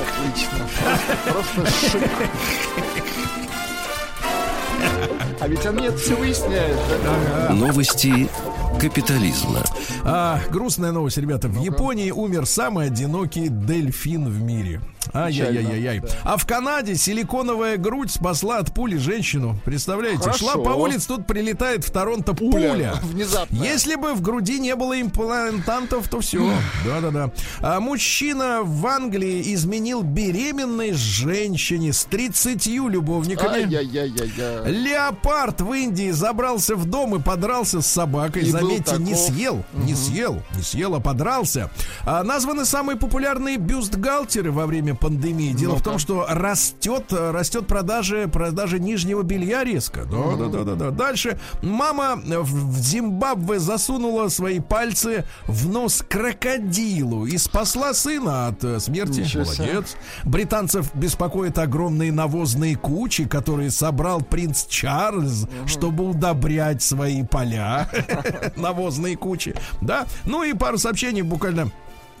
[0.00, 0.68] Отлично.
[1.54, 2.10] Просто шик.
[5.40, 6.78] А ведь они это все выясняют.
[7.02, 7.54] Да?
[7.54, 8.28] Новости
[8.78, 9.62] капитализма.
[10.04, 11.48] А, грустная новость, ребята.
[11.48, 14.80] В Японии умер самый одинокий дельфин в мире.
[15.12, 16.00] Ай-яй-яй-яй.
[16.00, 16.08] Да.
[16.24, 19.56] А в Канаде силиконовая грудь спасла от пули женщину.
[19.64, 20.18] Представляете?
[20.18, 20.38] Хорошо.
[20.38, 22.70] Шла по улице, тут прилетает в Торонто пуля.
[22.70, 22.94] пуля.
[23.02, 23.56] Внезапно.
[23.56, 26.52] Если бы в груди не было имплантантов, то все.
[26.84, 27.30] Да-да-да.
[27.60, 33.64] А мужчина в Англии изменил беременной женщине с 30 любовниками.
[33.64, 34.70] Ай-яй-яй-яй.
[34.70, 38.42] Леопард в Индии забрался в дом и подрался с собакой.
[38.42, 39.64] И Заметьте, не съел.
[39.74, 39.82] Угу.
[39.84, 40.42] Не съел.
[40.54, 41.70] Не съел, а подрался.
[42.04, 45.52] А названы самые популярные бюстгальтеры во время пандемии.
[45.52, 50.04] Дело в том, что растет, растет продажи, продажи нижнего белья резко.
[50.04, 50.90] Да, да, да, да, да.
[50.90, 58.80] Дальше мама в Зимбабве засунула свои пальцы в нос крокодилу и спасла сына от э,
[58.80, 59.26] смерти.
[59.36, 59.96] Молодец.
[60.24, 67.88] Британцев беспокоят огромные навозные кучи, которые собрал принц Чарльз, чтобы удобрять свои поля.
[68.56, 69.54] Навозные кучи.
[69.80, 70.06] Да.
[70.24, 71.70] Ну и пару сообщений буквально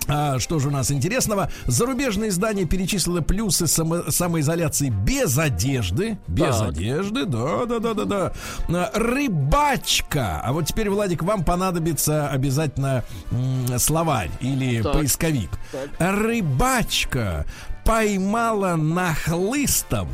[0.08, 1.50] а, что же у нас интересного?
[1.66, 6.18] Зарубежное издание перечислило плюсы само, самоизоляции без одежды.
[6.26, 6.70] Без так.
[6.70, 8.32] одежды, да, да, да, да, да.
[8.68, 10.40] А, рыбачка.
[10.42, 14.94] А вот теперь, Владик, вам понадобится обязательно м, словарь или так.
[14.94, 15.50] поисковик.
[15.72, 15.90] Так.
[15.98, 17.46] Рыбачка
[17.84, 20.08] поймала нахлыстом.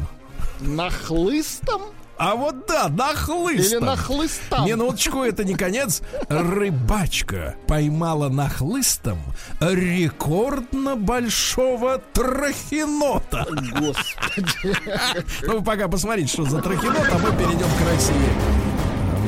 [0.60, 1.82] Нахлыстом?
[2.18, 3.78] А вот да, нахлыстом.
[3.78, 4.66] Или нахлыстом.
[4.66, 6.00] Минуточку, это не конец.
[6.28, 9.18] Рыбачка поймала нахлыстом
[9.60, 13.46] рекордно большого трахинота.
[13.78, 14.76] Господи.
[15.42, 18.14] Ну, пока посмотрите, что за трахинот, а мы перейдем к России.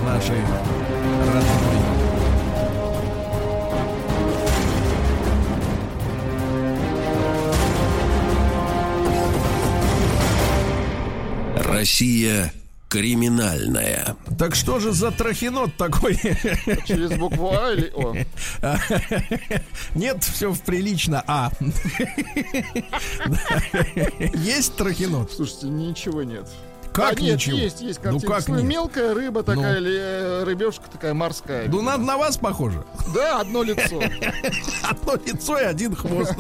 [0.01, 0.41] В нашей
[1.27, 1.79] родной.
[11.57, 12.53] Россия
[12.89, 14.17] криминальная.
[14.39, 16.17] Так что же за трахинот такой?
[16.87, 18.15] Через букву А или О?
[19.95, 21.51] Нет, все прилично А.
[24.35, 25.33] Есть трахинот?
[25.33, 26.49] Слушайте, ничего нет.
[26.99, 27.57] Как а, нет, ничего?
[27.57, 28.27] есть, есть картинка.
[28.27, 28.63] Ну, как нет?
[28.65, 29.87] Мелкая рыба такая, ну.
[29.87, 31.69] или э, рыбешка такая морская.
[31.69, 32.85] Ну, надо на вас похоже.
[33.15, 34.01] Да, одно лицо.
[34.83, 36.35] Одно лицо и один хвост.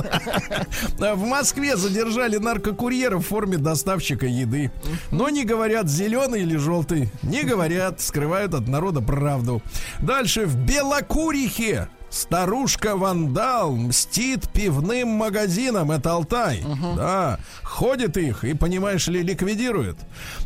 [0.98, 4.72] В Москве задержали наркокурьера в форме доставщика еды.
[5.10, 7.10] Но не говорят, зеленый или желтый.
[7.22, 9.62] Не говорят, скрывают от народа правду.
[10.00, 15.90] Дальше в Белокурихе Старушка-вандал мстит пивным магазинам.
[15.90, 16.64] Это Алтай.
[16.64, 16.96] Угу.
[16.96, 17.38] Да.
[17.62, 19.96] Ходит их и, понимаешь ли, ликвидирует.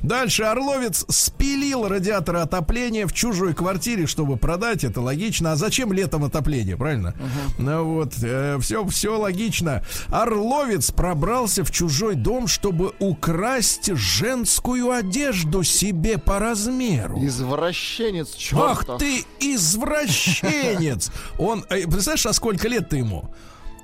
[0.03, 4.85] Дальше Орловец спилил радиаторы отопления в чужой квартире, чтобы продать.
[4.85, 5.53] Это логично.
[5.53, 7.11] А зачем летом отопление, правильно?
[7.11, 7.63] Угу.
[7.63, 9.83] Ну вот, э, все, все логично.
[10.09, 17.25] Орловец пробрался в чужой дом, чтобы украсть женскую одежду себе по размеру.
[17.25, 18.85] Извращенец, чертов.
[18.89, 21.11] Ах ты, извращенец!
[21.39, 23.31] Он, э, представляешь, а сколько лет ты ему?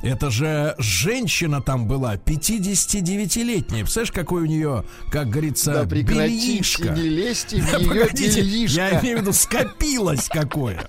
[0.03, 3.81] Это же женщина там была, 59-летняя.
[3.81, 6.91] Представляешь, какой у нее, как говорится, да, бельишко.
[6.91, 8.81] не лезьте в ее бельишко.
[8.81, 10.89] Я имею в виду, скопилось какое.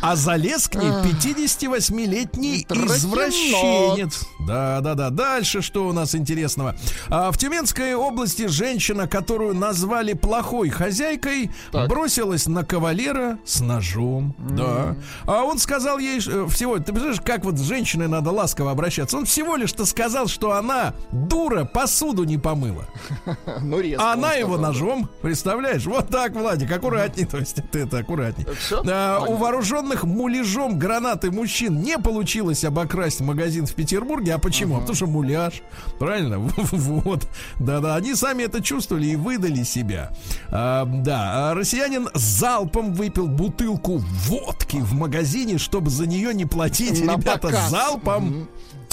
[0.00, 4.26] А залез к ней 58-летний извращенец.
[4.46, 5.10] Да, да, да.
[5.10, 6.76] Дальше что у нас интересного?
[7.08, 11.88] А, в Тюменской области женщина, которую назвали плохой хозяйкой, так.
[11.88, 14.34] бросилась на кавалера с ножом.
[14.38, 14.56] Mm.
[14.56, 14.96] Да.
[15.26, 19.18] А он сказал ей э, всего, ты представляешь, как вот с женщиной надо ласково обращаться.
[19.18, 22.86] Он всего лишь-то сказал, что она дура посуду не помыла.
[23.62, 24.10] Ну, резко.
[24.10, 25.84] А она его ножом, представляешь?
[25.86, 27.24] Вот так, Владик, аккуратней.
[27.30, 28.46] То есть ты это аккуратней.
[28.88, 34.34] А, у вооруженных муляжом гранаты мужчин не получилось обокрасть магазин в Петербурге.
[34.34, 34.76] А почему?
[34.76, 34.80] Uh-huh.
[34.80, 35.62] Потому что муляж.
[35.98, 36.38] Правильно?
[36.56, 37.26] вот.
[37.58, 37.96] Да-да.
[37.96, 40.12] Они сами это чувствовали и выдали себя.
[40.50, 41.50] А, да.
[41.50, 47.04] А россиянин залпом выпил бутылку водки в магазине, чтобы за нее не платить.
[47.04, 47.65] На Ребята, показ.
[47.68, 48.48] Залпом.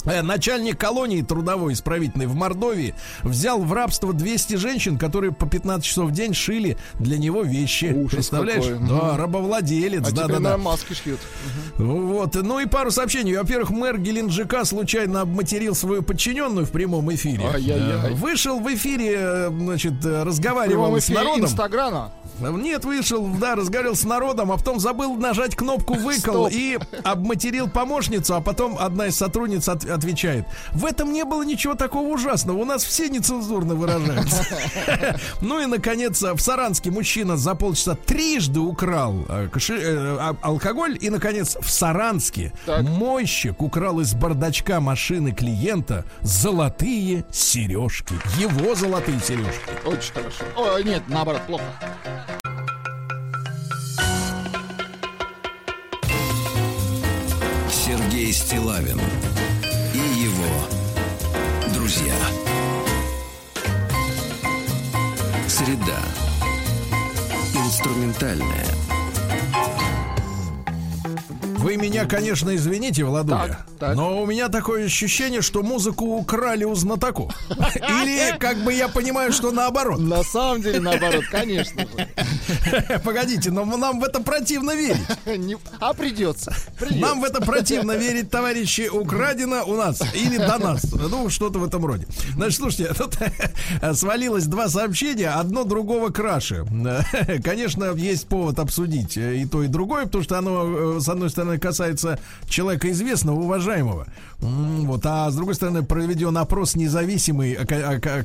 [0.06, 5.86] Э, начальник колонии трудовой исправительной в Мордовии взял в рабство 200 женщин, которые по 15
[5.86, 7.86] часов в день шили для него вещи.
[7.86, 8.66] Ужас Представляешь?
[8.66, 8.88] Какой.
[8.88, 10.08] Да, рабовладелец.
[10.08, 10.58] А да, да, да.
[10.58, 11.20] маски шьют.
[11.78, 12.36] Вот.
[12.36, 13.36] Ну и пару сообщений.
[13.38, 17.46] Во-первых, мэр Геленджика случайно обматерил свою подчиненную в прямом эфире.
[17.46, 18.14] Ай-яй-яй.
[18.14, 21.46] Вышел в эфире, э, значит, разговаривал с народом.
[21.46, 22.12] Инстаграма.
[22.40, 28.36] Нет, вышел, да, разговаривал с народом, а потом забыл нажать кнопку выкол и обматерил помощницу,
[28.36, 30.46] а потом одна из сотрудниц от, отвечает.
[30.72, 32.58] В этом не было ничего такого ужасного.
[32.58, 34.46] У нас все нецензурно выражаются.
[35.42, 40.98] Ну и, наконец, в Саранске мужчина за полчаса трижды украл э, э, а, алкоголь.
[41.00, 48.16] И, наконец, в Саранске мойщик украл из бардачка машины клиента золотые сережки.
[48.38, 49.62] Его золотые сережки.
[49.86, 50.44] Очень хорошо.
[50.56, 51.64] О, нет, наоборот, плохо.
[57.70, 59.00] Сергей Стилавин
[59.94, 62.16] и его друзья.
[65.48, 66.00] Среда.
[67.54, 68.66] Инструментальная.
[71.64, 73.96] Вы меня, конечно, извините, Владуля, так, так.
[73.96, 77.34] но у меня такое ощущение, что музыку украли у знатоков.
[77.76, 80.00] Или, как бы я понимаю, что наоборот.
[80.00, 83.00] На самом деле, наоборот, конечно же.
[83.06, 85.04] Погодите, но нам в это противно верить.
[85.80, 86.54] А придется.
[86.92, 88.90] Нам в это противно верить, товарищи.
[88.90, 90.84] Украдено у нас или до нас.
[90.94, 92.08] Ну, что-то в этом роде.
[92.36, 93.18] Значит, слушайте, тут
[93.94, 96.66] свалилось два сообщения, одно другого краше.
[97.44, 101.53] Конечно, есть повод обсудить и то, и другое, потому что оно, э, с одной стороны,
[101.58, 104.08] касается человека известного, уважаемого.
[104.40, 107.56] Вот, а с другой стороны, проведен опрос независимый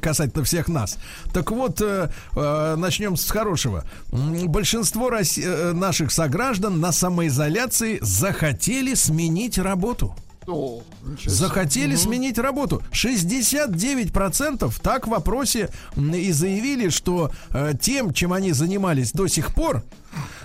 [0.01, 0.99] касательно всех нас.
[1.33, 3.85] Так вот, э, э, начнем с хорошего.
[4.11, 10.15] Большинство э, наших сограждан на самоизоляции захотели сменить работу.
[10.49, 10.81] О,
[11.27, 12.01] Захотели угу.
[12.01, 12.83] сменить работу.
[12.93, 19.85] 69% так в вопросе и заявили, что э, тем, чем они занимались до сих пор,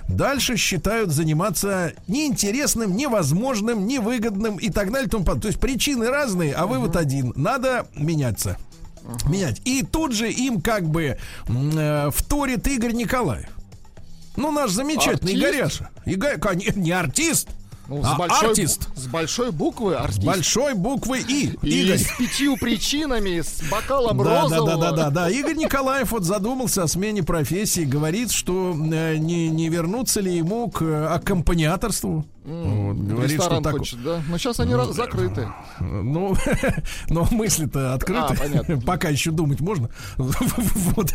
[0.08, 5.10] дальше считают заниматься неинтересным, невозможным, невыгодным и так далее.
[5.10, 7.34] То есть причины разные, а вывод один.
[7.36, 8.58] Надо меняться.
[9.26, 9.62] Менять.
[9.66, 13.50] И тут же им как бы э, вторит Игорь Николаев.
[14.36, 15.44] Ну, наш замечательный артист?
[15.44, 15.90] Игоряша.
[16.06, 16.40] Игорь,
[16.76, 17.50] не артист,
[17.88, 18.88] ну, с, а, большой, артист.
[18.96, 20.22] с большой буквы артист.
[20.22, 21.58] С большой буквы И.
[21.62, 21.98] И Игорь.
[21.98, 24.72] с пятью причинами, с бокалом да, розового.
[24.72, 25.30] Да, да, да, да, да.
[25.30, 27.82] Игорь Николаев вот задумался о смене профессии.
[27.82, 32.26] Говорит, что э, не, не вернуться ли ему к аккомпаниаторству.
[32.46, 33.80] Mm, говорит, ресторан что так...
[33.80, 34.22] хочет, да?
[34.30, 35.48] Но сейчас они ну, закрыты.
[35.80, 36.36] Ну,
[37.10, 38.36] но мысли-то открыты.
[38.68, 39.90] А, Пока еще думать можно.
[40.18, 41.14] вот.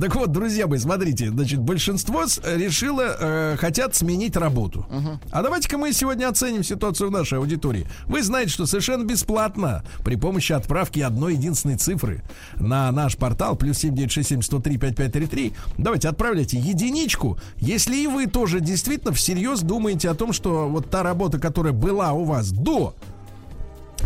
[0.00, 4.86] так вот, друзья мои, смотрите, значит, большинство решило, э, хотят сменить работу.
[4.90, 5.18] Uh-huh.
[5.30, 7.86] А давайте-ка мы сегодня оценим ситуацию в нашей аудитории.
[8.06, 12.22] Вы знаете, что совершенно бесплатно при помощи отправки одной единственной цифры
[12.56, 19.12] на наш портал плюс 7967 103 5533 давайте отправляйте единичку, если и вы тоже действительно
[19.12, 22.94] всерьез думаете о том, что вот та работа, которая была у вас до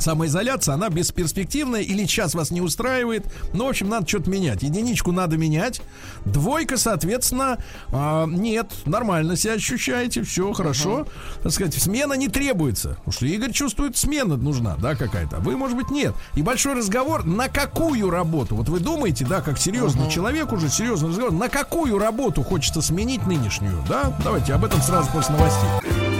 [0.01, 3.24] самоизоляция, она бесперспективная или час вас не устраивает.
[3.53, 4.62] Ну, в общем, надо что-то менять.
[4.62, 5.82] Единичку надо менять.
[6.24, 11.01] Двойка, соответственно, э, нет, нормально себя ощущаете, все хорошо.
[11.01, 11.43] Uh-huh.
[11.43, 12.91] Так сказать, смена не требуется.
[12.91, 15.38] Потому что Игорь чувствует, смена нужна, да, какая-то.
[15.38, 16.14] Вы, может быть, нет.
[16.34, 18.57] И большой разговор, на какую работу?
[18.57, 20.11] Вот вы думаете, да, как серьезный uh-huh.
[20.11, 24.16] человек уже, серьезный разговор, на какую работу хочется сменить нынешнюю, да?
[24.24, 26.19] Давайте об этом сразу после новостей.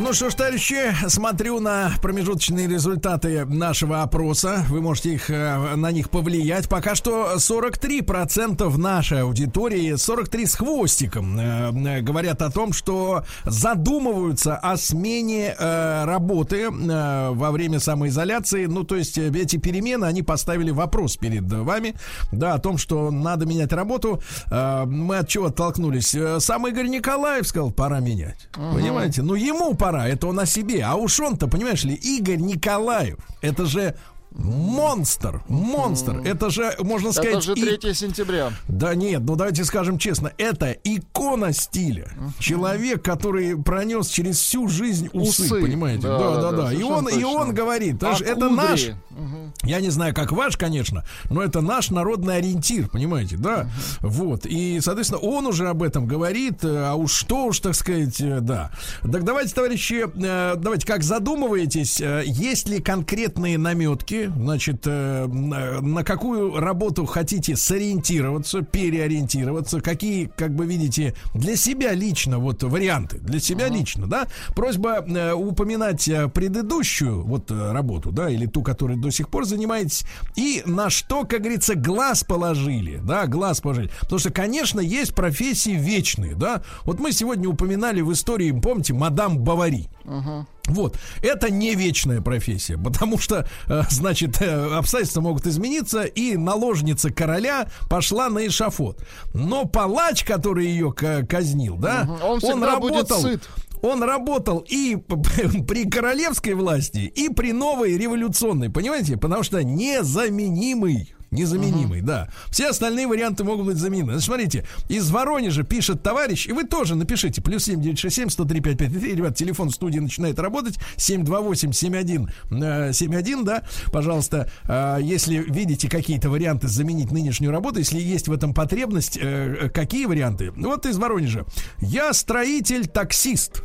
[0.00, 4.64] Ну что ж, товарищи, смотрю на промежуточные результаты нашего опроса.
[4.68, 6.68] Вы можете их, э, на них повлиять.
[6.68, 14.56] Пока что 43% нашей аудитории, 43 с хвостиком, э, э, говорят о том, что задумываются
[14.56, 18.66] о смене работы во время самоизоляции.
[18.66, 21.94] Ну, то есть эти перемены, они поставили вопрос перед вами,
[22.30, 24.22] да, о том, что надо менять работу.
[24.50, 26.14] Мы от чего оттолкнулись?
[26.38, 28.48] Сам Игорь Николаев сказал, пора менять.
[28.56, 28.76] Угу.
[28.76, 29.22] Понимаете?
[29.22, 30.84] Ну, ему пора пора, это он о себе.
[30.84, 33.94] А уж он-то, понимаешь ли, Игорь Николаев, это же
[34.30, 36.20] Монстр, монстр.
[36.24, 37.32] Это же, можно сказать...
[37.32, 37.94] Это же 3 и...
[37.94, 38.52] сентября.
[38.68, 42.10] Да нет, ну давайте скажем честно, это икона стиля.
[42.38, 45.60] Человек, который пронес через всю жизнь усы, усы.
[45.60, 46.02] понимаете?
[46.02, 46.50] Да, да, да.
[46.50, 46.72] да, да.
[46.72, 47.18] И, он, точно.
[47.18, 48.88] и он говорит, а это наш...
[48.88, 49.52] Угу.
[49.64, 53.68] Я не знаю, как ваш, конечно, но это наш народный ориентир, понимаете, да?
[54.02, 54.08] Угу.
[54.08, 54.46] Вот.
[54.46, 58.70] И, соответственно, он уже об этом говорит, а уж что уж, так сказать, э, да.
[59.02, 66.04] Так давайте, товарищи, э, давайте, как задумываетесь, э, есть ли конкретные наметки, значит, э, на
[66.04, 73.40] какую работу хотите сориентироваться, переориентироваться, какие, как бы видите, для себя лично вот варианты, для
[73.40, 73.78] себя uh-huh.
[73.78, 74.26] лично, да.
[74.54, 80.04] Просьба э, упоминать э, предыдущую вот работу, да, или ту, которой до сих пор занимаетесь,
[80.36, 83.90] и на что, как говорится, глаз положили, да, глаз положили.
[84.00, 86.62] Потому что, конечно, есть профессии вечные, да.
[86.84, 89.88] Вот мы сегодня упоминали в истории, помните, мадам Бавари.
[90.08, 90.46] Uh-huh.
[90.68, 97.10] Вот, это не вечная профессия, потому что, э, значит, э, обстоятельства могут измениться, и наложница
[97.10, 99.02] короля пошла на эшафот.
[99.34, 102.26] Но палач, который ее казнил, да, угу.
[102.26, 103.22] он, он работал.
[103.22, 103.48] Будет сыт.
[103.80, 109.16] Он работал и при королевской власти, и при новой революционной, понимаете?
[109.16, 112.06] Потому что незаменимый незаменимый, uh-huh.
[112.06, 112.28] да.
[112.50, 114.12] Все остальные варианты могут быть заменены.
[114.12, 119.36] Значит, смотрите, из Воронежа пишет товарищ, и вы тоже напишите, плюс 7967 103 5533, ребят,
[119.36, 123.62] телефон студии начинает работать, 728 71 э, 71, да,
[123.92, 129.70] пожалуйста, э, если видите какие-то варианты заменить нынешнюю работу, если есть в этом потребность, э,
[129.72, 130.50] какие варианты?
[130.52, 131.44] Вот из Воронежа.
[131.78, 133.62] Я строитель-таксист.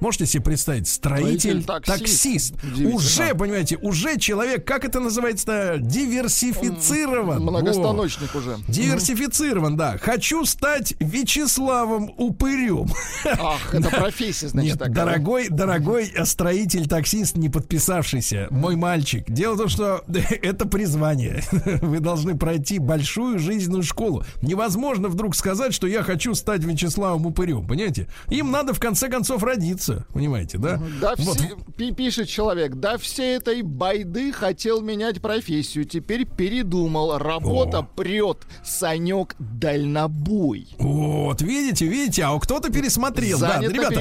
[0.00, 2.54] Можете себе представить, строитель, таксист.
[2.54, 2.54] таксист.
[2.84, 7.42] Уже, понимаете, уже человек, как это называется, диверсифицирован.
[7.42, 8.58] Многостаночник О, уже.
[8.68, 9.96] Диверсифицирован, да.
[9.98, 12.88] Хочу стать Вячеславом Упырем.
[13.24, 14.94] Ах, это профессия, значит, Нет, такая.
[14.94, 19.24] дорогой, дорогой строитель-таксист, не подписавшийся, мой мальчик.
[19.30, 20.04] Дело в том, что
[20.42, 21.42] это призвание.
[21.80, 24.24] Вы должны пройти большую жизненную школу.
[24.42, 28.08] Невозможно вдруг сказать, что я хочу стать Вячеславом Упырем, понимаете?
[28.28, 30.80] Им надо в конце концов родиться учиться, понимаете, да?
[31.00, 31.38] Да, вот.
[31.38, 37.82] все, пишет человек, да все этой байды хотел менять профессию, теперь передумал, работа О.
[37.82, 40.68] прет, Санек дальнобой.
[40.78, 43.38] Вот, видите, видите, а кто-то пересмотрел.
[43.38, 44.00] Занят да, ребята,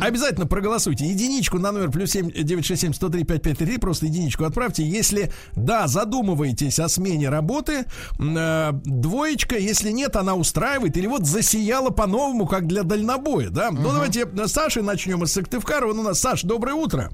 [0.00, 1.06] обязательно проголосуйте.
[1.06, 4.84] Единичку на номер плюс 7 967 103 5533, просто единичку отправьте.
[4.84, 7.84] Если, да, задумываетесь о смене работы,
[8.18, 13.68] э, двоечка, если нет, она устраивает, или вот засияла по-новому, как для дальнобоя, да?
[13.68, 13.80] Угу.
[13.80, 15.86] Ну, давайте с Сашей начнем начнем из Сыктывкара.
[15.86, 17.10] Он у нас, Саш, доброе утро.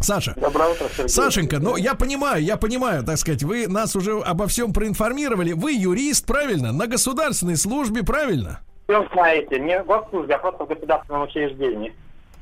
[0.00, 0.34] Саша.
[0.36, 1.08] Доброе утро, Сергей.
[1.08, 5.52] Сашенька, ну я понимаю, я понимаю, так сказать, вы нас уже обо всем проинформировали.
[5.52, 6.72] Вы юрист, правильно?
[6.72, 8.60] На государственной службе, правильно?
[8.88, 11.92] Все знаете, не в госслужбе, а просто в государственном учреждении.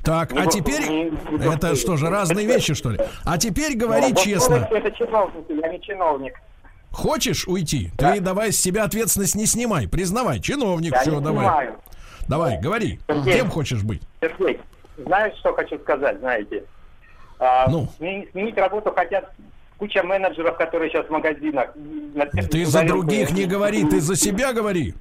[0.04, 0.88] Так, не а теперь...
[0.88, 3.00] Не, не это что же, разные вещи, что ли?
[3.24, 4.68] А теперь говори ну, честно.
[4.70, 6.34] Это чиновник, я не чиновник.
[6.92, 7.90] Хочешь уйти?
[7.98, 8.12] Да.
[8.12, 9.88] Ты давай с себя ответственность не снимай.
[9.88, 11.44] Признавай, чиновник, я все, давай.
[11.44, 11.74] Снимаю.
[12.28, 13.00] Давай, говори.
[13.08, 14.02] Сергей, Кем хочешь быть?
[14.20, 14.60] Сергей,
[14.98, 16.64] знаешь, что хочу сказать, знаете?
[17.38, 17.88] А, ну.
[17.96, 19.32] сменить, сменить работу хотят
[19.78, 21.72] куча менеджеров, которые сейчас в магазинах.
[22.50, 24.94] Ты за других не говори, ты за себя говори.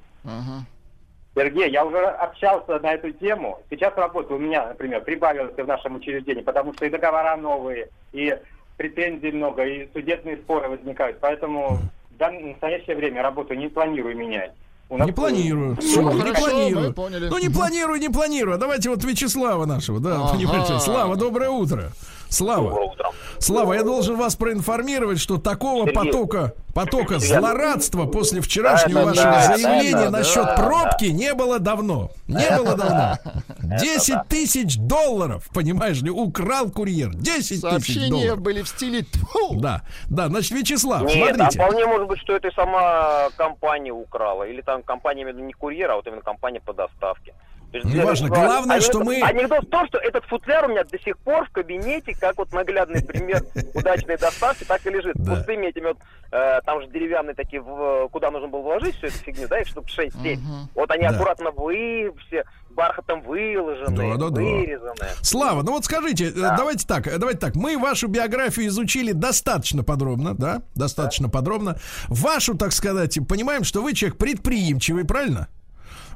[1.34, 3.60] Сергей, я уже общался на эту тему.
[3.70, 8.36] Сейчас работа у меня, например, прибавилась в нашем учреждении, потому что и договора новые, и
[8.76, 11.18] претензий много, и судебные споры возникают.
[11.20, 11.78] Поэтому
[12.10, 14.52] в настоящее время работу не планирую менять.
[14.90, 15.76] У нас Не планирую.
[15.76, 16.94] Всё, не хорошо, планирую.
[17.30, 18.54] Ну не планирую, не планирую.
[18.54, 20.28] А Давайте вот Вячеслава нашего, да, Ага.
[20.34, 20.78] понимаете.
[20.80, 21.92] Слава, доброе утро.
[22.30, 22.94] Слава.
[23.38, 25.94] Слава, я должен вас проинформировать, что такого Сергей.
[25.94, 31.58] потока, потока злорадства после вчерашнего Это вашего да, заявления это насчет да, пробки не было
[31.58, 32.10] давно.
[32.26, 33.18] Не было давно.
[33.60, 37.14] 10 тысяч долларов, понимаешь ли, украл курьер.
[37.14, 38.40] 10 тысяч Сообщения долларов.
[38.40, 39.54] были в стиле «Тьфу».
[39.60, 41.58] Да, да, значит, Вячеслав, Нет, а смотрите.
[41.62, 44.44] вполне может быть, что это и сама компания украла.
[44.44, 47.34] Или там компания именно не курьер, а вот именно компания по доставке.
[47.72, 51.18] Неважно, главное, анекдот- что мы- Анекдот в том, что этот футляр у меня до сих
[51.18, 53.42] пор в кабинете, как вот наглядный пример
[53.74, 55.14] удачной доставки, так и лежит.
[55.16, 55.34] Да.
[55.36, 55.98] Пустыми этими вот,
[56.32, 59.66] э, там же деревянные такие, в- куда нужно было вложить всю эту фигню, да, их
[59.68, 60.38] штук 6-7.
[60.74, 61.10] Вот они Да.
[61.10, 64.40] аккуратно вы, все бархатом выложены, Да-да-да.
[64.40, 65.08] вырезаны.
[65.22, 67.54] Слава, ну вот скажите, э, давайте так, э, давайте так.
[67.56, 70.62] Мы вашу биографию изучили достаточно подробно, да?
[70.74, 71.76] Достаточно подробно.
[72.08, 75.48] Вашу, так сказать, понимаем, что вы человек предприимчивый, правильно?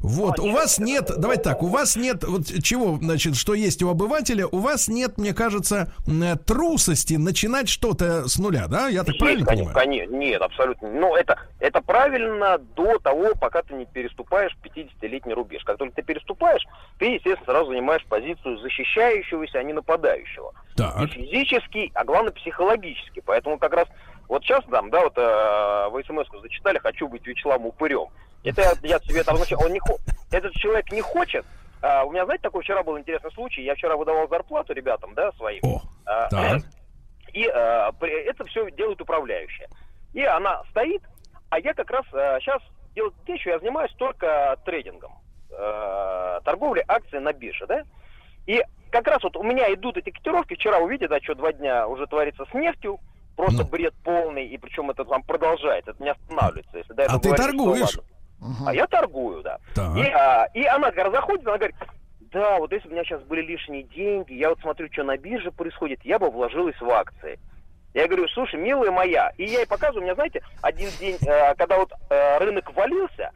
[0.02, 3.88] Вот, у вас нет, давайте так, у вас нет, вот чего, значит, что есть у
[3.88, 8.88] обывателя, у вас нет, мне кажется, э, трусости начинать что-то с нуля, да?
[8.88, 9.86] Я так правильно Конечно, понимаю?
[9.86, 10.90] конечно, нет, абсолютно.
[10.90, 15.62] Ну, это, это правильно до того, пока ты не переступаешь 50-летний рубеж.
[15.64, 16.66] Как только ты переступаешь,
[16.98, 20.52] ты, естественно, сразу занимаешь позицию защищающегося, а не нападающего.
[20.74, 23.22] И Так, физически, а главное психологически.
[23.24, 23.86] Поэтому как раз
[24.28, 28.08] вот сейчас там, да, вот э, вы смс зачитали, хочу быть Вячеславом упырем.
[28.44, 29.80] Это я, я себе там, значит, он не
[30.30, 31.44] этот человек не хочет.
[31.80, 33.62] А, у меня, знаете, такой вчера был интересный случай.
[33.62, 35.60] Я вчера выдавал зарплату ребятам, да, своим.
[35.64, 36.60] о, А, так,
[37.32, 37.42] и
[38.00, 39.68] при- это все делает управляющая.
[40.12, 41.02] И она стоит,
[41.50, 42.04] а я как раз
[42.40, 42.62] сейчас
[42.94, 45.12] делаю вещь, я занимаюсь только трейдингом,
[45.50, 47.82] э, торговлей акций на бирже, да?
[48.46, 51.86] И как раз вот у меня идут эти котировки, вчера увидели, да, что два дня
[51.88, 52.98] уже творится с нефтью,
[53.36, 53.68] просто Ну.
[53.68, 56.76] бред полный, и причем это там продолжается, это не останавливается.
[56.78, 57.98] Если до А ты говорили, что торгуешь?
[58.42, 58.70] Ладно.
[58.70, 59.58] А я торгую, да.
[59.74, 59.96] так.
[59.96, 61.76] И, а, и она заходит, она говорит,
[62.32, 65.16] да, вот если бы у меня сейчас были лишние деньги, я вот смотрю, что на
[65.16, 67.38] бирже происходит, я бы вложилась в акции.
[67.94, 71.54] Я говорю, слушай, милая моя, и я ей показываю, у меня, знаете, один день, э,
[71.56, 73.30] когда вот э, рынок валился,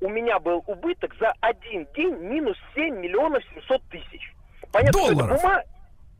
[0.00, 4.34] у меня был убыток за один день минус 7 миллионов 700 тысяч.
[4.72, 5.42] Понятно, что это Долларов?
[5.42, 5.62] бума...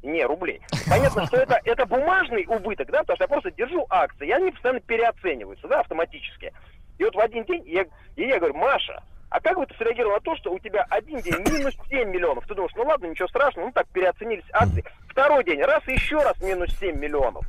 [0.03, 0.63] Не, рублей.
[0.89, 4.51] Понятно, что это, это бумажный убыток, да, потому что я просто держу акции, и они
[4.51, 6.53] постоянно переоцениваются, да, автоматически.
[7.01, 7.87] И вот в один день я,
[8.17, 11.19] и я говорю, Маша, а как бы ты среагировал на то, что у тебя один
[11.21, 12.47] день минус 7 миллионов?
[12.47, 14.85] Ты думаешь, ну ладно, ничего страшного, ну так переоценились акции.
[15.09, 17.47] Второй день, раз еще раз минус 7 миллионов.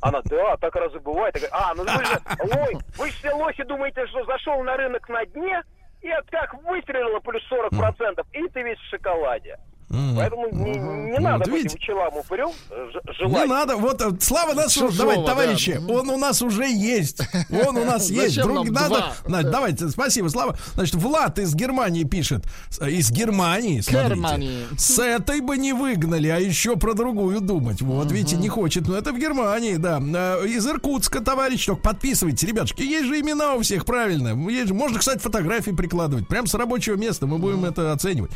[0.00, 1.36] Она, да, так раз бывает.
[1.36, 4.74] Я говорю, а, ну вы же, ой, вы же все лохи думаете, что зашел на
[4.78, 5.62] рынок на дне,
[6.00, 9.58] и как выстрелило плюс 40%, и ты весь в шоколаде.
[9.88, 11.76] Поэтому не, не Вот надо быть видите?
[11.78, 13.48] Вячеславом упырем, э, ж- Не желать.
[13.48, 15.26] надо, вот э, Слава нас, Чужого, давайте, да.
[15.28, 17.20] товарищи, он у нас уже есть,
[17.50, 18.40] он у нас есть.
[18.40, 19.12] Друг, надо?
[19.24, 20.58] Значит, давайте, спасибо, Слава.
[20.74, 22.44] Значит, Влад из Германии пишет,
[22.80, 24.14] э, из Германии, смотрите.
[24.14, 24.66] Германии.
[24.76, 27.80] С этой бы не выгнали, а еще про другую думать.
[27.80, 28.86] Вот, видите, не хочет.
[28.88, 29.98] Но это в Германии, да.
[30.44, 32.82] Из Иркутска, товарищ, только подписывайте, ребятушки.
[32.82, 34.28] Есть же имена у всех, правильно.
[34.50, 36.28] Есть же, можно, кстати, фотографии прикладывать.
[36.28, 38.30] Прям с рабочего места мы будем это оценивать.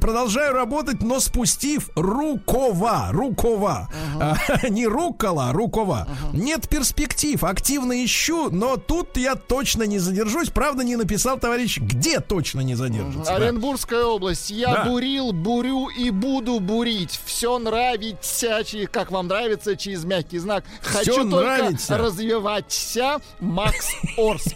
[0.00, 3.08] Продолжаю работать, но спустив рукава.
[3.12, 3.88] Рукава.
[4.20, 4.36] А,
[4.68, 6.06] не рукола, а рукава.
[6.32, 7.42] Нет перспектив.
[7.44, 10.50] Активно ищу, но тут я точно не задержусь.
[10.50, 13.24] Правда, не написал товарищ, где точно не задержится.
[13.32, 13.36] да.
[13.36, 14.50] Оренбургская область.
[14.50, 14.84] Я Да.
[14.84, 17.18] бурил, бурю и буду бурить.
[17.24, 18.60] Все нравится,
[18.90, 20.64] как вам нравится, через мягкий знак.
[20.82, 21.98] Хочу Всё только нравится.
[21.98, 23.18] развиваться.
[23.40, 24.54] Макс Орск.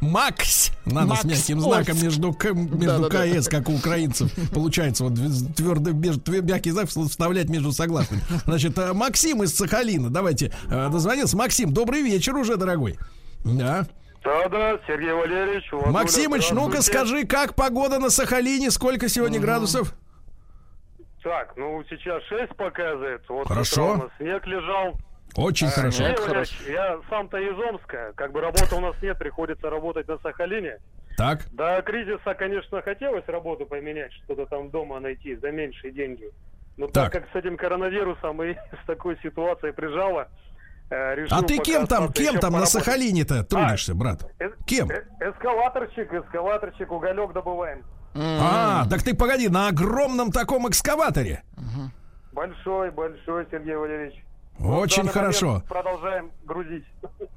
[0.00, 0.70] Макс.
[0.84, 2.76] Надо Макс с мягким знаком между, между
[3.08, 3.40] Да-да-да.
[3.40, 4.30] КС, как у украинцев.
[4.52, 5.12] Получается, вот
[5.56, 8.22] твердый мягкий знак вставлять между согласными.
[8.44, 10.10] Значит, э, Максим из Сахалина.
[10.10, 11.36] Давайте э, дозвонился.
[11.36, 12.98] Максим, добрый вечер уже, дорогой.
[13.44, 13.86] Да.
[14.22, 15.70] Да-да, Сергей Валерьевич.
[15.72, 18.70] Владуля, Максимыч, ну-ка скажи, как погода на Сахалине?
[18.70, 19.94] Сколько сегодня градусов?
[21.22, 23.22] Так, ну сейчас 6 показывает.
[23.28, 24.10] Вот Хорошо.
[24.18, 24.94] снег лежал.
[25.36, 25.98] Очень хорошо.
[25.98, 26.54] Сергей хорошо.
[26.66, 28.12] Я сам-то из Омска.
[28.16, 30.78] Как бы работы у нас нет, приходится работать на Сахалине.
[31.20, 31.46] Так.
[31.52, 36.30] До кризиса, конечно, хотелось работу поменять, что-то там дома найти за меньшие деньги.
[36.76, 37.12] Но Так.
[37.12, 40.28] так, как с этим коронавирусом и с такой ситуацией прижало,
[40.90, 42.70] э, решил А ты кем там, кем там на поработать.
[42.70, 44.24] Сахалине-то трудишься, брат?
[44.38, 44.90] Э- Кем?
[44.90, 47.84] э- Эскалаторщик, эскалаторщик, уголек добываем.
[48.14, 51.42] А, так ты погоди, на огромном таком экскаваторе.
[52.32, 54.14] Большой, большой, Сергей Валерьевич.
[54.58, 55.62] Очень хорошо.
[55.68, 56.84] Продолжаем грузить.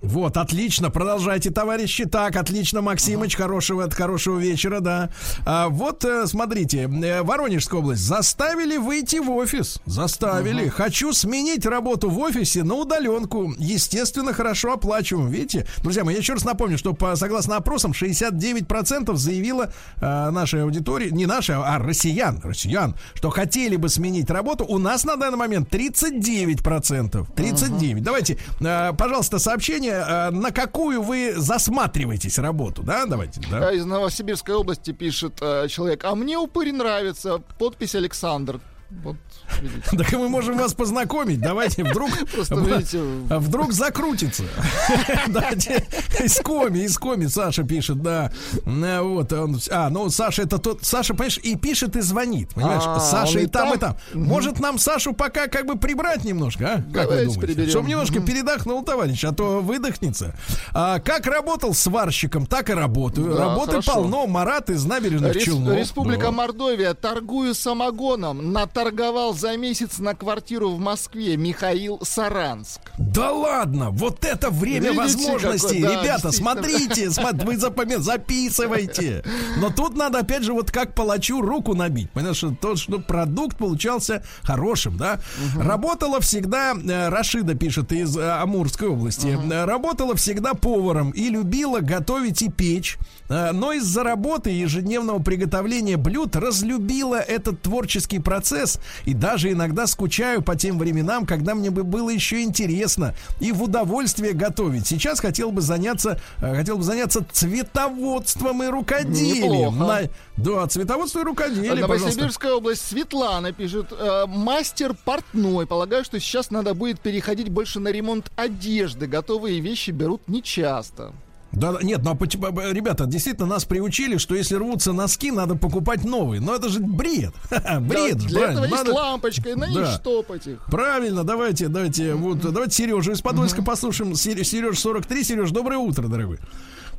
[0.01, 2.05] Вот, отлично, продолжайте, товарищи.
[2.05, 5.09] Так, отлично, Максимыч, хорошего, хорошего вечера, да.
[5.45, 8.01] А, вот, э, смотрите, э, Воронежская область.
[8.01, 9.80] Заставили выйти в офис.
[9.86, 10.68] Заставили.
[10.68, 13.53] Хочу сменить работу в офисе на удаленку.
[13.57, 15.30] Естественно, хорошо оплачиваем.
[15.30, 15.66] Видите?
[15.84, 21.11] Друзья мои, я еще раз напомню, что по, согласно опросам 69% заявила э, нашей аудитории,
[21.11, 24.66] не наша, а россиян, россиян, что хотели бы сменить работу.
[24.66, 27.26] У нас на данный момент 39%.
[27.36, 28.03] 39.
[28.03, 33.05] Давайте, э, пожалуйста, сообщение, э, на какую вы засматриваетесь работу, да?
[33.05, 33.73] Давайте, да.
[33.73, 38.61] Из Новосибирской области пишет э, человек, а мне упырь нравится, подпись Александр.
[38.89, 39.17] Вот.
[39.97, 41.39] Так мы можем вас познакомить.
[41.39, 42.99] Давайте вдруг, Просто, видите,
[43.29, 44.43] а вдруг закрутится.
[46.23, 48.31] Из коми, из коми Саша пишет, да.
[48.65, 52.83] На, Вот он, а, ну Саша это тот, Саша, понимаешь, и пишет и звонит, понимаешь?
[52.85, 53.97] А, Саша и там и там?
[54.13, 56.93] Может нам Сашу пока как бы прибрать немножко, а?
[56.93, 57.69] Как вы думаете?
[57.69, 60.35] Чтобы немножко передохнул товарищ, а то выдохнется.
[60.73, 63.37] А, как работал сварщиком, так и работаю.
[63.37, 64.27] Работы полно.
[64.27, 65.77] Марат из набережных Челнов.
[65.77, 66.31] Республика.
[66.31, 66.93] Мордовия.
[66.93, 68.53] Торгую самогоном.
[68.53, 71.35] Наторговал за месяц на квартиру в Москве.
[71.35, 72.79] Михаил Саранск.
[72.97, 75.81] Да ладно, вот это время Видите, возможностей.
[75.81, 79.21] какой, да, Ребята, смотрите, смо- вы запомя- записывайте.
[79.57, 82.09] Но тут надо, опять же, вот как палачу руку набить.
[82.11, 85.19] Понимаешь, что то, что продукт получался хорошим, да?
[85.57, 91.81] Работала всегда, э, Рашида пишет из э, Амурской области, э, работала всегда поваром и любила
[91.81, 92.97] готовить и печь.
[93.29, 100.41] Но из-за работы и ежедневного приготовления блюд разлюбила этот творческий процесс и даже иногда скучаю
[100.41, 104.86] по тем временам, когда мне бы было еще интересно и в удовольствие готовить.
[104.86, 109.74] Сейчас хотел бы заняться, э, хотел бы заняться цветоводством и рукоделием.
[109.74, 109.78] Неплохо.
[109.78, 112.07] На- да, цветоводство и рукоделие, пожалуйста.
[112.07, 112.82] Новосибирская область.
[112.86, 113.93] Светлана пишет.
[113.97, 115.67] э, мастер портной.
[115.67, 119.07] Полагаю, что сейчас надо будет переходить больше на ремонт одежды.
[119.07, 121.13] Готовые вещи берут нечасто.
[121.53, 126.03] Да, да, нет, ну, а ребята, действительно нас приучили, что если рвутся носки, надо покупать
[126.03, 126.41] новые.
[126.41, 127.33] Но это же бред.
[127.81, 129.91] Бред, Да, для этого есть Надо- лампочка, и на них Да.
[129.91, 130.65] штопать их.
[130.65, 134.15] Правильно, давайте, давайте, вот, давайте Сережу из Подольска послушаем.
[134.15, 135.23] Сереж 43.
[135.23, 136.39] Сереж, доброе утро, дорогой.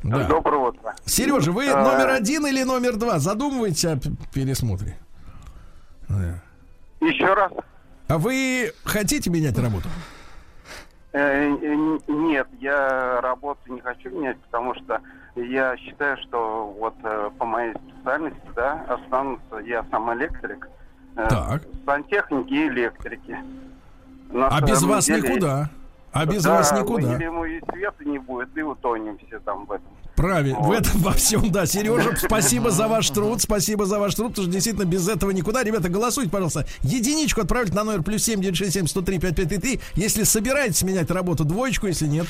[0.05, 0.25] Да.
[0.29, 0.95] Доброе утро.
[1.05, 1.83] Сережа, вы А.
[1.83, 3.19] номер один или номер два?
[3.19, 3.99] Задумываетесь о
[4.33, 4.99] пересмотре?
[6.09, 6.43] Да.
[7.01, 7.51] Еще раз.
[8.07, 9.89] А вы хотите менять работу?
[11.15, 15.01] Э, э, Нет, я работу не хочу менять, потому что
[15.37, 20.69] я считаю, что вот э, по моей специальности, да, останутся, я сам электрик,
[21.15, 21.63] Так.
[21.87, 23.39] сантехники и электрики.
[24.33, 25.69] На А без вас деле- никуда.
[26.15, 27.17] А без Да, вас мы никуда.
[27.17, 29.87] Или ему и света не будет, и утонем все там в этом.
[30.15, 30.79] Правильно, в Вот.
[30.79, 31.67] этом во всем, да.
[31.67, 35.65] Сережа, спасибо за ваш труд, спасибо за ваш труд, потому что действительно без этого никуда.
[35.65, 36.67] Ребята, голосуйте, пожалуйста.
[36.83, 39.81] Единичку отправьте на номер плюс семь девять шесть семь сто три пять пять три три.
[39.95, 42.27] Если собираетесь менять работу, двоечку, если нет.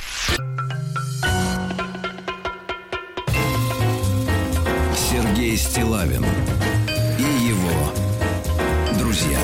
[4.96, 6.24] Сергей Стилавин
[7.18, 7.92] и его
[8.98, 9.38] друзья.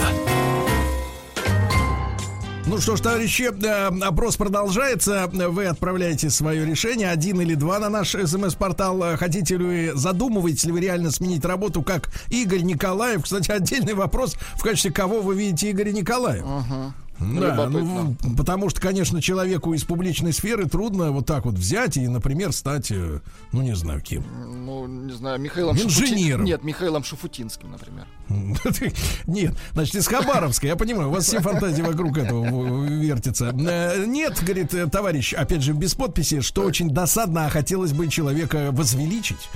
[2.71, 5.29] Ну что ж, товарищи, э, опрос продолжается.
[5.33, 9.17] Вы отправляете свое решение, один или два на наш смс-портал.
[9.17, 13.25] Хотите ли вы, задумываетесь ли вы реально сменить работу, как Игорь Николаев?
[13.25, 16.95] Кстати, отдельный вопрос, в качестве кого вы видите Игоря Николаева?
[17.21, 22.09] Да, ну, потому что, конечно, человеку из публичной сферы трудно вот так вот взять и,
[22.09, 23.21] например, стать, э,
[23.53, 24.25] ну, не знаю, кем.
[24.65, 26.43] Ну, не знаю, Михаилом Инженером.
[26.43, 28.07] Шафути- Нет, Михаилом Шафутинским, например.
[29.27, 33.55] Нет, значит, из Хабаровска, я понимаю, у вас все фантазии вокруг этого вертятся.
[33.59, 38.09] Э, Нет, говорит э, товарищ, опять же, без подписи, что очень досадно, а хотелось бы
[38.09, 39.49] человека возвеличить.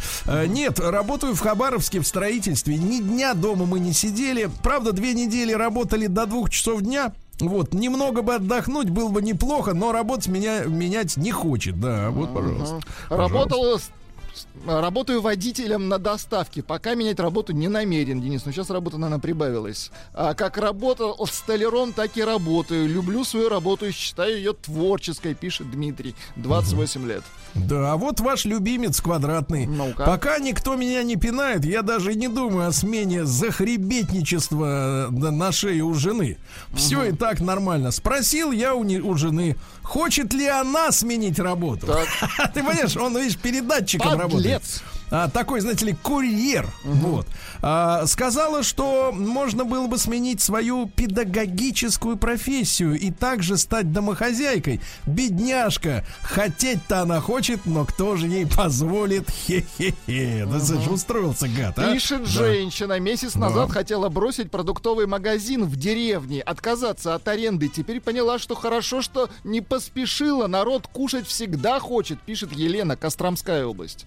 [0.49, 4.51] Нет, работаю в Хабаровске в строительстве, ни дня дома мы не сидели.
[4.63, 7.13] Правда, две недели работали до двух часов дня.
[7.41, 11.81] Вот, немного бы отдохнуть было бы неплохо, но работать меня менять не хочет.
[11.81, 12.81] Да, вот, пожалуйста.
[13.11, 13.91] Работал с-
[14.35, 16.63] с- Работаю водителем на доставке.
[16.63, 18.45] Пока менять работу не намерен, Денис.
[18.47, 19.91] Но сейчас работа, наверное, прибавилась.
[20.13, 22.89] А как работал столяром, так и работаю.
[22.89, 26.15] Люблю свою работу и считаю ее творческой, пишет Дмитрий.
[26.37, 27.23] 28 лет.
[27.55, 29.67] Да, а вот ваш любимец квадратный.
[29.67, 30.05] Ну-ка.
[30.05, 35.83] Пока никто меня не пинает, я даже не думаю о смене захребетничества э, на шее
[35.85, 36.37] у жены.
[36.75, 37.91] Все и так нормально.
[37.91, 41.87] Спросил я у, не- у жены, хочет ли она сменить работу.
[41.87, 42.53] Так.
[42.55, 44.63] Ты понимаешь, он, видишь, передатчиком работает.
[45.11, 47.27] А, такой, знаете ли, курьер, вот,
[47.63, 54.81] а, сказала, что можно было бы сменить свою педагогическую профессию и также стать домохозяйкой.
[55.07, 59.31] Бедняжка, хотеть-то она хочет, но кто же ей позволит?
[59.31, 60.47] Хе-хе-хе.
[60.51, 61.93] Да слышь, устроился гад, а?
[61.93, 62.27] Пишет Да.
[62.29, 62.99] женщина.
[62.99, 63.41] Месяц Да.
[63.41, 67.69] назад хотела бросить продуктовый магазин в деревне, отказаться от аренды.
[67.69, 70.47] Теперь поняла, что хорошо, что не поспешила.
[70.47, 74.07] Народ кушать всегда хочет, пишет Елена, Костромская область.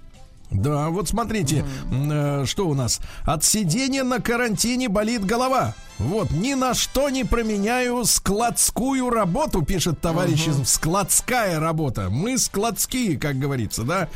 [0.52, 3.00] Да, вот смотрите, м, э, что у нас.
[3.26, 5.76] От сидения на карантине болит голова.
[6.00, 12.10] Вот, ни на что не променяю складскую работу, пишет товарищ из складская работа.
[12.10, 14.08] Мы складские, как говорится, да?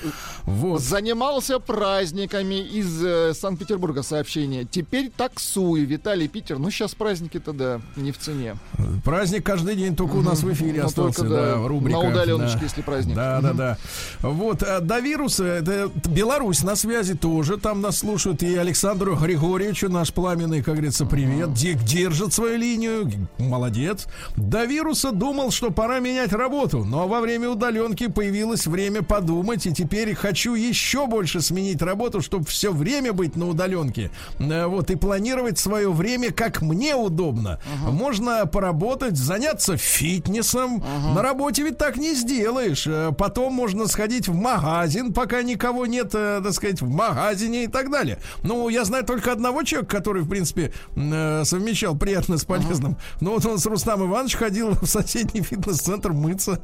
[0.43, 0.81] Вот.
[0.81, 4.65] Занимался праздниками из э, Санкт-Петербурга сообщение.
[4.65, 5.87] Теперь таксую.
[5.87, 6.59] Виталий Питер.
[6.59, 8.55] Ну, сейчас праздники-то, да, не в цене.
[9.03, 11.99] Праздник каждый день только у нас в эфире Ну, остался, только, да, да, рубрика.
[11.99, 12.63] на удаленочке, да.
[12.65, 13.15] если праздник.
[13.15, 13.77] Да, да, да.
[14.21, 19.89] Вот, а до вируса, это Беларусь на связи тоже, там нас слушают, и Александру Григорьевичу,
[19.89, 24.07] наш пламенный, как говорится, привет, Держит свою линию, молодец.
[24.35, 29.73] До вируса думал, что пора менять работу, но во время удаленки появилось время подумать, и
[29.73, 34.11] теперь хочу еще больше сменить работу, чтобы все время быть на удаленке.
[34.39, 37.59] Э, Вот, и планировать свое время, как мне удобно.
[37.83, 40.83] Можно поработать, заняться фитнесом.
[41.15, 42.85] На работе ведь так не сделаешь.
[42.87, 47.67] Э, Потом можно сходить в магазин, пока никого нет, э, так сказать, в магазине и
[47.67, 48.17] так далее.
[48.43, 52.97] Ну, я знаю только одного человека, который, в принципе, э, совмещал приятное с полезным.
[53.19, 56.59] Но вот он с Рустам Иванович ходил в соседний фитнес-центр мыться.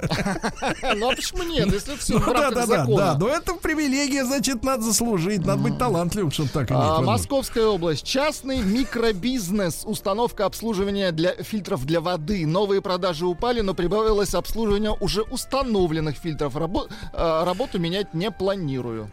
[0.96, 2.98] Ну, а почему нет, если все Ну в да, рамках закона?
[2.98, 3.18] да.
[3.18, 5.46] Но это привилегия, значит, надо заслужить.
[5.46, 6.82] Надо быть талантливым, чтобы так иметь.
[6.82, 7.02] А.
[7.02, 8.04] Московская область.
[8.04, 9.84] Частный микробизнес.
[9.86, 12.46] Установка обслуживания для фильтров для воды.
[12.48, 16.54] Новые продажи упали, но прибавилось обслуживание уже установленных фильтров.
[17.14, 19.10] А, работу менять не планирую.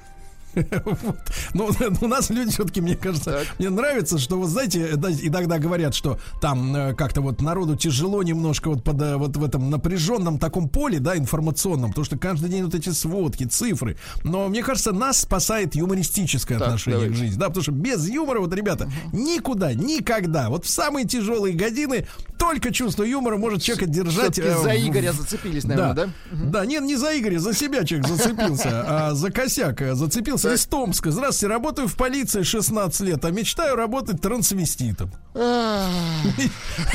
[0.84, 1.16] Вот.
[1.54, 1.70] Ну,
[2.00, 6.18] у нас люди все-таки, мне кажется, мне нравится, что, вот знаете, да, иногда говорят, что
[6.40, 10.68] там э, как-то вот народу тяжело немножко вот, под, э, вот в этом напряженном таком
[10.68, 13.96] поле, да, информационном, потому что каждый день вот эти сводки, цифры.
[14.22, 17.14] Но мне кажется, нас спасает юмористическое Так, отношение давайте.
[17.14, 21.54] к жизни, да, потому что без юмора, вот, ребята, никуда, никогда, вот в самые тяжелые
[21.54, 22.06] годины
[22.44, 24.38] только чувство юмора может человека держать.
[24.38, 26.08] Э, за в- Игоря зацепились, наверное, да?
[26.32, 30.66] да, нет, не за Игоря, за себя человек зацепился, а за косяк э, зацепился из
[30.66, 31.10] Томска.
[31.10, 35.10] Здравствуйте, работаю в полиции 16 лет, а мечтаю работать трансвеститом.
[35.34, 35.90] Ах,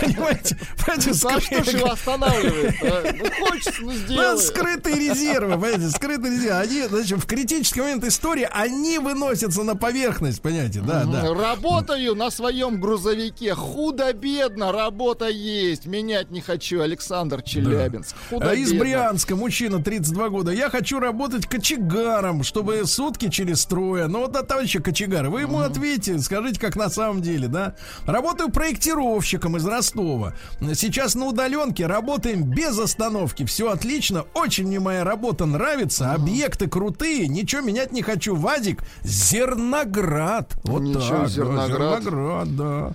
[0.00, 0.56] Понимаете?
[0.78, 2.74] Понимаете, Ну, а что ж его останавливает?
[2.82, 3.12] а?
[3.16, 4.38] Ну, хочется, ну, Ну, сделай.
[4.38, 6.58] скрытые резервы, понимаете, скрытые резервы.
[6.60, 11.32] Они, значит, в критический момент истории, они выносятся на поверхность, понимаете, да, да.
[11.34, 13.54] Работаю на своем грузовике.
[13.54, 15.86] Худо-бедно, работа есть.
[15.86, 16.80] Менять не хочу.
[16.80, 18.14] Александр Челябинск.
[18.14, 18.62] А Худо-бедно.
[18.62, 20.52] Из Брянска, мужчина, 32 года.
[20.52, 24.06] Я хочу работать кочегаром, чтобы сутки через трое.
[24.06, 27.74] Ну вот, а, товарища кочегар, вы ему ответьте, скажите, как на самом деле, да?
[28.06, 30.34] Работаю проектировщиком из Ростова.
[30.74, 33.44] Сейчас на удаленке работаем без остановки.
[33.44, 34.24] Все отлично.
[34.34, 36.12] Очень мне моя работа нравится.
[36.12, 37.28] Объекты крутые.
[37.28, 38.34] Ничего менять не хочу.
[38.34, 40.54] Вадик, Зерноград.
[40.64, 41.20] Вот Ничего, так.
[41.22, 42.02] да, Зерноград.
[42.02, 42.92] Зерноград, да.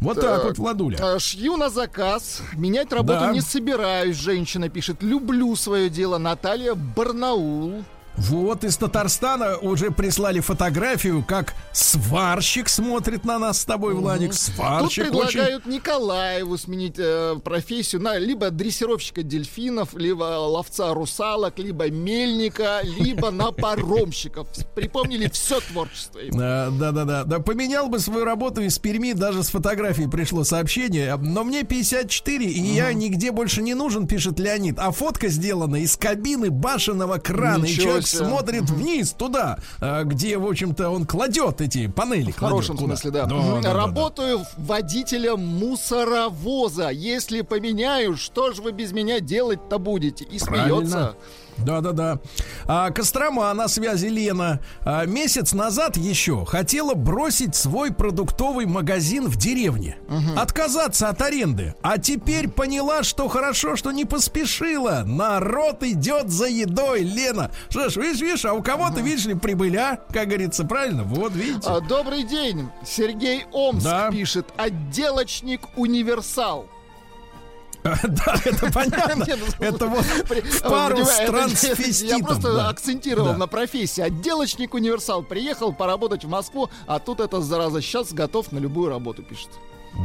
[0.00, 0.98] Вот так, вот, Владуля.
[1.00, 2.42] А, Шью на заказ.
[2.54, 3.32] Менять работу Да.
[3.32, 5.02] не собираюсь, женщина пишет.
[5.02, 6.18] Люблю свое дело.
[6.18, 7.82] Наталья Барнаул.
[8.16, 14.30] Вот из Татарстана уже прислали фотографию, как сварщик смотрит на нас с тобой, Владик.
[14.30, 15.02] Тут Сварщик очень...
[15.04, 23.30] предлагают Николаеву сменить э, профессию на либо дрессировщика дельфинов, либо ловца русалок, либо мельника, либо
[23.36, 24.48] на паромщиков.
[24.74, 26.20] Припомнили все творчество.
[26.32, 27.38] Да, да, да, да, да.
[27.40, 31.16] Поменял бы свою работу из Перми, даже с фотографией пришло сообщение.
[31.16, 34.78] Но мне 54, и я нигде больше не нужен, пишет Леонид.
[34.78, 37.64] А фотка сделана из кабины башенного крана.
[37.64, 42.30] Ничего человек смотрит вниз, туда, а, где, в общем-то, он кладет эти панели.
[42.30, 43.28] В хорошем смысле, да.
[43.62, 46.90] Работаю водителем мусоровоза.
[46.90, 50.24] Если поменяю, что же вы без меня делать-то будете?
[50.24, 51.16] И смеется.
[51.58, 52.18] Да, да, да.
[52.66, 54.60] А, Кострома на связи Лена.
[54.84, 59.96] А, месяц назад еще хотела бросить свой продуктовый магазин в деревне.
[60.36, 61.74] Отказаться от аренды.
[61.82, 65.02] А теперь поняла, что хорошо, что не поспешила.
[65.06, 67.50] Народ идет за едой, Лена.
[67.70, 71.04] Что ж, видишь, видишь, а у кого-то, видишь ли, прибыля, как говорится, правильно?
[71.04, 71.66] Вот, видите.
[71.68, 72.68] А, Добрый день.
[72.84, 74.10] Сергей Омск Да.
[74.10, 74.46] пишет.
[74.56, 76.66] Отделочник универсал.
[78.02, 79.26] Да, это понятно.
[79.36, 80.04] Ну, Это вот
[80.62, 82.02] пару понимаю, с.
[82.02, 84.00] Я просто акцентировал на профессии.
[84.00, 85.22] Отделочник универсал.
[85.22, 89.50] Приехал поработать в Москву, а тут эта зараза сейчас готов на любую работу, пишет.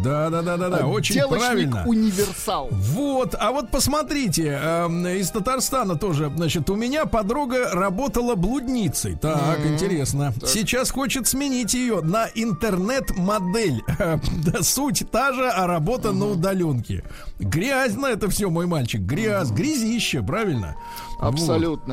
[0.03, 1.83] Да, да, да, да, да, очень Телочник правильно.
[1.85, 2.69] универсал.
[2.71, 9.15] Вот, а вот посмотрите, эм, из Татарстана тоже, значит, у меня подруга работала блудницей.
[9.17, 10.33] Так, интересно.
[10.45, 13.83] Сейчас хочет сменить ее на интернет-модель.
[14.43, 17.03] Да, суть та же, а работа на удаленке.
[17.39, 19.01] Грязно это все, мой мальчик.
[19.01, 20.75] Грязь, грязище, правильно?
[21.19, 21.87] Вот.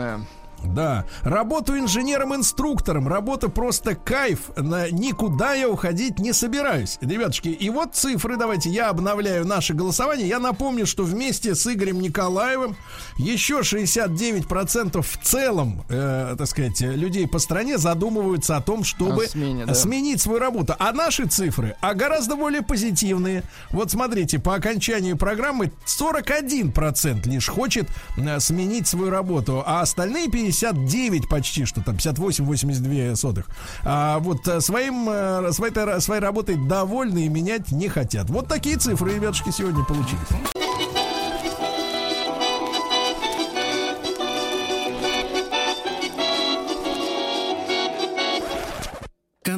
[0.65, 1.07] Да.
[1.23, 3.09] Работаю инженером-инструктором.
[3.09, 4.51] Работа просто кайф.
[4.57, 6.99] На никуда я уходить не собираюсь.
[7.01, 8.37] Ребятушки, и вот цифры.
[8.37, 10.29] Давайте я обновляю наше голосование.
[10.29, 12.77] Я напомню, что вместе с Игорем Николаевым
[13.17, 19.29] еще 69% в целом, э, так сказать, людей по стране задумываются о том, чтобы О
[19.29, 19.75] смене, да.
[19.75, 20.75] сменить свою работу.
[20.79, 23.43] А наши цифры, а гораздо более позитивные.
[23.71, 31.29] Вот смотрите, по окончанию программы 41% лишь хочет э, сменить свою работу, а остальные 59
[31.29, 33.47] почти, что там 58-82 сотых.
[33.85, 38.31] А вот э, своим, э, своей, своей работой довольны и менять не хотят.
[38.31, 40.98] Вот такие цифры, ребятушки, сегодня получились.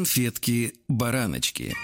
[0.01, 1.75] Конфетки-бараночки.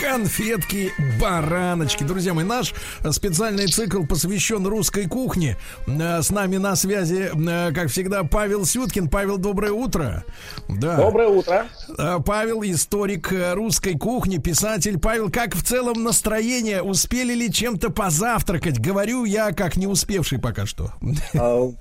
[0.00, 0.90] Конфетки,
[1.20, 2.02] бараночки.
[2.02, 2.72] Друзья мои, наш
[3.10, 5.58] специальный цикл посвящен русской кухне.
[5.86, 9.08] Э, С нами на связи, э, как всегда, Павел Сюткин.
[9.08, 10.24] Павел, доброе утро.
[10.68, 10.96] Да.
[10.96, 11.66] Доброе утро.
[11.98, 14.98] Э, Павел, историк э, русской кухни, писатель.
[14.98, 16.82] Павел, как в целом настроение?
[16.82, 18.78] Успели ли чем-то позавтракать?
[18.80, 20.92] Говорю я, как не успевший пока что.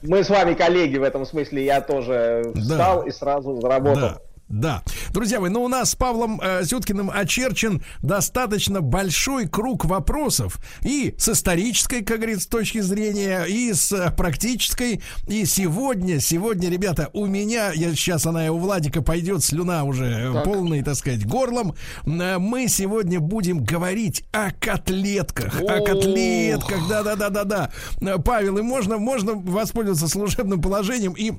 [0.03, 1.63] Мы с вами коллеги в этом смысле.
[1.63, 4.01] Я тоже встал и сразу заработал.
[4.01, 4.17] Да.
[4.49, 4.81] Да.
[5.11, 10.57] Друзья мои, ну у нас с Павлом э, Сюткиным очерчен достаточно большой круг вопросов.
[10.83, 15.01] И с исторической, как говорится, точки зрения, и с э, практической.
[15.27, 20.05] И сегодня, сегодня, ребята, у меня, я сейчас она и у Владика пойдет слюна уже
[20.05, 20.45] э, Так.
[20.45, 21.75] полной, так сказать, горлом.
[22.05, 25.59] Э, Мы сегодня будем говорить о котлетках.
[25.59, 25.85] О Ох.
[25.85, 27.71] котлетках, да-да-да-да-да.
[27.99, 31.33] Э, Павел, и можно, можно воспользоваться служебным положением и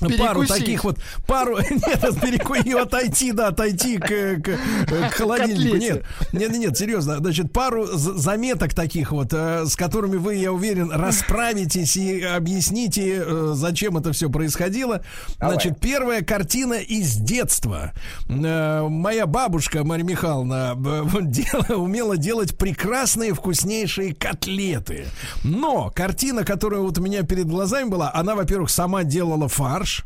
[0.00, 0.48] Пару Перекусить.
[0.48, 5.76] таких вот, пару, нет, переку и отойти, да, отойти к, к, к холодильнику.
[5.76, 10.90] Нет, нет, нет, серьезно, значит, пару заметок таких вот, э, с которыми вы, я уверен,
[10.90, 15.02] расправитесь и объясните, э, зачем это все происходило.
[15.38, 17.92] Значит, первая картина из детства.
[18.28, 20.74] Э, Моя бабушка Марья Михайловна
[21.22, 25.06] дела- умела делать прекрасные вкуснейшие котлеты.
[25.44, 29.77] Но картина, которая вот у меня перед глазами была, она, во-первых, сама делала фарш.
[29.78, 30.02] марш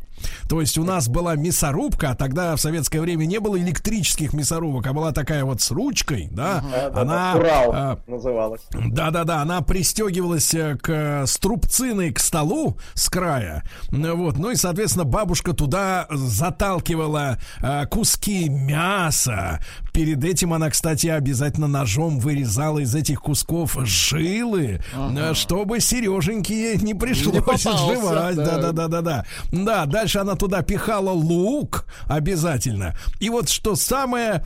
[0.47, 4.85] То есть у нас была мясорубка, а тогда в советское время не было электрических мясорубок,
[4.87, 6.63] а была такая вот с ручкой, да.
[6.71, 8.61] Да-да-да, Она Урал а, называлась.
[8.71, 13.63] да-да-да, она пристегивалась э, к струбциной к столу с края.
[13.91, 19.59] Ну Вот, ну и, соответственно, бабушка туда заталкивала э, куски мяса.
[19.93, 26.93] Перед этим она, кстати, обязательно ножом вырезала из этих кусков жилы, э, чтобы Сереженьке не
[26.93, 28.35] пришлось попался, сживать.
[28.35, 28.43] да.
[28.57, 29.25] Да-да-да-да-да.
[29.51, 32.93] Да, дальше она туда пихала лук обязательно.
[33.21, 34.45] И вот что самое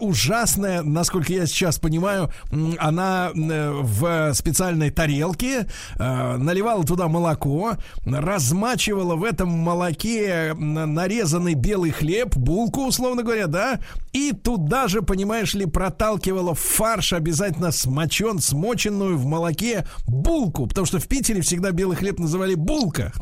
[0.00, 2.30] ужасное, насколько я сейчас понимаю,
[2.78, 5.66] она э, в специальной тарелке
[5.98, 13.80] э, наливала туда молоко, размачивала в этом молоке нарезанный белый хлеб, булку, условно говоря, да,
[14.12, 20.86] и туда же, понимаешь ли, проталкивала в фарш обязательно смочен, смоченную в молоке булку, потому
[20.86, 23.12] что в Питере всегда белый хлеб называли булка,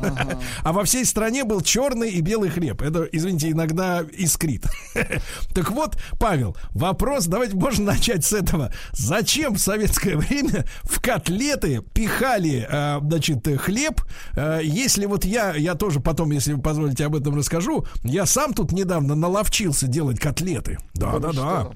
[0.63, 2.81] а во всей стране был черный и белый хлеб.
[2.81, 4.65] Это, извините, иногда искрит.
[5.53, 8.71] Так вот, Павел, вопрос, давайте можно начать с этого.
[8.93, 14.01] Зачем в советское время в котлеты пихали, э, значит, хлеб?
[14.35, 18.53] Э, Если вот я, я тоже потом, если вы позволите, об этом расскажу, я сам
[18.53, 20.77] тут недавно наловчился делать котлеты.
[20.95, 21.71] Да, да, да.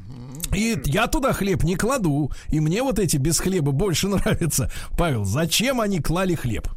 [0.56, 2.32] И я туда хлеб не кладу.
[2.50, 4.72] И мне вот эти без хлеба больше нравятся.
[4.98, 6.68] Павел, зачем они клали хлеб?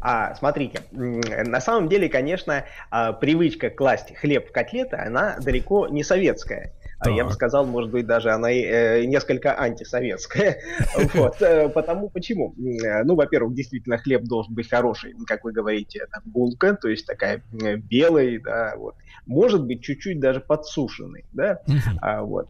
[0.00, 6.02] А, смотрите, на самом деле, конечно, а, привычка класть хлеб в котлеты, она далеко не
[6.02, 6.72] советская.
[7.02, 7.36] А Я бы Так.
[7.36, 10.58] сказал, может быть, даже она э, несколько антисоветская.
[11.14, 11.40] Вот.
[11.40, 12.54] э, Потому почему?
[12.84, 17.06] Э, Ну, во-первых, действительно, хлеб должен быть хороший, как вы говорите, там, булка, то есть
[17.06, 18.96] такая белая, да, вот.
[19.26, 21.60] Может быть, чуть-чуть даже подсушенный, да,
[22.02, 22.48] а, вот.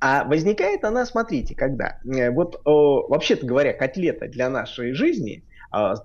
[0.00, 1.98] А возникает она, смотрите, когда.
[2.04, 5.44] Э, Вот, вообще-то говоря, котлета для нашей жизни,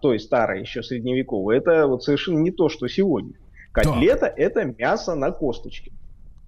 [0.01, 3.33] той старой, еще средневековой, это вот совершенно не то, что сегодня.
[3.71, 5.91] Котлета– это мясо на косточке.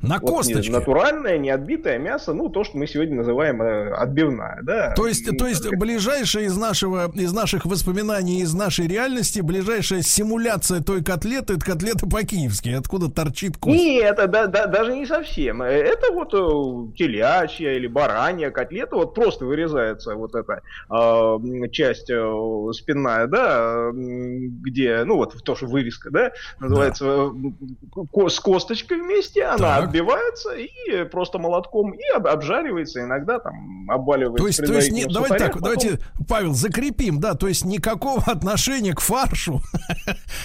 [0.04, 0.72] На Вот не- косточке.
[0.72, 4.94] натуральное, не отбитое мясо, ну, то, что мы сегодня называем э, отбивная, да.
[4.96, 10.02] То есть, то есть сказать, ближайшая из нашего, из наших воспоминаний, из нашей реальности, ближайшая
[10.02, 13.78] симуляция той котлеты, это котлета по-киевски, откуда торчит кость.
[13.78, 15.62] Нет, это да- да- даже не совсем.
[15.62, 22.72] Это вот э, телячья или баранья котлета, вот просто вырезается вот эта э, часть э,
[22.74, 29.44] спинная, да, где, ну вот то, что вырезка, да, называется, э, ко- с косточкой вместе,
[29.46, 29.93] она Так.
[29.94, 34.42] Отбивается и просто молотком и об- обжаривается, иногда там обваливается.
[34.42, 37.66] То есть, то есть, не, давайте так, сухарях, потом давайте, Павел, закрепим, да, то есть
[37.66, 39.62] никакого отношения к фаршу.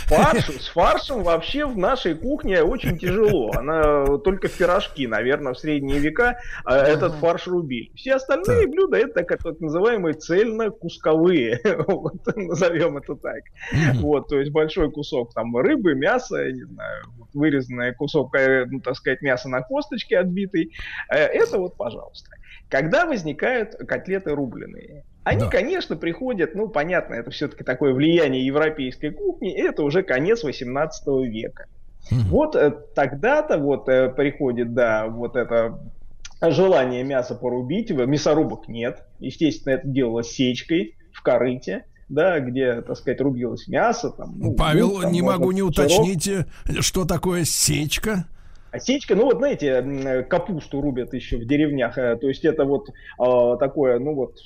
[0.07, 3.51] Фарш, с фаршем вообще в нашей кухне очень тяжело.
[3.55, 7.91] Она только в пирожки, наверное, в средние века а, этот фарш рубили.
[7.95, 13.43] Все остальные блюда это так, так называемые цельно-кусковые, вот, назовем это так.
[13.95, 17.05] Вот, то есть большой кусок там рыбы, мяса, я не знаю,
[17.35, 20.73] вырезанный кусок, э, ну, так сказать, мяса на косточке отбитый.
[21.11, 22.31] Э, Это вот, пожалуйста.
[22.69, 25.05] Когда возникают котлеты рубленые?
[25.25, 25.49] Они, Да.
[25.49, 31.67] конечно, приходят, ну, понятно, это все-таки такое влияние европейской кухни, это уже конец 18 века.
[32.11, 35.79] Вот э, тогда-то вот э, приходит, да, вот это
[36.41, 39.05] желание мясо порубить, мясорубок нет.
[39.19, 44.11] Естественно, это делалось сечкой в корыте, да, где, так сказать, рубилось мясо.
[44.11, 45.71] Там, ну, Павел, лук, там, не могу не сырок.
[45.73, 46.47] уточнить, э,
[46.81, 48.25] что такое сечка.
[48.71, 52.89] А сечка, ну вот знаете, капусту рубят еще в деревнях, э, то есть это вот
[52.91, 54.37] э, такое, ну вот,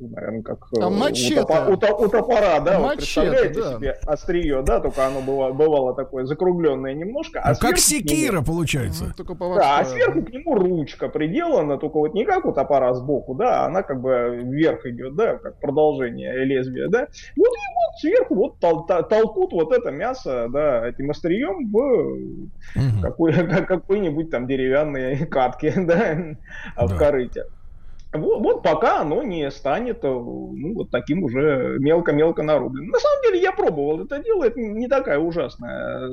[0.00, 1.40] наверное, как А у, мачете.
[1.42, 3.72] топа- у то- у топора, да, вот Мачете, представляете да.
[3.76, 7.40] себе острие, да, только оно бывало, бывало такое закругленное немножко.
[7.42, 9.12] А Ну, как к нему- секира получается.
[9.16, 13.34] Только Да, а сверху к нему ручка приделана, только вот не как у топора сбоку,
[13.34, 17.08] да, она как бы вверх идет, да, как продолжение лезвия, да.
[17.36, 23.02] Вот и вот сверху вот тол- толкут вот это мясо, да, этим острием в Мгм.
[23.02, 26.16] какой, как- какой-нибудь там деревянной катке, да,
[26.76, 26.96] а в Да.
[26.96, 27.44] корыте.
[28.12, 32.90] Вот, вот пока оно не станет э, ну, вот таким уже мелко-мелко нарубленным.
[32.90, 36.10] На самом деле я пробовал это дело, это не такая ужасная э,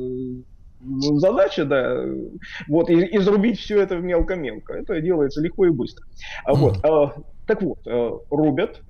[0.81, 2.03] задача, да,
[2.67, 4.73] вот, и- изрубить все это в мелко-мелко.
[4.73, 6.05] Это делается легко и быстро.
[6.43, 7.79] А Вот, э, так вот,
[8.29, 8.81] рубят,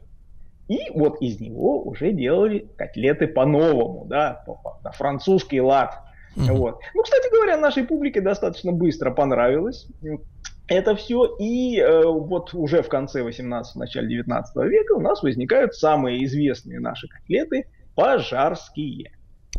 [0.68, 4.44] и вот из него уже делали котлеты по-новому, да,
[4.84, 6.02] на французский лад.
[6.36, 6.80] Вот.
[6.95, 9.88] Ну, кстати говоря, нашей публике достаточно быстро понравилось
[10.68, 11.36] это все.
[11.40, 16.80] И э, вот уже в конце 18 начале 19 века у нас возникают самые известные
[16.80, 17.66] наши котлеты
[17.96, 19.12] пожарские.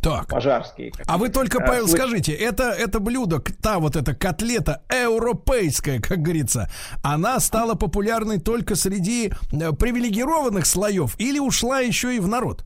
[0.03, 0.29] Так.
[0.29, 0.93] Пожарские.
[1.07, 6.01] А вы только, А, Павел, слыш- скажите, это, это блюдо, та вот эта котлета европейская,
[6.01, 6.71] как говорится,
[7.03, 12.65] она стала популярной только среди э, привилегированных слоев или ушла еще и в народ?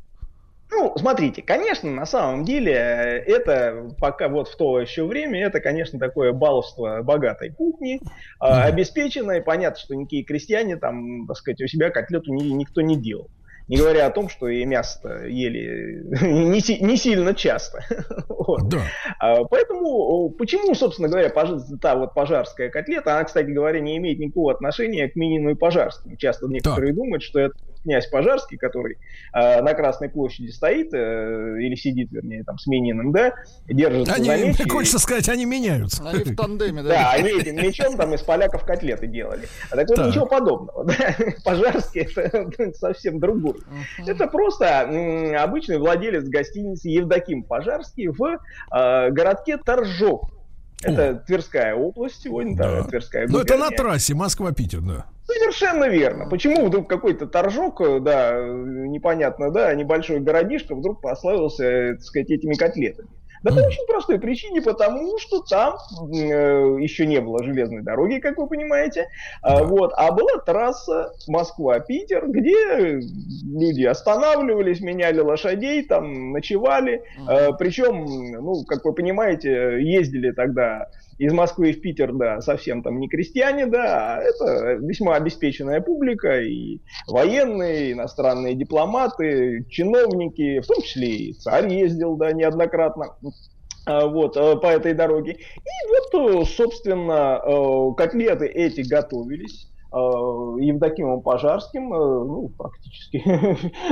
[0.73, 5.61] Ну, смотрите, конечно, на самом деле, э, это пока вот в то еще время, это,
[5.61, 8.01] конечно, такое баловство богатой кухни, э,
[8.41, 9.41] обеспеченной.
[9.43, 13.29] Понятно, что никакие крестьяне там, так сказать, у себя котлету ни- никто не делал.
[13.69, 17.85] Не говоря о том, что и мясо ели не, си- не сильно часто.
[18.29, 18.69] Вот.
[18.69, 18.79] Да.
[19.21, 24.19] А, Поэтому, почему, собственно говоря, пож- та вот пожарская котлета, она, кстати говоря, не имеет
[24.19, 26.17] никакого отношения к Минину и Пожарскому.
[26.17, 28.99] Часто некоторые думают, что это князь Пожарский, который
[29.33, 33.33] э, на Красной площади стоит, э, или сидит, вернее, там, с Мининым, да,
[33.67, 34.61] держится Они, за меч.
[34.67, 36.07] и- хочется сказать, они меняются.
[36.09, 36.89] Они в тандеме, да.
[36.89, 39.49] да, они этим мечом там из поляков котлеты делали.
[39.71, 40.07] А так вот Так.
[40.09, 40.85] ничего подобного.
[40.85, 40.95] да.
[41.45, 43.57] Пожарский это совсем другой.
[44.07, 48.23] Это просто м, обычный владелец гостиницы Евдоким Пожарский в
[48.75, 50.31] э, городке Торжок.
[50.83, 52.85] Это Тверская область сегодня, да, Да.
[52.85, 53.77] Тверская Ну, это на губерния.
[53.77, 55.05] трассе Москва-Питер, да.
[55.39, 56.29] Совершенно верно.
[56.29, 62.03] Почему вдруг какой-то торжок, э, да, э, непонятно, да, небольшой городишко вдруг прославился, э, так
[62.03, 63.09] сказать, этими котлетами?
[63.43, 65.77] Да по очень простой причине, потому что там
[66.13, 69.09] э, еще не было железной дороги, как вы понимаете,
[69.41, 78.05] а, вот, а была трасса Москва-Питер, где люди останавливались, меняли лошадей, там ночевали, Э, причем,
[78.05, 80.89] ну, как вы понимаете, ездили тогда
[81.21, 86.41] из Москвы в Питер, да, совсем там не крестьяне, да, а это весьма обеспеченная публика,
[86.41, 93.17] и военные, иностранные дипломаты, чиновники, в том числе и царь ездил, да, неоднократно.
[93.85, 95.33] а, Вот, э, по этой дороге.
[95.33, 103.23] И вот, э, собственно, э, котлеты эти готовились Евдокимом Пожарским, э, ну, практически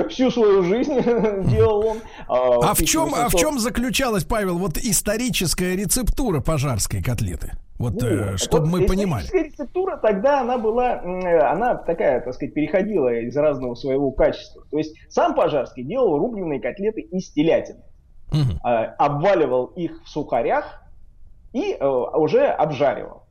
[0.08, 0.94] всю свою жизнь
[1.50, 1.98] делал он.
[2.28, 7.52] А в чем, а в чем заключалась, Павел, вот историческая рецептура пожарской котлеты?
[7.78, 9.24] Вот, э, чтобы мы понимали.
[9.24, 14.64] Историческая рецептура тогда она была, э, она такая, так сказать, переходила из разного своего качества.
[14.70, 17.82] То есть сам Пожарский делал рубленые котлеты из телятины,
[18.32, 20.82] э, обваливал их в сухарях
[21.52, 23.22] и э, уже обжаривал.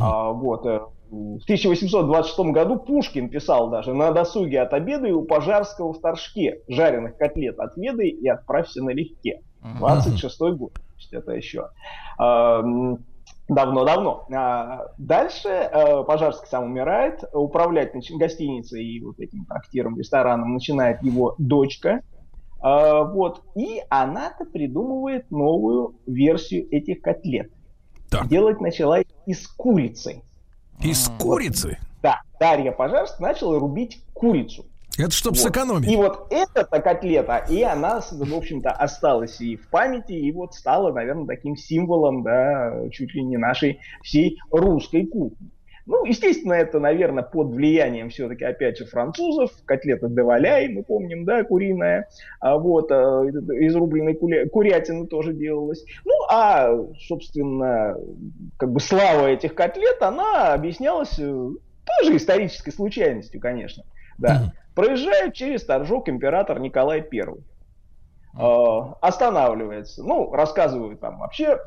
[0.00, 0.91] А, вот.
[1.12, 6.00] Э, В 1826 году Пушкин писал даже «На досуге от обеда и у Пожарского в
[6.00, 9.40] Торжке жареных котлет отведай и отправься налегке».
[9.78, 10.72] 26 год.
[10.96, 11.68] Есть это еще
[12.18, 13.04] а, м,
[13.48, 14.26] давно-давно.
[14.34, 21.34] А, Дальше э, Пожарский сам умирает, управлять гостиницей и вот этим трактиром, рестораном начинает его
[21.38, 22.00] дочка.
[22.60, 23.42] А, Вот.
[23.54, 27.50] И она-то придумывает новую версию этих котлет.
[28.10, 28.28] Так.
[28.28, 30.22] Делать начала из курицы.
[30.82, 31.78] Из курицы?
[32.02, 34.66] Да, Дарья Пожарская начала рубить курицу.
[34.98, 35.44] Это чтобы Вот.
[35.44, 35.90] сэкономить.
[35.90, 40.92] И вот эта котлета, и она, в общем-то, осталась и в памяти, и вот стала,
[40.92, 45.50] наверное, таким символом, да, чуть ли не нашей всей русской кухни.
[45.84, 49.50] Ну, естественно, это, наверное, под влиянием все-таки, опять же, французов.
[49.64, 52.08] Котлета де валяй, мы помним, да, куриная.
[52.40, 55.84] А вот э, из рубленой куля- курятины тоже делалась.
[56.04, 56.76] Ну, а,
[57.06, 57.96] собственно,
[58.58, 63.84] как бы слава этих котлет, она объяснялась э, тоже исторической случайностью, конечно.
[64.18, 64.52] Да.
[64.74, 67.28] Проезжает через Торжок император Николай I.
[68.38, 70.04] Э, останавливается.
[70.04, 71.58] Ну, рассказывают там вообще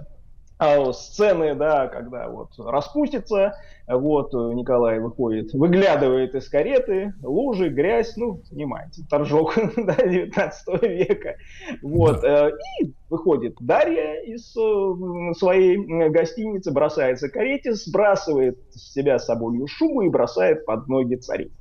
[0.93, 3.55] сцены, да, когда вот распустится,
[3.87, 11.35] вот э, Николай выходит, выглядывает из кареты, лужи, грязь, ну, понимаете, торжок да, 19 века.
[11.81, 12.51] Вот, э,
[12.81, 20.01] и выходит Дарья из э, своей гостиницы, бросается к карете, сбрасывает с себя соболью шубу
[20.01, 21.51] и бросает под ноги царю.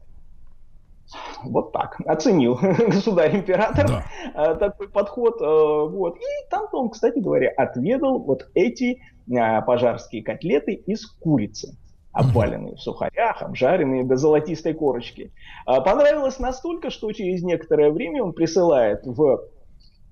[1.45, 2.01] Вот так.
[2.07, 2.59] Оценил
[2.89, 4.05] государь-император
[4.35, 5.41] э, такой подход.
[5.41, 6.17] э, Вот.
[6.17, 8.99] И там он, кстати говоря, отведал вот эти
[9.29, 11.77] э, пожарские котлеты из курицы
[12.13, 15.33] обваленные в сухарях, обжаренные до золотистой корочки.
[15.67, 19.41] Понравилось настолько, что через некоторое время он присылает в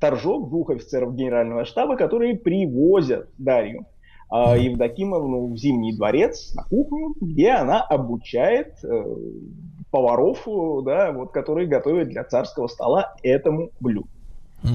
[0.00, 3.86] Торжок двух офицеров генерального штаба, которые привозят Дарью
[4.32, 8.74] Евдокимовну в Зимний дворец на кухню, где она обучает
[9.92, 14.08] поваров, э, да, вот, которые готовят для царского стола этому блюду.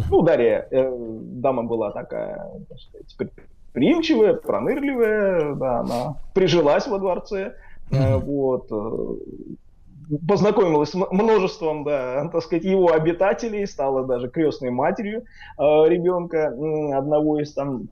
[0.09, 7.55] Ну, Дарья, э, дама была такая, так сказать, предприимчивая, пронырливая, да, она прижилась во дворце,
[7.91, 15.23] э, вот, э, познакомилась с множеством, да, так сказать, его обитателей, стала даже крестной матерью
[15.57, 17.87] э, ребенка, м, одного из там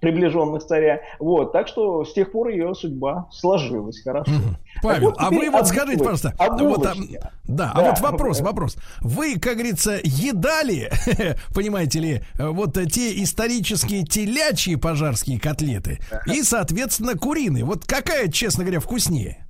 [0.00, 1.00] приближенных царя.
[1.18, 4.30] Вот, так что с тех пор ее судьба сложилась хорошо.
[4.82, 6.48] Павел, вот, а вы вот скажите, пожалуйста, вот,
[6.86, 7.20] а, булочке.
[7.44, 7.90] да, а Да.
[7.90, 8.76] вот вопрос, вопрос.
[9.00, 10.90] Вы, как говорится, едали,
[11.54, 17.64] понимаете ли, вот те исторические телячьи пожарские котлеты и, соответственно, куриные.
[17.64, 19.47] Вот какая, честно говоря, вкуснее?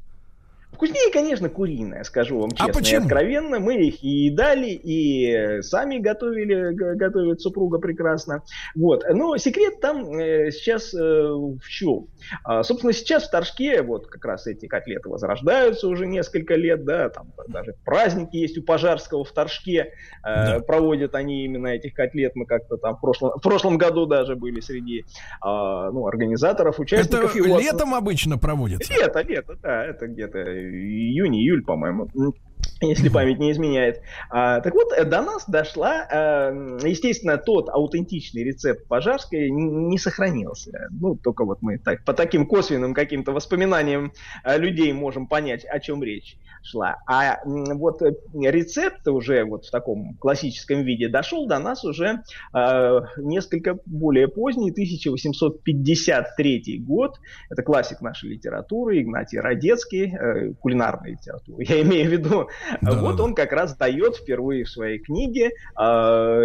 [0.78, 3.02] Вкуснее, конечно, куриная, скажу вам А честно и почему?
[3.02, 3.58] откровенно.
[3.58, 8.44] Мы их и едали, и сами готовили, готовит супруга прекрасно.
[8.76, 9.04] Вот.
[9.12, 12.06] Но секрет там э, сейчас э, в чем?
[12.44, 17.08] А, собственно, сейчас в Торжке вот как раз эти котлеты возрождаются уже несколько лет, да,
[17.08, 19.94] там даже праздники есть у Пожарского в Торжке,
[20.24, 24.36] э, проводят они именно этих котлет, мы как-то там в прошлом, в прошлом году даже
[24.36, 25.04] были среди
[25.40, 27.34] а, ну, организаторов, Это участников.
[27.34, 27.58] его.
[27.58, 28.92] летом обычно проводится?
[28.92, 32.32] Лето, лето, да, это где-то июнь-июль, по-моему, м,
[32.80, 34.00] если память не изменяет.
[34.30, 40.88] А, так вот, э, до нас дошла, э, естественно, тот аутентичный рецепт пожарской не сохранился.
[40.90, 44.12] Ну, только вот мы так, по таким косвенным каким-то воспоминаниям
[44.44, 46.96] э, людей можем понять, о чем речь шла.
[47.06, 52.22] А вот э, рецепт уже вот в таком классическом виде дошел до нас уже
[52.54, 57.18] э, несколько более поздний, 1853 год.
[57.50, 61.64] Это классик нашей литературы, Игнатий Радецкий, э, кулинарной литературы.
[61.68, 62.47] Я имею в виду,
[62.80, 65.50] вот он как раз дает впервые в своей книге э,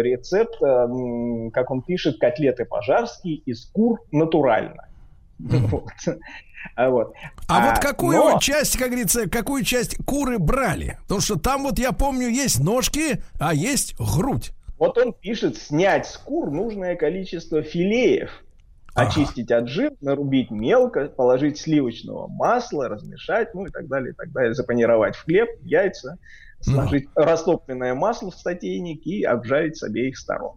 [0.02, 4.88] рецепт, э, как он пишет, котлеты пожарские из кур натурально.
[5.38, 5.90] Вот.
[6.76, 7.12] А вот.
[7.46, 10.98] А, вот какую но- часть, как говорится, какую часть куры брали?
[11.02, 14.52] Потому что там вот я помню есть ножки, а есть грудь.
[14.78, 18.30] Вот он пишет снять с кур нужное количество филеев,
[18.94, 24.30] очистить от жира, нарубить мелко, положить сливочного масла, размешать, ну и так далее, и так
[24.32, 26.18] далее, запанировать в хлеб, яйца,
[26.60, 30.56] сложить растопленное масло в статейник и обжарить с обеих сторон.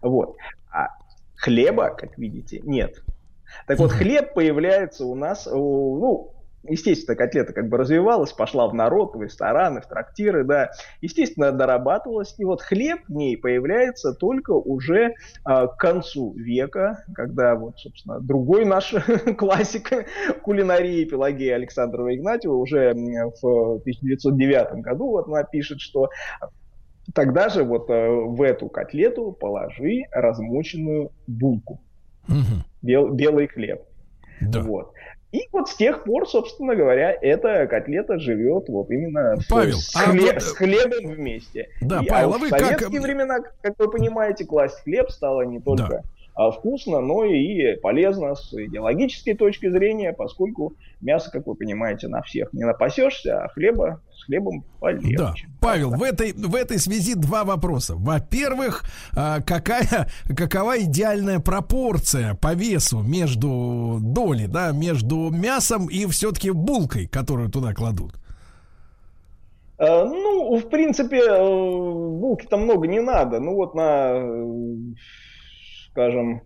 [0.00, 0.36] Вот.
[0.72, 0.88] А
[1.36, 3.02] хлеба, как видите, нет.
[3.66, 6.32] Так вот, хлеб появляется у нас, ну,
[6.62, 10.70] естественно, котлета как бы развивалась, пошла в народ, в рестораны, в трактиры, да,
[11.00, 15.14] естественно, дорабатывалась, и вот хлеб в ней появляется только уже
[15.44, 18.94] а, к концу века, когда вот, собственно, другой наш
[19.38, 20.06] классик
[20.42, 26.10] кулинарии Пелагея Александрова Игнатьева уже в 1909 году вот она пишет, что
[27.14, 31.80] тогда же вот э, в эту котлету положи размоченную булку,
[32.82, 33.82] бел- белый хлеб.
[34.40, 34.94] Вот.
[35.32, 40.12] И вот с тех пор, собственно говоря, эта котлета живет вот именно Павел, с, а
[40.12, 41.68] хле- вот- с хлебом вместе.
[41.80, 45.08] Да, И, Павел, а а в вы как- советские времена, как вы понимаете, класть хлеб
[45.10, 46.02] стало не только а,
[46.50, 52.52] вкусно, но и полезно с идеологической точки зрения, поскольку мясо, как вы понимаете, на всех
[52.52, 55.16] не напасешься, а хлеба с хлебом полегче.
[55.16, 55.34] Да.
[55.60, 57.94] Павел, в этой, в этой связи два вопроса.
[57.96, 58.84] Во-первых,
[59.14, 67.06] а, какая, какова идеальная пропорция по весу между доли, да, между мясом и все-таки булкой,
[67.06, 68.14] которую туда кладут?
[69.78, 73.40] Э, Ну, в принципе, э, булки-то много не надо.
[73.40, 74.76] Ну, вот на, э,
[75.90, 76.40] скажем, э,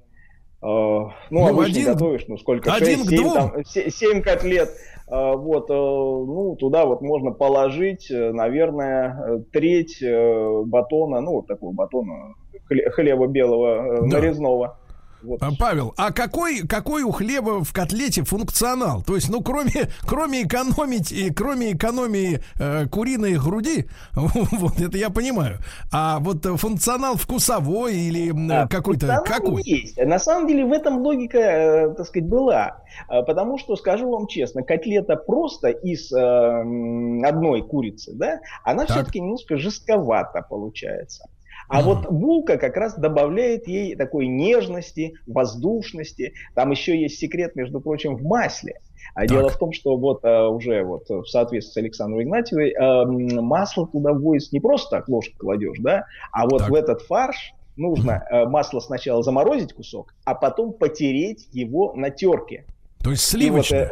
[0.63, 2.73] ну, Ну, обычно один- готовишь, ну, сколько?
[2.73, 3.33] один к 6-7 двум.
[3.35, 4.69] там, се- семь котлет.
[5.07, 12.35] Э, Вот, э, ну, туда вот можно положить, наверное, треть батона, ну, вот такого батона
[12.71, 14.07] хле- хлеба белого Да.
[14.19, 14.79] нарезного.
[15.25, 15.43] Вот.
[15.43, 19.03] А, Павел, а какой, какой у хлеба в котлете функционал?
[19.03, 25.11] То есть, ну, кроме, кроме экономить и кроме экономии э, куриной груди, вот это я
[25.11, 25.59] понимаю.
[25.93, 29.63] А вот э, функционал вкусовой или А, какой-то какой?
[29.63, 29.97] Есть.
[29.97, 32.83] На самом деле в этом логика, э, так сказать, была.
[33.09, 36.19] А, Потому что, скажу вам честно, котлета просто из э,
[37.27, 38.97] одной курицы, да, она Так.
[38.97, 41.25] все-таки немножко жестковата получается.
[41.69, 46.35] А вот булка как раз добавляет ей такой нежности, воздушности.
[46.55, 48.81] Там еще есть секрет, между прочим, в масле.
[49.15, 49.29] А Так.
[49.29, 53.87] дело в том, что вот э, уже вот в соответствии с Александром Игнатьевой м, масло
[53.87, 56.71] туда вводится не просто так ложкой кладешь, да, а вот Так.
[56.71, 62.65] в этот фарш нужно э, масло сначала заморозить кусок, а потом потереть его на терке.
[63.03, 63.91] То есть И вот, сливочное.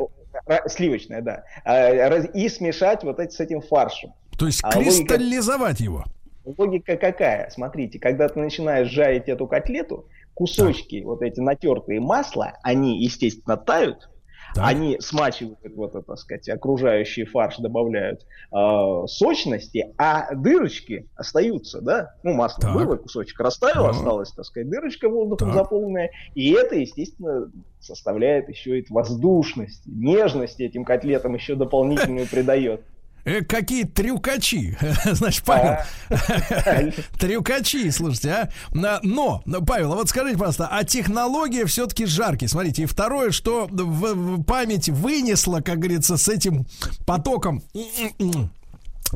[0.49, 1.45] ра- сливочное, да.
[1.65, 4.15] Раз- И смешать вот эти с этим фаршем.
[4.39, 6.05] То есть а кристаллизовать его.
[6.45, 7.51] Логика какая?
[7.51, 14.09] Смотрите, когда ты начинаешь жарить эту котлету, кусочки вот эти натертые масла, они, естественно, тают,
[14.55, 14.67] Так.
[14.67, 18.23] они смачивают вот это, так сказать, окружающий фарш, добавляют
[18.55, 22.11] э, сочности, а дырочки остаются, да?
[22.23, 22.75] Ну, масло Так.
[22.75, 23.95] было, кусочек растаял, Так.
[23.95, 25.65] осталась, так сказать, дырочка воздухом Так.
[25.65, 32.85] заполненная, и это, естественно, составляет еще и воздушность, нежность этим котлетам еще дополнительную придает.
[33.25, 34.77] Э, какие трюкачи.
[35.05, 35.79] Значит, Павел,
[37.19, 39.01] трюкачи, слушайте, а.
[39.03, 42.47] Но, Павел, а вот скажите, пожалуйста, а технология все-таки жарки.
[42.47, 46.67] Смотрите, и второе, что в, память вынесла, как говорится, с этим
[47.07, 47.63] потоком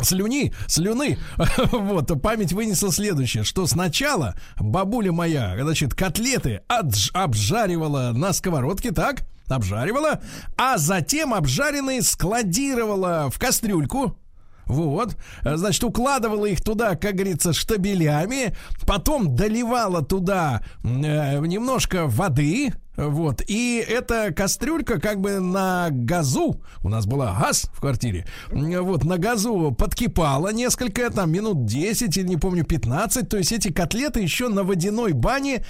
[0.03, 1.19] слюни, слюны,
[1.73, 9.25] вот, память вынесла следующее, что сначала бабуля моя, значит, котлеты обжаривала на сковородке, так?
[9.49, 10.21] Обжаривала,
[10.57, 14.19] а затем обжаренные складировала в кастрюльку,
[14.67, 23.43] вот, значит, укладывала их туда, как говорится, штабелями, потом доливала туда э, немножко воды, вот,
[23.47, 29.19] и эта кастрюлька как бы на газу, у нас была газ в квартире, вот, на
[29.19, 34.49] газу подкипала несколько, там, минут 10 или, не помню, 15, то есть эти котлеты еще
[34.49, 35.65] на водяной бане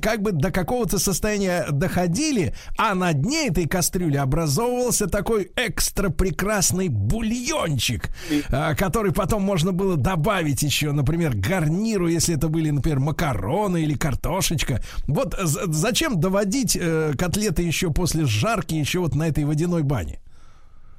[0.00, 6.88] как бы до какого-то состояния доходили, а на дне этой кастрюли образовывался такой экстра прекрасный
[6.88, 8.10] бульончик,
[8.50, 13.94] а, который потом можно было добавить еще, например, гарниру, если это были, например, макароны или
[13.94, 14.82] картошечка.
[15.06, 20.20] Вот зачем доводить э, котлеты еще после жарки, еще вот на этой водяной бане?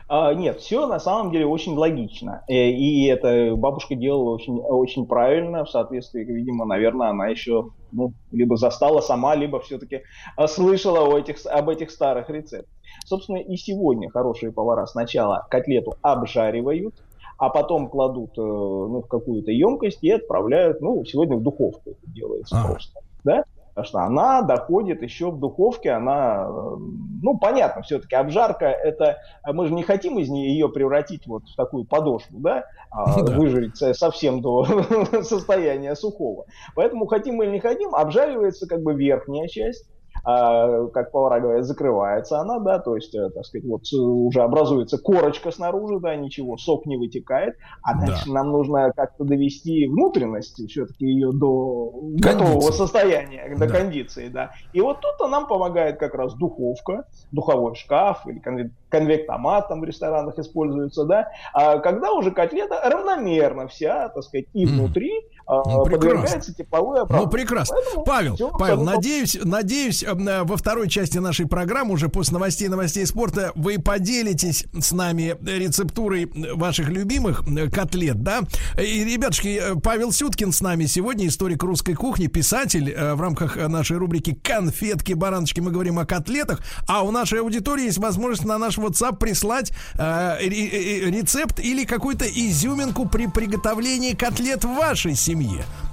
[0.09, 2.43] А, нет, все на самом деле очень логично.
[2.47, 8.13] Э, И это бабушка делала очень, очень правильно, в соответствии, видимо, наверное, она еще ну,
[8.31, 10.01] либо застала сама, либо все-таки
[10.47, 12.69] слышала о этих, об этих старых рецептах.
[13.05, 16.95] Собственно, и сегодня хорошие повара сначала котлету обжаривают,
[17.37, 22.11] а потом кладут э, ну, в какую-то емкость и отправляют, ну, сегодня в духовку это
[22.11, 22.67] делается А.
[22.67, 23.43] просто, да?
[23.73, 29.17] Потому что она доходит еще в духовке, она, ну, понятно, все-таки обжарка, это,
[29.51, 33.33] мы же не хотим из нее ее превратить вот в такую подошву, да, а Да.
[33.35, 34.63] выжарить со- совсем до
[35.23, 36.45] состояния сухого.
[36.75, 39.89] Поэтому хотим или не хотим, обжаривается как бы верхняя часть,
[40.23, 44.41] а, как повара говорят, закрывается она, да, то есть, э, так сказать, вот с- уже
[44.41, 48.07] образуется корочка снаружи, да, ничего, сок не вытекает, а Да.
[48.07, 52.71] дальше нам нужно как-то довести внутренность все-таки ее до готового Кондиции.
[52.77, 53.73] состояния, до Да.
[53.79, 54.51] кондиции, да.
[54.71, 59.83] И вот тут нам помогает как раз духовка, духовой шкаф или конве- конвектомат там в
[59.83, 64.75] ресторанах используется, да, а когда уже котлета равномерно вся, так сказать, и Мгм.
[64.77, 65.11] внутри
[65.47, 66.09] Ну, прекрасно.
[66.11, 67.75] подвергается тепловой Ну, прекрасно.
[67.75, 72.33] Поэтому Павел, всё Павел, абсолютно надеюсь, надеюсь, э, во второй части нашей программы, уже после
[72.33, 77.43] новостей новостей спорта, вы поделитесь с нами рецептурой ваших любимых
[77.73, 78.41] котлет, да?
[78.81, 83.57] И, ребятушки, э, Павел Сюткин с нами сегодня, историк русской кухни, писатель э, в рамках
[83.57, 88.57] нашей рубрики «Конфетки, бараночки» мы говорим о котлетах, а у нашей аудитории есть возможность на
[88.57, 95.32] наш WhatsApp прислать ре- э, рецепт или какую-то изюминку при приготовлении котлет в вашей семье.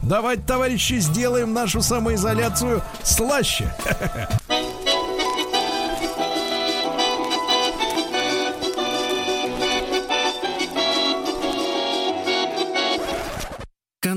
[0.02, 3.72] Давайте, товарищи, сделаем нашу самоизоляцию слаще.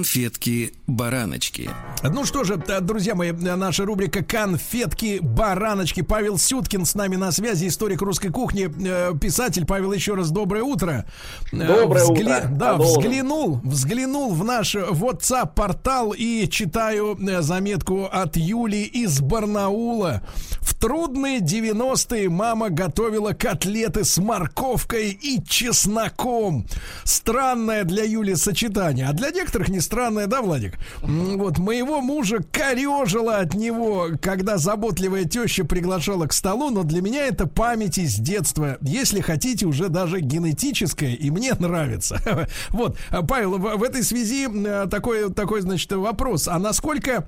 [0.03, 1.69] Конфетки-бараночки.
[2.03, 6.01] Ну что же, т- друзья мои, наша рубрика «Конфетки, бараночки».
[6.01, 9.65] Павел Сюткин с нами на связи, историк русской кухни, э, писатель.
[9.65, 11.05] Павел, еще раз доброе утро.
[11.53, 12.23] Э, Доброе утро.
[12.51, 13.01] Да, Продолжим.
[13.01, 20.21] взглянул, взглянул в наш WhatsApp-портал и читаю э, заметку от Юли из Барнаула.
[20.59, 26.67] В трудные 90-е мама готовила котлеты с морковкой и чесноком.
[27.05, 29.92] Странное для Юли сочетание, а для некоторых не странное,
[30.27, 30.79] да, Владик?
[31.01, 37.27] Вот, моего мужа корежило от него, когда заботливая теща приглашала к столу, но для меня
[37.27, 38.77] это память из детства.
[38.81, 42.21] Если хотите, уже даже генетическое, и мне нравится.
[42.69, 42.97] Вот,
[43.27, 46.47] Павел, в в этой связи э, такой, такой, значит, вопрос.
[46.47, 47.27] А насколько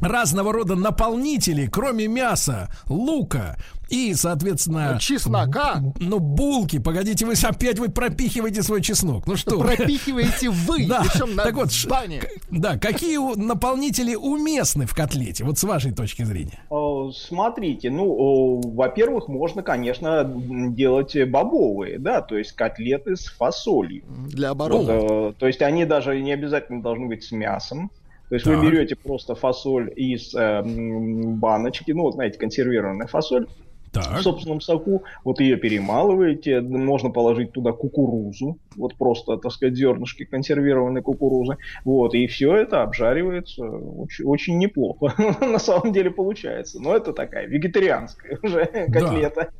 [0.00, 3.56] разного рода наполнители, кроме мяса, лука
[3.88, 4.98] и, соответственно...
[5.00, 6.78] Чеснока Ну, булки.
[6.78, 9.26] Погодите, вы опять вы пропихиваете свой чеснок.
[9.26, 9.58] Ну что?
[9.58, 9.66] вы?
[9.76, 12.22] пропихиваете вы, Да, причем на так вот, бане.
[12.50, 16.60] да, какие у- наполнители уместны в котлете, вот с вашей точки зрения?
[16.70, 24.02] Э, Смотрите, ну, э, во-первых, можно, конечно, делать бобовые, да, то есть котлеты с фасолью.
[24.28, 24.90] Для Вот, обороны.
[24.90, 27.90] э, то есть они даже не обязательно должны быть с мясом.
[28.28, 28.58] То есть Так.
[28.58, 33.46] вы берете просто фасоль из э, баночки, ну, вот знаете, консервированная фасоль
[33.88, 34.20] в Так.
[34.20, 41.02] собственном соку, вот ее перемалываете, можно положить туда кукурузу, вот просто, так сказать, зернышки консервированной
[41.02, 47.12] кукурузы, вот, и все это обжаривается очень, очень неплохо, на самом деле получается, но это
[47.12, 49.50] такая вегетарианская уже котлета.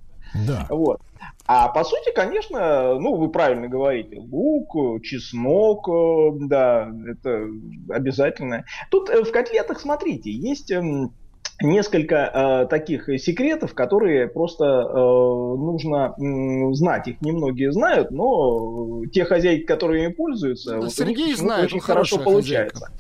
[0.47, 0.67] Да.
[0.69, 1.01] Вот.
[1.47, 7.47] А по сути, конечно, ну, вы правильно говорите, лук, чеснок, э, да, это
[7.89, 8.65] обязательно.
[8.91, 11.15] Тут э, в котлетах, смотрите, есть эм,
[11.61, 17.09] несколько э, таких секретов, которые просто э, нужно м, знать.
[17.09, 21.67] Их немногие знают, но э, те хозяйки, которые ими пользуются, вот у них Сергей знает,
[21.67, 22.91] очень хорошо получается.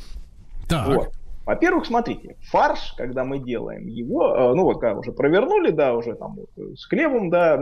[0.69, 0.87] Так.
[0.89, 1.11] Вот.
[1.47, 6.15] Во-первых, смотрите, фарш, когда мы делаем его, э, ну вот когда уже провернули, да, уже
[6.15, 7.59] там вот, э, с хлебом, да,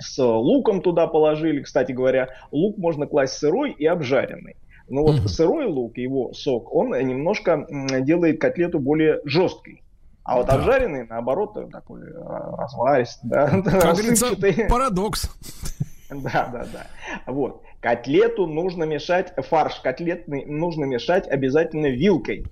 [0.00, 1.62] с луком туда положили.
[1.62, 4.56] Кстати говоря, лук можно класть сырой и обжаренный.
[4.90, 5.28] Но вот Мгм.
[5.28, 7.66] сырой лук, его сок, он э, немножко
[8.00, 9.82] делает котлету более жесткой.
[10.28, 10.54] А вот Да.
[10.54, 12.12] обжаренный, наоборот, э, такой э,
[12.58, 13.62] разваристый, да, Как
[13.96, 14.36] говорится,
[14.68, 15.30] парадокс.
[16.10, 16.86] Да, да, да.
[17.26, 17.62] Вот.
[17.80, 22.44] Котлету нужно мешать, фарш котлетный нужно мешать обязательно вилкой.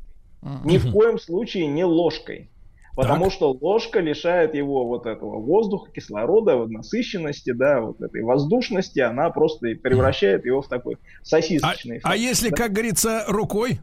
[0.65, 2.49] Ни в коем случае не ложкой.
[2.95, 3.33] Потому Так.
[3.35, 9.29] что ложка лишает его вот этого воздуха, кислорода, вот насыщенности, да, вот этой воздушности, она
[9.29, 12.01] просто и превращает его в такой А, сосисочный.
[12.03, 13.81] а если, как говорится, рукой?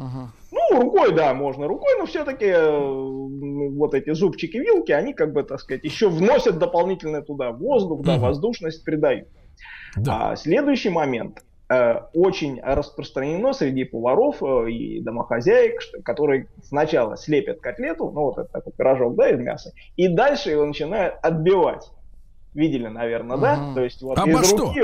[0.00, 0.32] Ага.
[0.50, 2.52] Ну, рукой, да, можно рукой, но все-таки
[3.76, 8.18] вот эти зубчики вилки, они, как бы, так сказать, еще вносят дополнительно туда воздух, да,
[8.18, 9.28] воздушность придают.
[9.96, 10.30] Да.
[10.30, 11.44] А следующий момент.
[11.68, 18.50] Э, Очень распространено среди поваров э, и домохозяек, которые сначала слепят котлету, ну вот это
[18.50, 21.90] такой пирожок, да, из мяса, и дальше его начинают отбивать.
[22.54, 23.56] Видели, наверное, да?
[23.56, 23.74] Мгм.
[23.74, 24.82] То есть вот Обо из руки...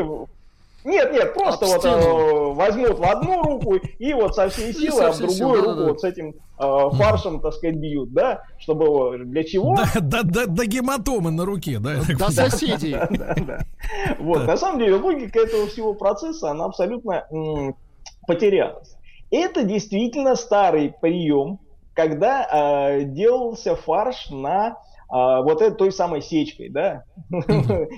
[0.85, 5.09] Нет, нет, просто вот э, возьмут в одну руку и вот со всей силы, со
[5.09, 8.43] а в другую силы, руку вот с этим э, фаршем, так сказать, бьют, да?
[8.59, 9.19] Чтобы.
[9.25, 9.77] Для чего?
[9.97, 11.97] Да, да, да, до гематомы на руке, да?
[12.19, 12.97] До соседей.
[13.11, 13.59] Да, да.
[14.19, 17.27] Вот, на самом деле, логика этого всего процесса, она абсолютно
[18.27, 18.97] потерялась.
[19.31, 21.59] Это действительно старый прием,
[21.95, 24.77] когда э, делался фарш на
[25.09, 27.05] а, вот этой той самой сечкой, да,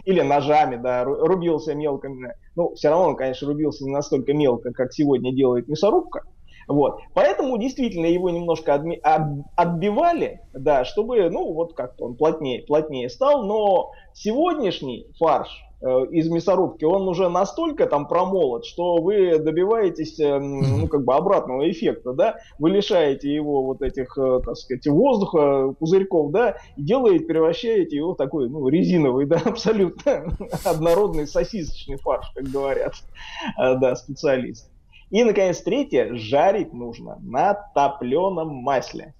[0.04, 2.08] или ножами, да, ру- рубился мелко.
[2.54, 6.22] Ну, все равно он, конечно, рубился не настолько мелко, как сегодня делает мясорубка.
[6.66, 6.98] Вот.
[7.14, 13.08] Поэтому действительно его немножко адми- об- отбивали, да, чтобы, ну, вот как-то он плотнее, плотнее
[13.08, 15.48] стал, но сегодняшний фарш
[15.80, 21.70] из мясорубки, он уже настолько там промолот, что вы добиваетесь, э, ну, как бы обратного
[21.70, 27.26] эффекта, да, вы лишаете его вот этих, э, так сказать, воздуха, пузырьков, да, и делаете,
[27.26, 32.94] превращаете его в такой, ну, резиновый, да, абсолютно однородный сосисочный фарш, как говорят,
[33.56, 34.68] э, да, специалисты.
[35.10, 39.14] И, наконец, третье, жарить нужно на топленом масле.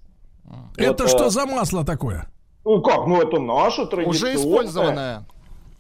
[0.77, 2.27] Это Вот, что э, за масло такое?
[2.65, 4.09] Ну как, ну это наше традиционное.
[4.09, 5.27] Уже использованная.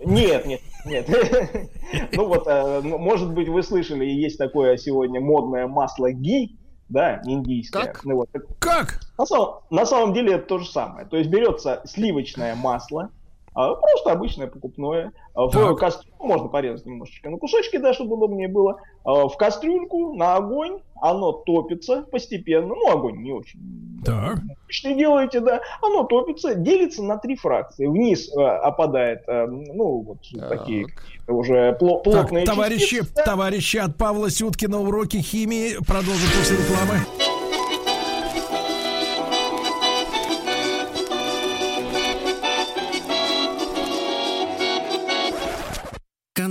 [0.00, 1.08] Нет, нет, нет.
[2.12, 6.58] Ну вот, э, может быть, вы слышали, есть такое сегодня модное масло ги,
[6.88, 7.86] да, индийское.
[7.86, 8.04] Как?
[8.04, 9.00] Ну, вот, Как?
[9.16, 11.06] на самом, на самом деле это то же самое.
[11.06, 13.10] То есть берется сливочное масло,
[13.54, 15.78] а, просто обычное покупное, а, в Так.
[15.78, 20.80] кастрюльку, можно порезать немножечко на кусочки, да, чтобы удобнее было, а, в кастрюльку на огонь,
[21.00, 23.60] оно топится постепенно, ну огонь не очень
[24.04, 24.38] Так.
[24.68, 27.86] что делаете, да, оно топится, делится на три фракции.
[27.86, 30.18] Вниз э, опадает, э, ну, вот
[30.48, 33.24] такие какие-то уже пло- Так, плотные товарищи, частицы, да.
[33.24, 36.98] товарищи от Павла Сюткина уроки химии продолжим после рекламы.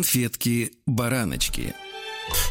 [0.07, 1.73] Конфетки-бараночки.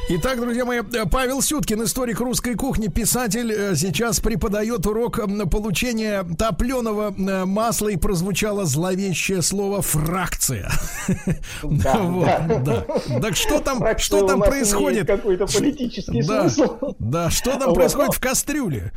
[0.09, 0.81] Итак, друзья мои,
[1.11, 5.21] Павел Сюткин, историк русской кухни, писатель, э, сейчас преподает урок
[5.51, 10.71] получения топленого э, масла и прозвучало зловещее слово фракция.
[11.63, 12.85] Да, Вот, да.
[13.09, 13.21] да.
[13.21, 15.07] Так что там, Фракция что там происходит?
[15.07, 16.95] какой-то политический Да, смысл.
[16.99, 18.93] да, что там Вот, происходит в кастрюле?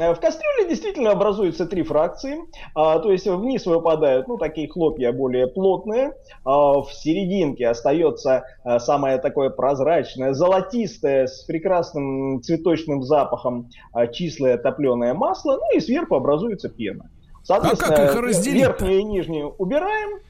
[0.00, 2.38] Э, В кастрюле действительно образуются три фракции,
[2.74, 6.14] а, то есть вниз выпадают ну, такие хлопья более плотные,
[6.44, 14.56] а в серединке остается а, самое такое прозрачное, золотистое, с прекрасным цветочным запахом а, числое
[14.56, 17.10] топленое масло, ну и сверху образуется пена.
[17.42, 18.68] Соответственно, А как их разделить-то?
[18.68, 20.20] верхнюю и нижнюю убираем,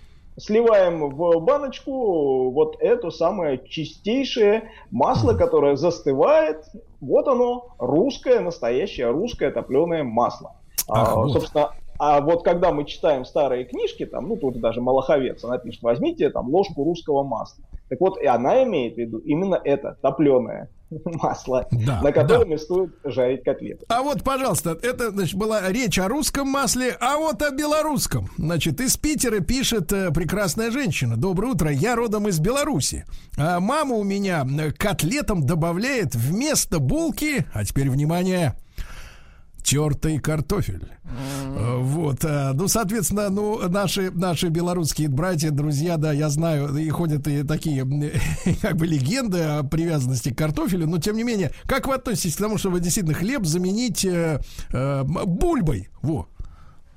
[0.40, 6.64] сливаем в баночку вот это самое чистейшее масло, которое застывает.
[7.00, 10.56] Вот оно, русское, настоящее русское топленое масло.
[10.88, 11.28] Ах, А.
[11.28, 15.82] Собственно, а вот когда мы читаем старые книжки, там, ну тут даже Малаховец, она пишет,
[15.82, 17.64] возьмите там ложку русского масла.
[17.90, 20.70] Так вот, и она имеет в виду именно это, топленое
[21.04, 22.54] масло, Да, на котором да.
[22.54, 23.84] и стоит жарить котлеты.
[23.88, 28.30] А вот, пожалуйста, это значит, была речь о русском масле, а вот о белорусском.
[28.36, 31.16] Значит, из Питера пишет э, прекрасная женщина.
[31.16, 33.04] Доброе утро, я родом из Беларуси.
[33.36, 34.46] А мама у меня
[34.76, 38.56] котлетам добавляет вместо булки, а теперь внимание,
[39.62, 40.88] тертый картофель.
[41.04, 46.88] Э, Вот, э, ну, соответственно, ну, наши, наши белорусские братья, друзья, да, я знаю, и
[46.90, 47.84] ходят и такие,
[48.62, 52.40] как бы, легенды о привязанности к картофелю, но, тем не менее, как вы относитесь к
[52.40, 54.40] тому, чтобы действительно хлеб заменить э,
[54.72, 55.88] э, бульбой?
[56.02, 56.28] Во.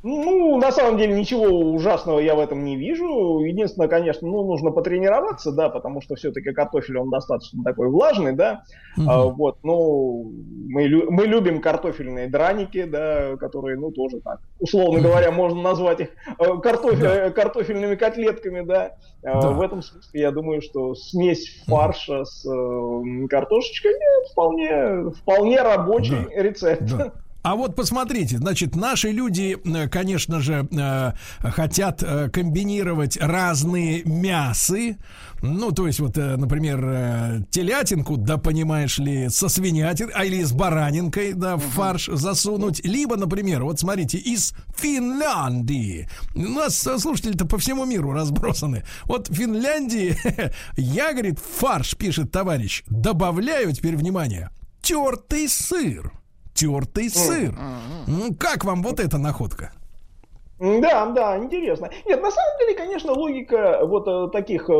[0.06, 3.40] Ну, на самом деле ничего ужасного я в этом не вижу.
[3.40, 8.64] Единственное, конечно, ну, нужно потренироваться, да, потому что все-таки картофель, он достаточно такой влажный, да.
[9.08, 10.30] А, вот, ну,
[10.68, 16.02] мы, лю- мы любим картофельные драники, да, которые, ну, тоже так, условно говоря, можно назвать
[16.02, 18.92] их э, картофель- э, картофельными котлетками, да.
[19.26, 19.52] А, Да.
[19.52, 26.18] В этом смысле я думаю, что смесь фарша с э, картошечкой э, вполне, вполне рабочий
[26.36, 26.84] рецепт.
[26.98, 27.14] Да.
[27.44, 31.12] А вот посмотрите, значит, наши люди, э, конечно же, э,
[31.42, 34.98] хотят э, комбинировать разные мясы.
[35.42, 41.34] Ну, то есть, вот, например, телятинку, да, понимаешь ли, со свинятиной, а или с баранинкой,
[41.34, 42.80] да, в фарш засунуть.
[42.86, 46.08] Либо, например, вот смотрите, из Финляндии.
[46.34, 48.86] У нас слушатели-то по всему миру разбросаны.
[49.04, 50.18] Вот в Финляндии
[50.78, 54.50] я, говорит, фарш, пишет товарищ, добавляю, теперь внимание,
[54.82, 56.23] тертый сыр.
[56.54, 57.54] Тертый сыр.
[58.08, 59.72] М, Как вам вот эта находка?
[60.60, 61.90] Да, да, интересно.
[62.06, 64.74] Нет, на самом деле, конечно, логика вот э, таких э,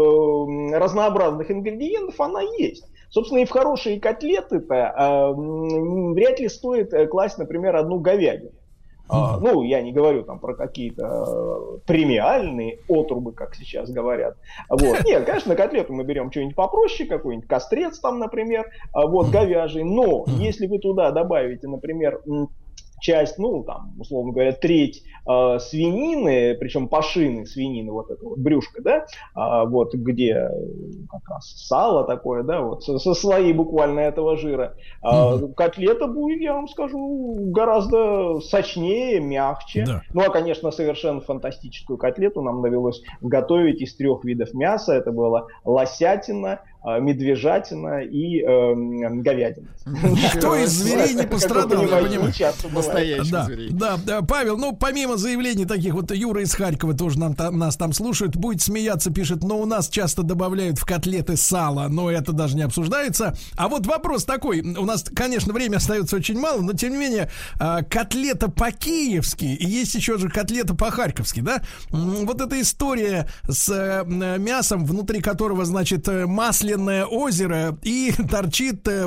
[0.78, 2.86] разнообразных ингредиентов, она есть.
[3.10, 5.34] Собственно, и в хорошие котлеты-то э,
[6.14, 8.52] вряд ли стоит э, класть, например, одну говядину.
[9.14, 14.38] А, ну, я не говорю там про какие-то э, премиальные отрубы, как сейчас говорят.
[14.70, 15.04] Вот.
[15.06, 19.84] Нет, конечно, на котлету мы берем что-нибудь попроще, какой-нибудь кострец там, например, а, вот, говяжий.
[19.84, 22.22] Но если вы туда добавите, например,
[23.04, 28.82] часть, ну, там, условно говоря, треть э, свинины, причем пашины свинины, вот это вот брюшко,
[28.82, 29.06] да,
[29.36, 30.50] а, вот где э,
[31.12, 34.76] как раз сало такое, да, вот со, со слои буквально этого жира.
[35.02, 39.84] А, Котлета будет, я вам скажу, гораздо сочнее, мягче.
[39.86, 40.02] Да.
[40.14, 44.94] Ну, а, конечно, совершенно фантастическую котлету нам довелось готовить из трех видов мяса.
[44.94, 49.68] Это было лосятина, медвежатина и эм, говядина.
[49.86, 52.34] Никто из зверей не пострадал, я понимаю.
[52.72, 53.70] Настоящих Да, зверей.
[53.72, 57.78] да, да, Павел, ну, помимо заявлений таких, вот Юра из Харькова тоже нам, там- нас
[57.78, 62.32] там слушает, будет смеяться, пишет, но у нас часто добавляют в котлеты сало, но это
[62.34, 63.36] даже не обсуждается.
[63.58, 67.30] А вот вопрос такой, у нас, конечно, время остается очень мало, но тем не менее,
[67.60, 71.62] а, котлета по-киевски, и есть еще же котлета по-харьковски, да?
[71.90, 74.04] Вот эта история с э,
[74.38, 76.26] мясом, внутри которого, значит, э,
[76.78, 79.06] масляное озеро и торчит э,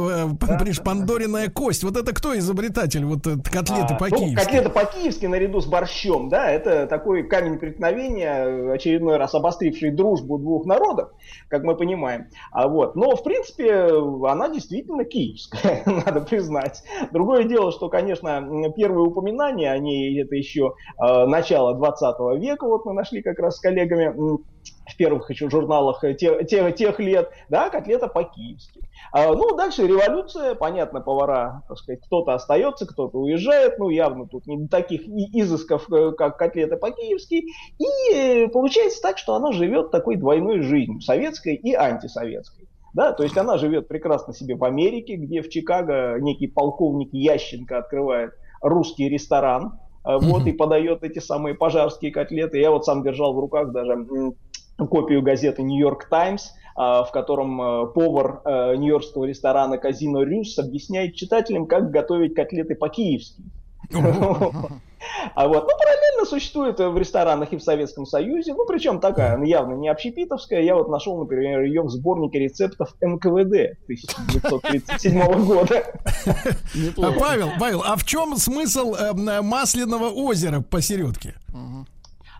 [0.61, 1.85] пришпандоренная кость.
[1.85, 3.05] Вот это кто изобретатель?
[3.05, 4.35] Вот э, котлеты А, по-киевски.
[4.35, 10.39] Ну, котлеты по-киевски наряду с борщом, да, это такой камень преткновения, очередной раз обостривший дружбу
[10.39, 11.11] двух народов,
[11.49, 12.29] как мы понимаем.
[12.53, 13.89] А вот, но в принципе
[14.29, 16.83] она действительно киевская, надо признать.
[17.13, 22.85] Другое дело, что, конечно, первые упоминания о ней это еще э, начало 20 века, вот
[22.87, 24.13] мы нашли как раз с коллегами
[24.87, 28.81] в первых еще журналах э, те- те- тех лет, да, котлета по-киевски.
[29.13, 34.47] А, ну, дальше революция, понятно, повара, так сказать, кто-то остается, кто-то уезжает, ну, явно тут
[34.47, 37.45] не до таких изысков, э, как котлета по-киевски,
[37.79, 42.69] и э, получается так, что она живет такой двойной жизнью, советской и антисоветской.
[42.95, 47.77] Да, то есть она живет прекрасно себе в Америке, где в Чикаго некий полковник Ященко
[47.77, 48.33] открывает
[48.63, 52.59] русский ресторан, э, вот, и подает эти самые пожарские котлеты.
[52.59, 54.07] Я вот сам держал в руках даже
[54.77, 61.15] копию газеты Нью-Йорк Таймс, а, в котором э, повар э, нью-йоркского ресторана Казино Рюс объясняет
[61.15, 63.43] читателям, как готовить котлеты по-киевски.
[65.35, 69.45] А вот, ну, параллельно существует в ресторанах и в Советском Союзе, ну, причем такая, ну,
[69.45, 70.63] явно не общепитовская.
[70.63, 75.85] Я вот нашел, например, ее в сборнике рецептов НКВД 1937 года.
[76.97, 81.35] А, Павел, Павел, а в чем смысл э, м, масляного озера посередке?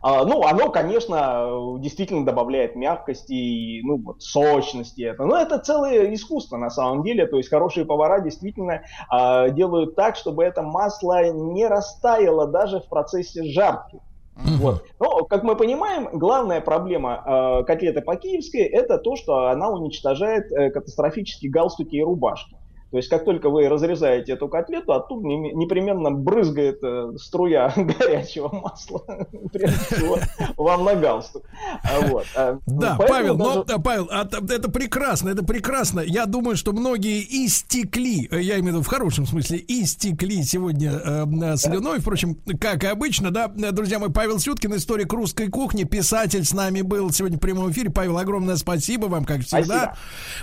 [0.09, 5.03] А, ну, оно, конечно, действительно добавляет мягкости и ну, вот, сочности.
[5.03, 5.25] Это.
[5.25, 7.27] Но это целое искусство на самом деле.
[7.27, 12.89] То есть хорошие повара действительно а, делают так, чтобы это масло не растаяло даже в
[12.89, 13.99] процессе жарки.
[14.37, 14.85] Вот.
[15.01, 20.71] Но, как мы понимаем, главная проблема э, котлеты по-киевски это то, что она уничтожает э,
[20.71, 22.55] катастрофически галстуки и рубашки.
[22.91, 28.49] То есть, как только вы разрезаете эту котлету, оттуда не- непременно брызгает э, струя горячего
[28.49, 29.03] масла
[29.53, 30.19] прежде всего
[30.57, 31.43] вам на галстук.
[31.83, 32.25] А вот.
[32.37, 36.01] А, Да, поэтому Павел, но, даже- э, Павел, а это прекрасно, это прекрасно.
[36.01, 40.93] Я думаю, что многие истекли, э, я имею в виду в хорошем смысле, истекли сегодня
[40.93, 41.99] э, слюной.
[42.01, 46.83] Впрочем, как и обычно, да, друзья мои, Павел Сюткин, историк русской кухни, писатель с нами
[46.83, 47.91] был сегодня в прямом эфире.
[47.91, 49.97] Павел, огромное спасибо вам, как всегда.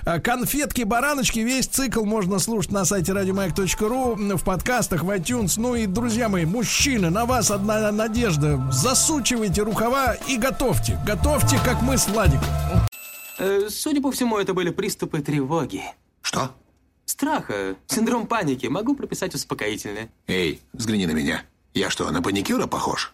[0.05, 5.53] Э, Конфетки-бараночки, весь цикл можно слушать на сайте радиомаяк.ру, в подкастах, в iTunes.
[5.57, 8.61] Ну и, друзья мои, мужчины, на вас одна надежда.
[8.71, 10.99] Засучивайте рукава и готовьте.
[11.05, 12.43] Готовьте, как мы с Владиком.
[13.39, 15.83] Э, Судя по всему, это были приступы тревоги.
[16.21, 16.51] Что?
[17.05, 18.67] Страха, синдром паники.
[18.67, 20.09] Могу прописать успокоительное.
[20.27, 21.43] Эй, взгляни на меня.
[21.73, 23.13] Я что, на паникюра похож?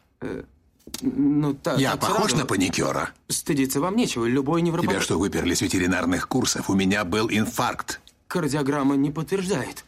[1.01, 2.37] Ну, та- Я так похож сразу.
[2.37, 3.11] на паникюра?
[3.27, 4.25] Стыдиться вам нечего.
[4.25, 4.89] Любой невропат...
[4.89, 6.69] Тебя что, выперли с ветеринарных курсов?
[6.69, 8.01] У меня был инфаркт.
[8.29, 9.83] Кардиограмма не подтверждает.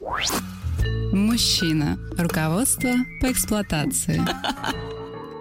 [1.13, 1.99] Мужчина.
[2.17, 2.89] Руководство
[3.21, 4.19] по эксплуатации.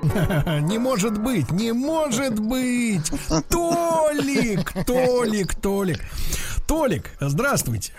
[0.67, 3.11] Не может быть, не может быть.
[3.51, 6.01] Толик, Толик, Толик.
[6.67, 7.93] Толик, здравствуйте.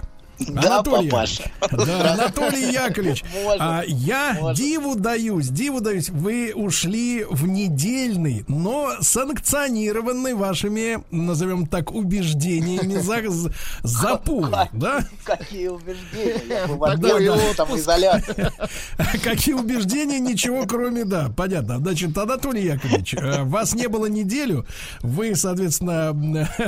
[0.47, 1.51] Да, папаша.
[1.71, 3.23] Да, Анатолий Яковлевич.
[3.43, 4.55] Можно, а, я можно.
[4.55, 6.09] диву даюсь, диву даюсь.
[6.09, 13.51] Вы ушли в недельный, но санкционированный вашими, назовем так, убеждениями за, за-
[13.83, 15.05] запой, да?
[15.23, 16.41] Какие убеждения?
[16.49, 18.51] Я в Да, там изоляции.
[19.23, 21.77] Какие убеждения, ничего кроме, да, понятно.
[21.77, 24.65] Значит, Анатолий Яковлевич, э, вас не было неделю,
[25.01, 26.11] вы, соответственно,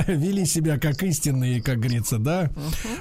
[0.06, 2.50] вели себя как истинный, как говорится, да,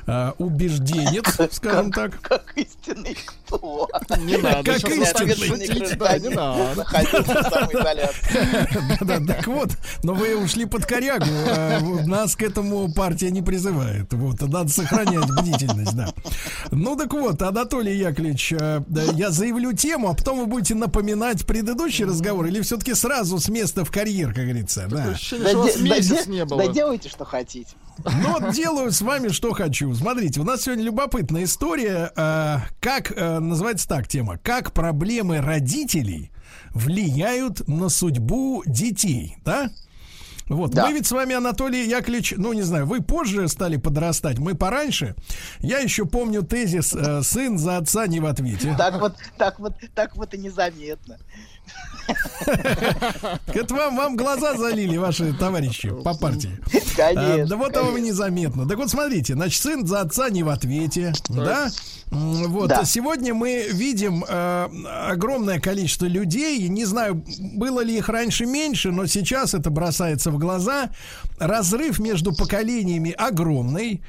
[0.07, 0.31] э,
[0.67, 2.19] убежденец, скажем так.
[2.21, 3.87] Как истинный кто?
[4.19, 5.95] Не надо Как истинный.
[5.95, 6.85] да, не надо.
[9.01, 9.69] Да, да, так вот,
[10.03, 11.25] но вы ушли под корягу.
[11.81, 14.11] вот Нас к этому партия не призывает.
[14.13, 16.13] Вот, надо сохранять бдительность, да.
[16.71, 18.53] Ну так вот, Анатолий Яковлевич,
[18.87, 23.49] да, я заявлю тему, а потом вы будете напоминать предыдущий разговор или все-таки сразу с
[23.49, 25.05] места в карьер, как говорится, да.
[25.05, 26.65] Ощущение, что вас де- месяц де- не было.
[26.67, 27.71] Да делайте, что хотите.
[28.03, 29.93] Ну, вот делаю с вами, что хочу.
[29.93, 32.11] Смотрите, у нас сегодня любопытная история.
[32.15, 34.37] э, как э, называется так тема?
[34.37, 36.31] Как проблемы родителей
[36.71, 39.69] влияют на судьбу детей, да?
[40.49, 40.85] Вот, Да.
[40.87, 45.15] мы ведь с вами, Анатолий Яковлевич, ну, не знаю, вы позже стали подрастать, мы пораньше.
[45.59, 48.75] Я еще помню тезис э, «сын за отца не в ответе».
[48.77, 51.17] Так вот, так вот, так вот и незаметно.
[53.47, 56.51] Это вам, вам глаза залили ваши товарищи по партии.
[56.95, 58.67] Конечно, А, да вот того незаметно.
[58.67, 61.69] Так вот, смотрите, значит, сын за отца не в ответе, да?
[62.07, 62.85] Вот, Да.
[62.85, 64.67] сегодня мы видим э,
[65.09, 70.37] огромное количество людей, не знаю, было ли их раньше меньше, но сейчас это бросается в
[70.37, 70.89] глаза.
[71.39, 74.03] Разрыв между поколениями огромный.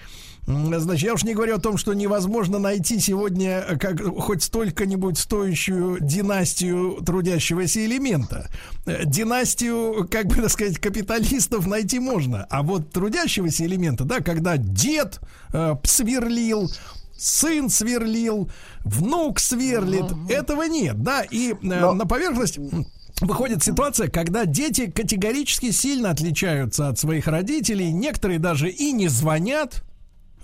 [0.47, 5.19] Значит, я уж не говорю о том, что невозможно найти сегодня э, как хоть столько-нибудь
[5.19, 8.51] стоящую династию трудящегося элемента.
[8.85, 12.47] Э, Династию, как бы так сказать, капиталистов найти можно.
[12.51, 15.21] А вот трудящегося элемента, да, когда дед
[15.53, 16.71] э, сверлил,
[17.16, 18.51] сын сверлил,
[18.85, 22.59] внук сверлит, этого нет, да, и э, на поверхность
[23.21, 29.83] выходит ситуация, когда дети категорически сильно отличаются от своих родителей, некоторые даже и не звонят,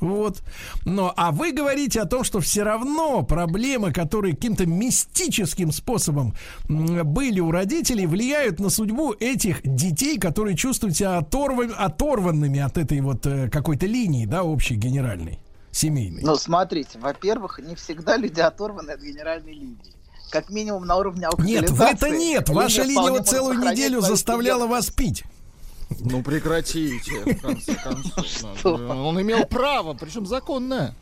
[0.00, 0.42] вот.
[0.84, 6.34] Но, а вы говорите о том, что все равно проблемы, которые каким-то мистическим способом
[6.68, 13.00] были у родителей, влияют на судьбу этих детей, которые чувствуют себя оторван- оторванными от этой
[13.00, 15.38] вот э, какой-то линии, да, общей генеральной,
[15.70, 16.22] семейной.
[16.22, 19.94] Ну, смотрите, во-первых, не всегда люди оторваны от генеральной линии.
[20.30, 21.74] Как минимум на уровне Нет, алкоголизации.
[21.74, 22.48] в это нет.
[22.48, 25.24] Ваша линия вот целую неделю заставляла вас пить.
[25.98, 28.64] Ну прекратите, в конце концов.
[28.64, 30.94] Он имел право, причем законное.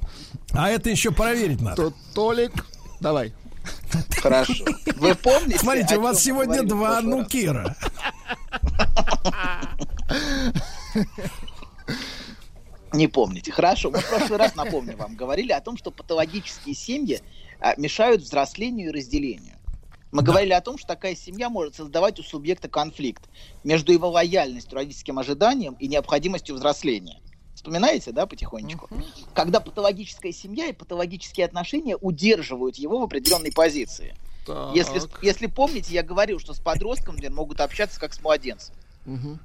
[0.52, 1.90] А это еще проверить надо.
[1.90, 2.52] То- Толик,
[3.00, 3.32] давай.
[4.22, 4.64] Хорошо.
[4.96, 5.58] Вы помните?
[5.58, 7.76] Смотрите, у вас сегодня два нукера.
[12.92, 13.52] Не помните.
[13.52, 17.20] Хорошо, мы в прошлый раз, напомню вам, говорили о том, что патологические семьи
[17.60, 19.57] а, мешают взрослению и разделению.
[20.10, 23.28] Мы говорили о том, что такая семья может создавать у субъекта конфликт
[23.62, 27.20] между его лояльностью, родительским ожиданием и необходимостью взросления.
[27.54, 28.88] Вспоминаете, да, потихонечку?
[29.34, 34.14] Когда патологическая семья и патологические отношения удерживают его в определенной позиции.
[34.46, 34.74] Так.
[34.74, 38.74] Если, если помните, я говорил, что с подростком например, могут общаться как с младенцем.
[39.04, 39.40] Мгм.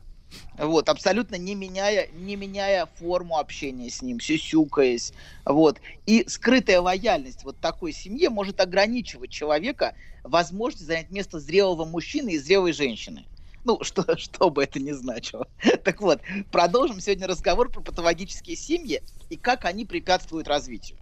[0.58, 5.14] Вот, абсолютно не меняя, не меняя форму общения с ним, сюсюкаясь.
[5.46, 5.80] Вот.
[6.06, 9.94] И скрытая лояльность вот такой семье может ограничивать человека
[10.24, 13.26] возможность занять место зрелого мужчины и зрелой женщины.
[13.64, 15.48] Ну, что, что бы это ни значило.
[15.84, 16.22] Так вот,
[16.52, 20.98] продолжим сегодня разговор про патологические семьи и как они препятствуют развитию.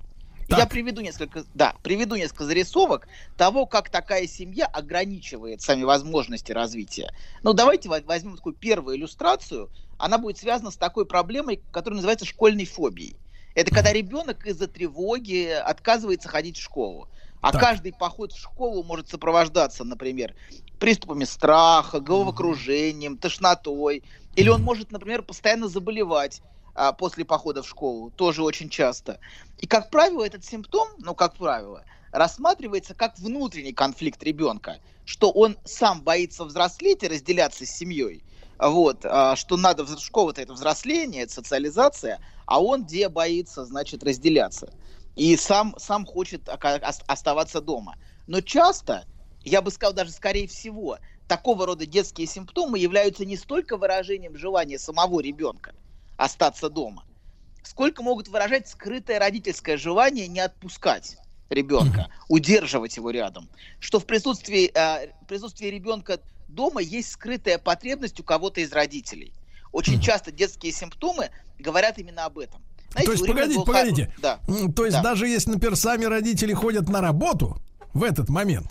[0.50, 3.08] Я приведу несколько, да, приведу несколько зарисовок
[3.38, 7.14] того, как такая семья ограничивает сами возможности развития.
[7.42, 9.70] Ну, давайте во- возьмем такую первую иллюстрацию.
[9.98, 13.16] Она будет связана с такой проблемой, которая называется школьной фобией.
[13.56, 17.08] Это когда ребенок из-за тревоги отказывается ходить в школу.
[17.42, 17.62] А Так.
[17.62, 20.36] каждый поход в школу может сопровождаться, например,
[20.78, 24.04] приступами страха, головокружением, тошнотой.
[24.36, 26.42] Или он может, например, постоянно заболевать
[26.76, 29.20] а, после похода в школу, тоже очень часто.
[29.58, 35.58] И, как правило, этот симптом, ну, как правило, рассматривается как внутренний конфликт ребенка, что он
[35.66, 38.24] сам боится взрослеть и разделяться с семьей,
[38.60, 44.04] вот, а, что надо, в школа-то это взросление, это социализация, а он где боится, значит,
[44.04, 44.74] разделяться.
[45.16, 47.96] И сам, сам хочет оставаться дома.
[48.28, 49.06] Но часто,
[49.42, 54.80] я бы сказал даже скорее всего, такого рода детские симптомы являются не столько выражением желания
[54.80, 55.74] самого ребенка
[56.18, 57.06] остаться дома,
[57.64, 61.18] сколько могут выражать скрытое родительское желание не отпускать
[61.50, 63.50] ребенка, удерживать его рядом.
[63.80, 69.34] Что в присутствии, э, в присутствии ребенка дома есть скрытая потребность у кого-то из родителей.
[69.72, 71.30] Очень часто детские симптомы
[71.60, 72.62] говорят именно об этом.
[72.92, 74.06] Знаете, То есть, погодите, был погодите.
[74.06, 74.40] хор- Да.
[74.76, 75.04] То есть, Да.
[75.04, 77.58] даже если, например, сами родители ходят на работу
[77.94, 78.68] в этот момент,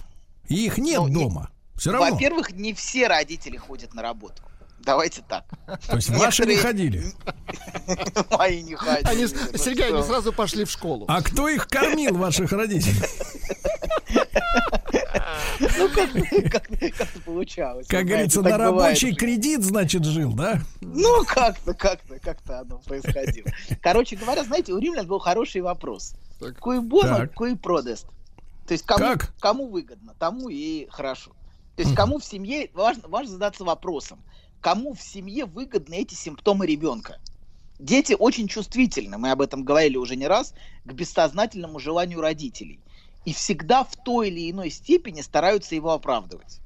[0.49, 2.09] и их нет дома, все равно.
[2.09, 4.43] Ну, Во-первых, не все родители ходят на работу.
[4.81, 5.45] Давайте так.
[5.89, 7.05] То есть ваши не ходили.
[8.31, 9.07] Мои не ходили.
[9.09, 11.05] Они, Ну Сергей, они сразу пошли в школу.
[11.07, 12.97] А кто их кормил, ваших родителей?
[15.61, 16.11] Ну, как,
[16.51, 17.87] как, как-то получалось.
[17.87, 20.61] Как говорится, на рабочий кредит, значит, жил, да?
[20.81, 23.49] Ну, как-то, как-то, как-то оно происходило.
[23.81, 26.15] Короче говоря, знаете, у римлян был хороший вопрос.
[26.59, 28.07] Куи боно, куи продест.
[28.67, 29.35] То есть кому, Как?
[29.41, 31.33] кому выгодно, тому и хорошо.
[31.77, 34.23] То есть кому в семье, важно, важно задаться вопросом,
[34.61, 37.19] кому в семье выгодны эти симптомы ребенка.
[37.79, 40.55] Дети очень чувствительны, мы об этом говорили уже не раз,
[40.85, 42.79] к бессознательному желанию родителей.
[43.25, 46.61] И всегда в той или иной степени стараются его оправдывать.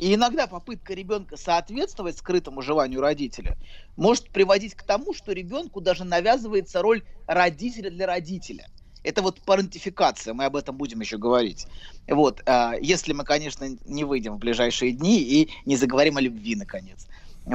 [0.00, 3.58] И иногда попытка ребенка соответствовать скрытому желанию родителя
[3.96, 8.66] может приводить к тому, что ребенку даже навязывается роль родителя для родителя.
[9.02, 11.66] Это вот парентификация, мы об этом будем еще говорить.
[12.08, 16.56] Вот, а, если мы, конечно, не выйдем в ближайшие дни и не заговорим о любви,
[16.56, 17.06] наконец.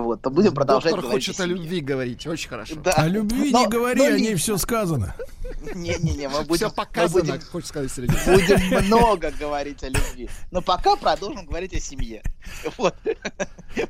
[0.02, 2.76] Вот, то будем продолжать Доктор говорить хочет о о любви говорить, очень хорошо.
[2.84, 2.92] Да.
[2.92, 5.16] О любви Но- не говори, но о ней все сказано.
[5.74, 6.56] Не-не-не, мы будем...
[6.56, 8.18] Все мы показано, будем- хочешь сказать, Сергей.
[8.26, 10.30] Будем много говорить о любви.
[10.52, 12.22] Но пока продолжим говорить о семье.
[12.78, 12.96] Вот.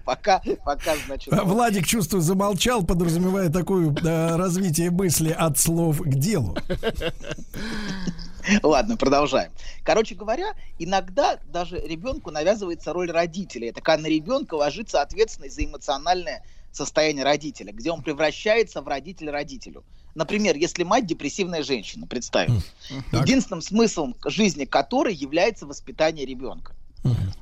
[0.04, 1.32] Пока, пока, значит...
[1.34, 6.58] А Владик, чувствую, замолчал, подразумевая такое э, развитие мысли от слов к делу.
[8.64, 9.52] Ладно, продолжаем.
[9.84, 13.70] Короче говоря, иногда даже ребенку навязывается роль родителя.
[13.70, 19.32] Это когда на ребенка ложится ответственность за эмоциональное состояние родителя, где он превращается в родителя
[19.32, 19.84] родителю.
[20.14, 22.62] Например, если мать депрессивная женщина, представим,
[23.12, 26.74] единственным смыслом жизни которой является воспитание ребенка,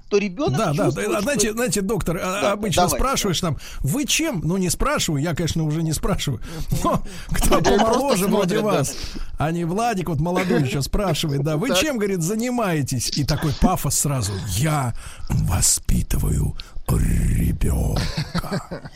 [0.09, 3.57] то ребенок Да, да, да, что- знаете, знаете, доктор, а, Да, обычно давай, спрашиваешь там,
[3.79, 4.41] вы чем?
[4.43, 6.41] Ну, не спрашиваю, я, конечно, уже не спрашиваю.
[6.83, 7.01] Но
[7.31, 8.95] кто помоложе вроде вас,
[9.37, 13.09] а не Владик, вот молодой еще спрашивает, да, вы чем, говорит, занимаетесь?
[13.17, 14.93] И такой пафос сразу, я
[15.29, 16.55] воспитываю
[16.89, 18.91] ребенка.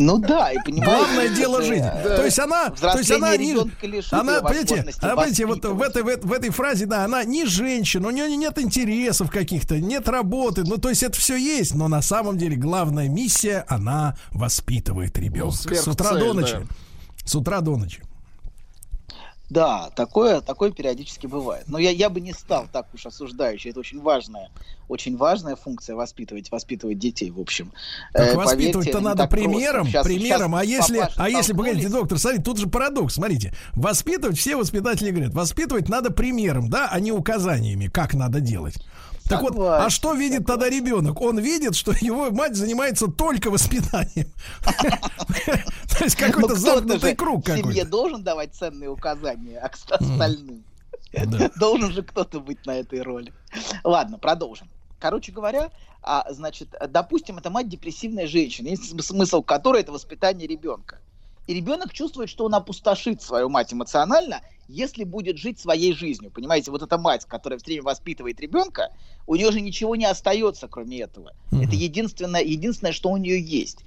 [0.00, 0.94] Ну да, и понимаете...
[0.96, 1.90] Главное дело жизни.
[1.92, 3.52] э, То есть она, то есть она не,
[4.12, 7.24] она, понимаете, возможности а, понимаете, вот в этой, в, этой- в этой фразе, да, она
[7.24, 11.74] не женщина, у нее нет интересов каких-то, нет работы, ну, то есть это все есть,
[11.74, 15.56] но на самом деле главная миссия, она воспитывает ребенка.
[15.56, 16.54] С утра сверхцель, до ночи.
[16.54, 16.62] да.
[17.26, 18.00] С утра до ночи.
[19.50, 21.64] Да, такое, такое периодически бывает.
[21.68, 23.70] Но я, я бы не стал так уж осуждающий.
[23.70, 24.50] Это очень важная,
[24.88, 27.72] очень важная функция воспитывать, воспитывать детей, в общем.
[28.12, 30.52] Так Э, воспитывать-то надо примером, Щас- примером.
[30.52, 33.54] щас а если, а если, погодите, доктор, смотрите, тут же парадокс, смотрите.
[33.74, 38.74] Воспитывать, все воспитатели говорят, воспитывать надо примером, да, а не указаниями, как надо делать.
[39.28, 41.20] Так вот, а что видит тогда ребенок?
[41.20, 44.28] Он видит, что его мать занимается только воспитанием.
[45.98, 47.86] То есть Ну, какой-то замкнутый круг в семье какой-то.
[47.90, 50.64] должен давать ценные указания, а остальным.
[51.58, 53.32] Должен же кто-то быть на этой роли.
[53.82, 54.68] Ладно, продолжим.
[55.00, 55.70] Короче говоря,
[56.02, 60.98] а, значит, допустим, это мать депрессивная женщина, есть см- смысл которой это воспитание ребенка.
[61.48, 66.30] И ребенок чувствует, что он опустошит свою мать эмоционально, если будет жить своей жизнью.
[66.30, 68.92] Понимаете, вот эта мать, которая все время воспитывает ребенка,
[69.26, 71.32] у нее же ничего не остается, кроме этого.
[71.50, 73.78] Это единственное, единственное, что у нее есть.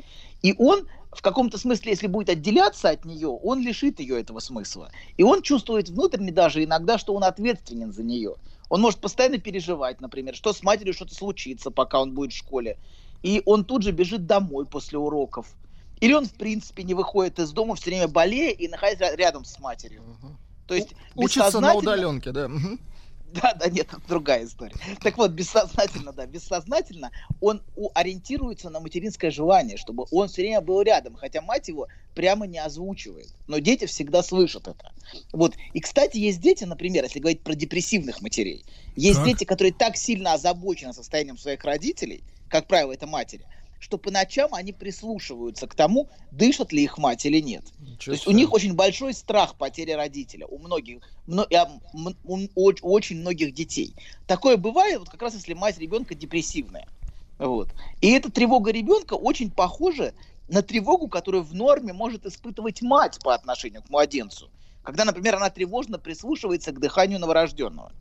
[0.41, 4.89] И он в каком-то смысле, если будет отделяться от нее, он лишит ее этого смысла.
[5.17, 8.37] И он чувствует внутренне даже иногда, что он ответственен за нее.
[8.69, 12.79] Он может постоянно переживать, например, что с матерью что-то случится, пока он будет в школе.
[13.21, 15.53] И он тут же бежит домой после уроков.
[16.01, 19.45] Или он, в принципе, не выходит из дома, все время болея и находясь ря- рядом
[19.45, 20.03] с матерью.
[20.67, 22.49] То есть Учится на удаленке, да.
[23.33, 24.75] Да, да, нет, это другая история.
[25.01, 30.59] Так вот, бессознательно, да, бессознательно он у- ориентируется на материнское желание, чтобы он все время
[30.59, 33.29] был рядом, хотя мать его прямо не озвучивает.
[33.47, 34.91] Но дети всегда слышат это.
[35.31, 35.55] Вот.
[35.71, 38.65] И, кстати, есть дети, например, если говорить про депрессивных матерей,
[38.97, 39.27] есть Так.
[39.27, 43.45] дети, которые так сильно озабочены состоянием своих родителей, как правило, это матери,
[43.81, 47.65] что по ночам они прислушиваются к тому, дышат ли их мать или нет.
[48.05, 51.67] То есть у них очень большой страх потери родителя у многих, мно- а,
[52.23, 53.95] у, у очень многих детей.
[54.27, 56.85] Такое бывает, вот как раз если мать ребенка депрессивная.
[57.39, 57.73] Вот.
[58.01, 60.13] И эта тревога ребенка очень похожа
[60.47, 64.51] на тревогу, которую в норме может испытывать мать по отношению к младенцу.
[64.83, 67.91] Когда, например, она тревожно прислушивается к дыханию новорожденного.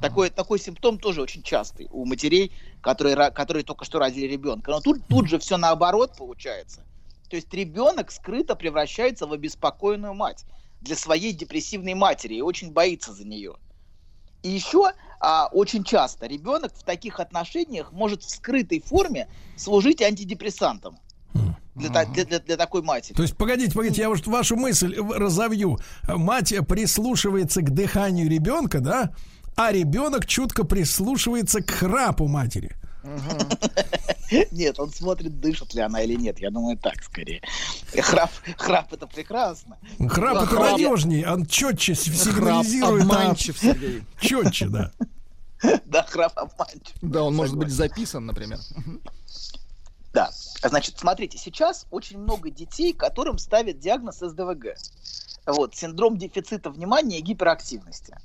[0.00, 4.70] Такой, такой симптом тоже очень частый у матерей, которые, которые только что родили ребенка.
[4.72, 6.82] Но тут, тут же все наоборот получается.
[7.30, 10.44] То есть ребенок скрыто превращается в обеспокоенную мать
[10.80, 13.54] для своей депрессивной матери и очень боится за нее.
[14.42, 19.26] И еще а, очень часто ребенок в таких отношениях может в скрытой форме
[19.56, 20.98] служить антидепрессантом
[21.74, 23.14] для, та- для- для- для такой матери.
[23.14, 25.78] То есть, погодите, погодите, я вот вашу мысль разовью.
[26.06, 29.14] Мать прислушивается к дыханию ребенка, да,
[29.56, 32.76] а ребенок чутко прислушивается к храпу матери.
[34.50, 36.38] Нет, он смотрит, дышит ли она или нет.
[36.38, 37.42] Я думаю, так скорее.
[38.00, 39.78] Храп, храп это прекрасно.
[40.08, 43.02] Храп это надежнее, он четче сигнализирует.
[43.02, 43.60] обманчив.
[44.20, 44.92] Четче, да.
[45.86, 46.94] Да, храп обманчив.
[47.00, 48.58] Да, он может быть записан, например.
[50.12, 50.30] Да.
[50.62, 54.76] Значит, смотрите, сейчас очень много детей, которым ставят диагноз СДВГ.
[55.46, 58.16] Вот, синдром дефицита внимания и гиперактивности.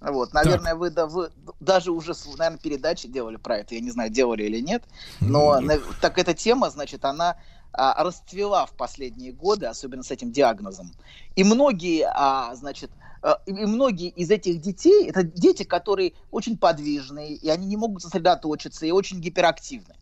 [0.00, 4.10] Вот, наверное, вы, да, вы даже уже, наверное, передачи делали про это, я не знаю,
[4.10, 4.84] делали или нет,
[5.20, 7.36] но на- так эта тема, значит, она
[7.72, 10.92] а, расцвела в последние годы, особенно с этим диагнозом.
[11.36, 12.90] И многие, а, значит,
[13.22, 18.02] а, и многие из этих детей, это дети, которые очень подвижные, и они не могут
[18.02, 19.94] сосредоточиться, и очень гиперактивны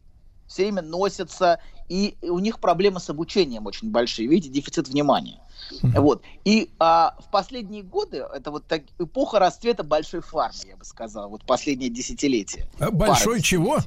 [0.49, 5.41] все время носятся, и у них проблемы с обучением очень большие, видите, дефицит внимания.
[5.83, 6.23] Вот.
[6.45, 11.29] И а, в последние годы, это вот так, эпоха расцвета большой фармы, я бы сказал,
[11.29, 12.69] вот последнее десятилетие.
[12.81, 13.41] А Большой Фармы.
[13.43, 13.79] чего?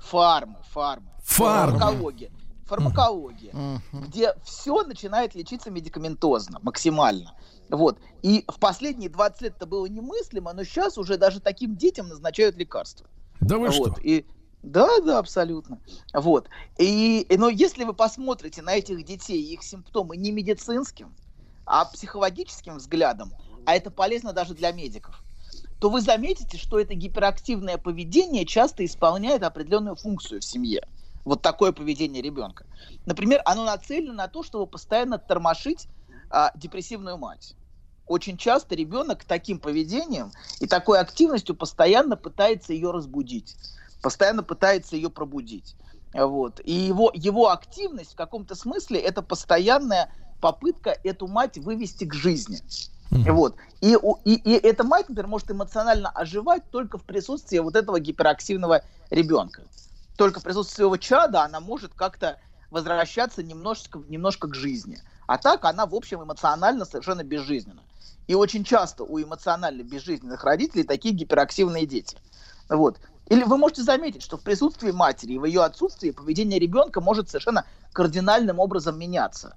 [0.00, 1.10] Фармы, фармы.
[1.24, 1.78] Фармы.
[1.78, 2.30] Фармакология.
[2.66, 3.80] Фармакология.
[3.92, 7.34] Где все начинает лечиться медикаментозно, максимально.
[7.70, 7.98] Вот.
[8.22, 12.56] И в последние 20 лет это было немыслимо, но сейчас уже даже таким детям назначают
[12.56, 13.06] лекарства.
[13.40, 13.92] Да вы Вот.
[13.92, 14.00] что?
[14.02, 14.26] И
[14.64, 15.80] да, да, абсолютно.
[16.12, 16.48] Вот.
[16.78, 21.14] И, но если вы посмотрите на этих детей, их симптомы не медицинским,
[21.66, 23.32] а психологическим взглядом,
[23.66, 25.22] а это полезно даже для медиков,
[25.78, 30.82] то вы заметите, что это гиперактивное поведение часто исполняет определенную функцию в семье.
[31.24, 32.64] Вот такое поведение ребенка.
[33.04, 35.88] Например, оно нацелено на то, чтобы постоянно тормошить
[36.30, 37.54] а, депрессивную мать.
[38.06, 40.30] Очень часто ребенок таким поведением
[40.60, 43.56] и такой активностью постоянно пытается ее разбудить,
[44.04, 45.74] постоянно пытается ее пробудить.
[46.12, 46.60] Вот.
[46.62, 50.12] И его, его активность в каком-то смысле это постоянная
[50.42, 52.60] попытка эту мать вывести к жизни.
[53.10, 53.32] Mm-hmm.
[53.32, 53.56] Вот.
[53.80, 58.82] И, и, и эта мать, например, может эмоционально оживать только в присутствии вот этого гиперактивного
[59.08, 59.62] ребенка.
[60.18, 62.38] Только в присутствии своего чада она может как-то
[62.70, 64.98] возвращаться немножко, немножко к жизни.
[65.26, 67.80] А так она, в общем, эмоционально совершенно безжизненна.
[68.26, 72.18] И очень часто у эмоционально безжизненных родителей такие гиперактивные дети.
[72.68, 72.98] Вот.
[73.28, 77.30] Или вы можете заметить, что в присутствии матери и в ее отсутствии поведение ребенка может
[77.30, 79.56] совершенно кардинальным образом меняться.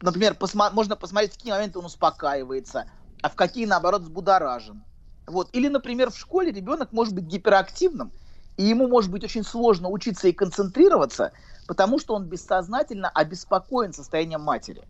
[0.00, 2.86] Например, посма- можно посмотреть, в какие моменты он успокаивается,
[3.22, 4.82] а в какие, наоборот, взбудоражен.
[5.26, 5.48] Вот.
[5.52, 8.12] Или, например, в школе ребенок может быть гиперактивным,
[8.56, 11.32] и ему может быть очень сложно учиться и концентрироваться,
[11.66, 14.82] потому что он бессознательно обеспокоен состоянием матери.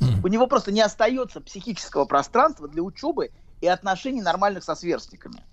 [0.00, 0.20] Mm.
[0.22, 3.30] У него просто не остается психического пространства для учебы
[3.60, 5.44] и отношений нормальных со сверстниками.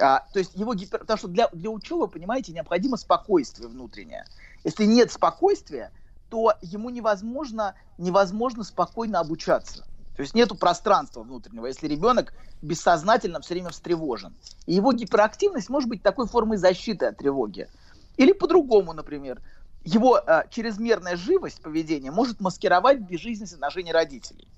[0.00, 1.00] А, то есть его гипер...
[1.00, 4.24] Потому что для, для учебы, понимаете, необходимо спокойствие внутреннее.
[4.64, 5.90] Если нет спокойствия,
[6.28, 9.84] то ему невозможно, невозможно спокойно обучаться.
[10.16, 14.34] То есть нету пространства внутреннего, если ребенок бессознательно все время встревожен.
[14.66, 17.68] И его гиперактивность может быть такой формой защиты от тревоги.
[18.16, 19.40] Или по-другому, например,
[19.84, 24.48] его э, чрезмерная живость поведения может маскировать безжизненность отношений родителей.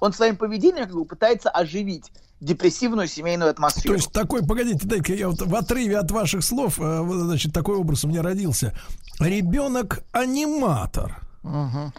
[0.00, 3.88] Он своим поведением как бы пытается оживить депрессивную семейную атмосферу.
[3.88, 7.76] То есть такой, погодите, дай-ка я вот в отрыве от ваших слов, э, значит, такой
[7.76, 8.74] образ у меня родился.
[9.18, 11.20] Ребенок-аниматор.
[11.42, 11.92] Угу.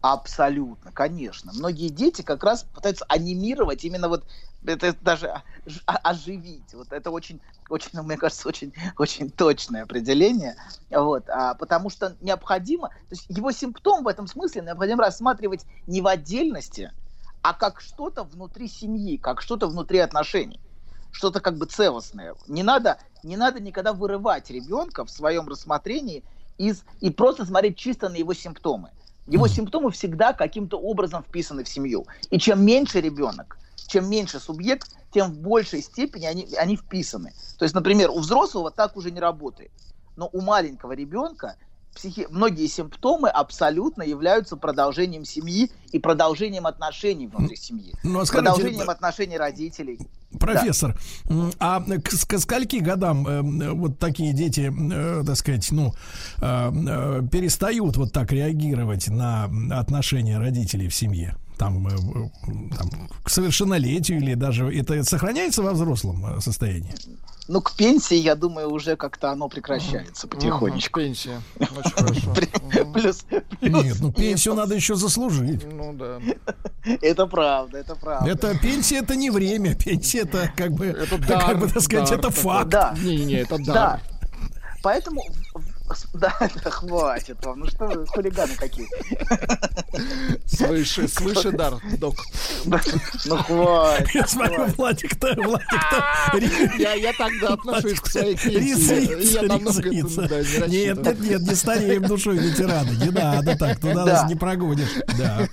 [0.00, 1.52] Абсолютно, конечно.
[1.52, 4.24] Многие дети как раз пытаются анимировать именно вот
[4.64, 5.42] это даже
[5.86, 6.74] оживить.
[6.74, 10.56] Вот это очень, очень, мне кажется, очень, очень точное определение.
[10.90, 16.00] Вот, а, потому что необходимо, то есть его симптом в этом смысле необходимо рассматривать не
[16.00, 16.92] в отдельности,
[17.42, 20.60] а как что-то внутри семьи, как что-то внутри отношений
[21.12, 22.34] что-то как бы целостное.
[22.48, 26.24] Не надо, не надо никогда вырывать ребенка в своем рассмотрении
[26.58, 28.90] из, и просто смотреть чисто на его симптомы.
[29.28, 32.06] Его симптомы всегда каким-то образом вписаны в семью.
[32.30, 37.32] И чем меньше ребенок, чем меньше субъект, тем в большей степени они, они вписаны.
[37.58, 39.70] То есть, например, у взрослого так уже не работает.
[40.16, 41.56] Но у маленького ребенка
[41.94, 42.26] психи...
[42.30, 47.94] многие симптомы абсолютно являются продолжением семьи и продолжением отношений внутри семьи.
[48.02, 48.92] Ну, а скажите, продолжением это...
[48.92, 49.98] отношений родителей.
[50.38, 51.50] Профессор, да.
[51.58, 55.94] а к, к скольки годам э, вот такие дети, э, так сказать, ну,
[56.38, 61.36] э, э, перестают вот так реагировать на отношения родителей в семье?
[61.58, 61.90] Там, э,
[62.76, 62.90] там
[63.22, 66.94] к совершеннолетию или даже это сохраняется во взрослом э, состоянии?
[67.48, 71.00] Ну, к пенсии, я думаю, уже как-то оно прекращается потихонечку.
[71.00, 71.42] Угу, пенсия.
[71.58, 72.34] Очень хорошо.
[72.92, 73.24] Плюс,
[73.60, 75.64] Нет, ну пенсию надо еще заслужить.
[75.64, 76.20] Ну да.
[77.00, 78.30] Это правда, это правда.
[78.30, 80.92] Это пенсия это не время, пенсия это как бы,
[81.28, 82.68] как бы так сказать, это факт.
[82.68, 82.94] Да.
[83.02, 83.58] Не-не-не, это.
[83.58, 84.00] Да.
[84.82, 85.22] Поэтому
[86.14, 87.60] да, да, хватит вам.
[87.60, 88.88] Ну что вы, хулиганы какие.
[90.46, 92.16] Свыше, свыше дар, док.
[92.64, 94.14] Ну хватит.
[94.14, 96.78] Я смотрю, Владик-то, Владик-то...
[96.78, 98.36] Я, я тогда отношусь к своей.
[99.32, 102.90] Я намного Нет, нет, нет, не стареем душой ветераны.
[102.90, 104.88] Не надо так, туда нас не прогонишь.
[105.18, 105.48] Да.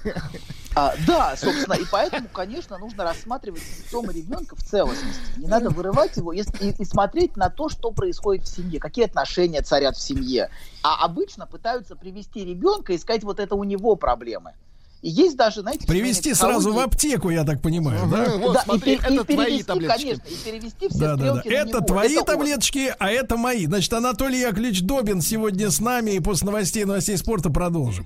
[0.79, 5.19] А, да, собственно, и поэтому, конечно, нужно рассматривать симптомы ребенка в целостности.
[5.35, 9.03] Не надо вырывать его и, и, и смотреть на то, что происходит в семье, какие
[9.05, 10.49] отношения царят в семье.
[10.81, 14.53] А обычно пытаются привести ребенка и сказать, вот это у него проблемы.
[15.01, 18.15] И есть даже, знаете, привести сразу в аптеку, я так понимаю, угу.
[18.15, 18.37] да?
[18.37, 20.03] Вот, да, смотри, и, это и твои таблеточки.
[20.03, 21.41] Конечно, и перевести все да, да, да.
[21.45, 21.81] Это него.
[21.81, 22.95] твои это таблеточки, он.
[22.99, 23.65] а это мои.
[23.65, 28.05] Значит, Анатолий Яковлевич Добин сегодня с нами, и после новостей новостей спорта продолжим.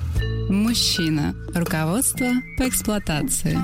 [0.49, 1.33] Мужчина.
[1.53, 2.27] Руководство
[2.57, 3.57] по эксплуатации.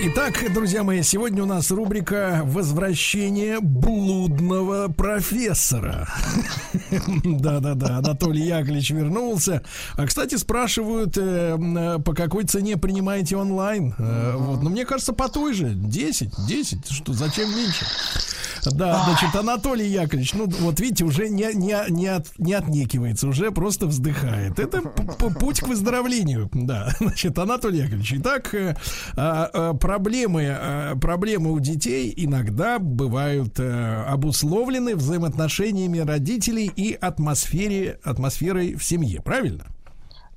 [0.00, 6.08] Итак, друзья мои, сегодня у нас рубрика «Возвращение блудного профессора».
[7.24, 9.62] Да-да-да, Анатолий Яковлевич вернулся.
[9.96, 13.94] А, кстати, спрашивают, э, по какой цене принимаете онлайн?
[13.98, 14.62] Э, вот.
[14.62, 15.74] Но мне кажется, по той же.
[15.74, 16.90] 10, 10.
[16.90, 17.84] Что, зачем меньше?
[18.72, 23.50] Да, значит, Анатолий Яковлевич, ну вот видите, уже не, не, не, от, не отнекивается, уже
[23.50, 24.58] просто вздыхает.
[24.58, 25.89] Это путь к выздоровлению.
[26.52, 28.74] Да, значит, Анатолий Яковлевич, итак, э,
[29.16, 38.84] э, проблемы, э, проблемы у детей иногда бывают обусловлены взаимоотношениями родителей и атмосфере, атмосферой в
[38.84, 39.66] семье, правильно?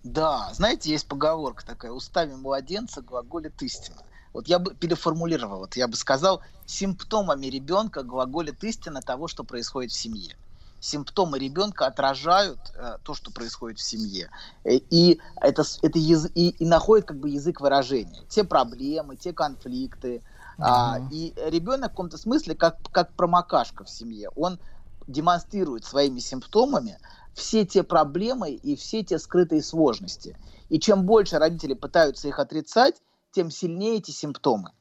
[0.04, 3.98] Да, знаете, есть поговорка такая, устами младенца глаголит истина.
[4.34, 9.92] Вот я бы переформулировал, вот я бы сказал, симптомами ребенка глаголит истина того, что происходит
[9.92, 10.36] в семье.
[10.84, 14.30] Симптомы ребенка отражают э, то, что происходит в семье.
[14.66, 18.22] Э, И это, это яз- и, и находит как бы язык выражения.
[18.28, 20.22] Те проблемы, те конфликты.
[20.60, 24.30] А, и ребенок в каком-то смысле как, как промокашка в семье.
[24.36, 24.60] Он
[25.08, 27.00] демонстрирует своими симптомами
[27.34, 30.38] все те проблемы и все те скрытые сложности.
[30.68, 32.96] И чем больше родители пытаются их отрицать,
[33.32, 34.72] тем сильнее эти симптомы.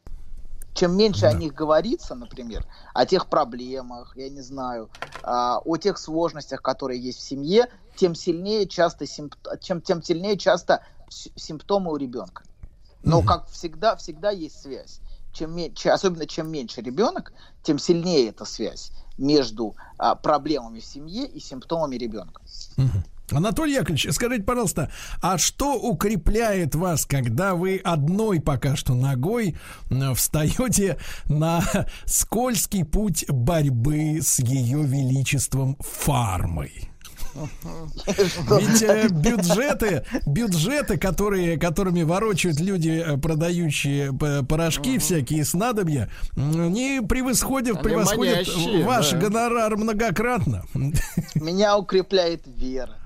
[0.75, 4.91] Чем меньше о них говорится, например, о тех проблемах, я не знаю,
[5.23, 10.39] а, о тех сложностях, которые есть в семье, тем сильнее часто, симп- чем, тем сильнее
[10.39, 12.45] часто симптомы у ребенка.
[13.03, 15.01] Но, как всегда, всегда есть связь.
[15.33, 17.33] Чем меньше, особенно чем меньше ребенок,
[17.63, 22.41] тем сильнее эта связь между а, проблемами в семье и симптомами ребенка.
[23.31, 24.91] Анатолий Яковлевич, скажите, пожалуйста,
[25.23, 29.57] а что укрепляет вас, когда вы одной пока что ногой
[30.15, 31.63] встаете на
[32.05, 36.89] скользкий путь борьбы с ее величеством фармой?
[37.35, 47.01] Ведь э, бюджеты, бюджеты, которые, которыми ворочают люди, э, продающие п- порошки всякие снадобья, они
[47.09, 49.17] превосходят, Они превосходят манящие, ваш да.
[49.19, 50.65] гонорар многократно.
[51.35, 52.97] Меня укрепляет вера.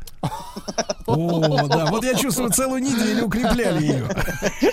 [1.06, 4.04] О, да, вот я чувствую, целую неделю укрепляли ее.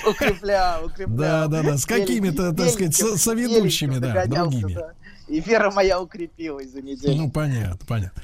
[0.07, 1.17] Укрепляю, укрепляю.
[1.17, 4.73] Да, да, да, с какими-то, так сказать, со- соведущими, да, другими.
[4.73, 4.91] да.
[5.27, 7.15] И вера моя укрепилась за неделю.
[7.15, 8.21] Ну, понятно, понятно.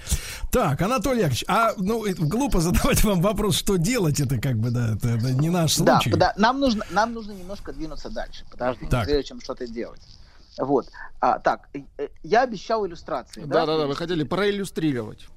[0.52, 4.96] Так, Анатолий Яковлевич, а, ну, глупо задавать вам вопрос, что делать, это как бы, да,
[4.96, 6.18] это, это не наш Да, случай.
[6.18, 8.44] да, нам нужно, нам нужно немножко двинуться дальше.
[8.52, 9.06] Подождите, Так.
[9.06, 10.02] прежде чем что-то делать.
[10.58, 10.88] Вот.
[11.22, 13.44] А, так, э, я обещал иллюстрации.
[13.46, 15.28] Да, да, да, вы хотели проиллюстрировать.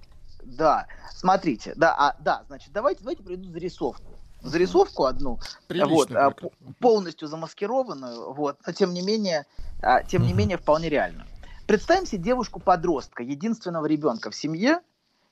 [0.45, 4.13] Да, смотрите, да, а, да, значит, давайте, давайте приведу зарисовку.
[4.43, 5.39] Зарисовку одну,
[5.69, 6.35] Прилично вот, а,
[6.81, 9.47] полностью замаскированную, вот, но тем не менее,
[9.83, 11.27] а, тем не менее вполне реально.
[11.67, 14.81] Представим себе девушку-подростка, единственного ребенка в семье,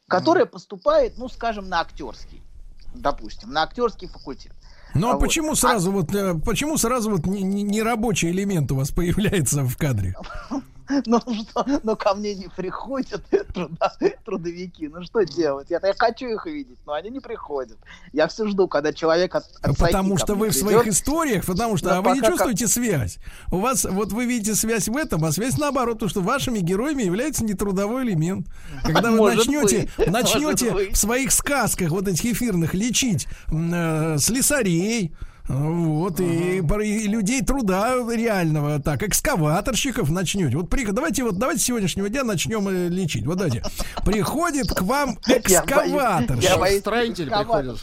[0.07, 2.41] которая поступает, ну, скажем, на актерский,
[2.95, 4.53] допустим, на актерский факультет.
[4.95, 5.21] Ну, а А вот.
[5.21, 9.77] почему сразу вот, э, почему сразу вот не- не- нерабочий элемент у вас появляется в
[9.77, 10.15] кадре?
[11.07, 13.23] Ну что, ну ко мне не приходят
[13.55, 13.93] труда-
[14.25, 15.69] трудовики, ну что делать?
[15.71, 17.79] Я, я хочу их видеть, но они не приходят.
[18.13, 20.69] Я все жду, когда человек от, от Потому что вы в придет.
[20.69, 23.19] своих историях, потому что Но а вы не чувствуете связь.
[23.51, 27.03] У вас, вот вы видите связь в этом, а связь наоборот, то, что вашими героями
[27.03, 28.47] является нетрудовой элемент.
[28.85, 34.17] Когда вы Может начнете, быть, начнете может в своих сказках вот этих эфирных лечить э,
[34.19, 35.15] слесарей,
[35.51, 40.57] вот, и, пор- и людей труда реального, так, экскаваторщиков начнете.
[40.57, 43.27] Вот при, давайте вот, давайте с сегодняшнего дня начнем э, лечить.
[43.27, 43.63] Вот давайте.
[44.05, 46.43] Приходит к вам экскаваторщик.
[46.43, 47.77] Я боюсь, Строитель приходит.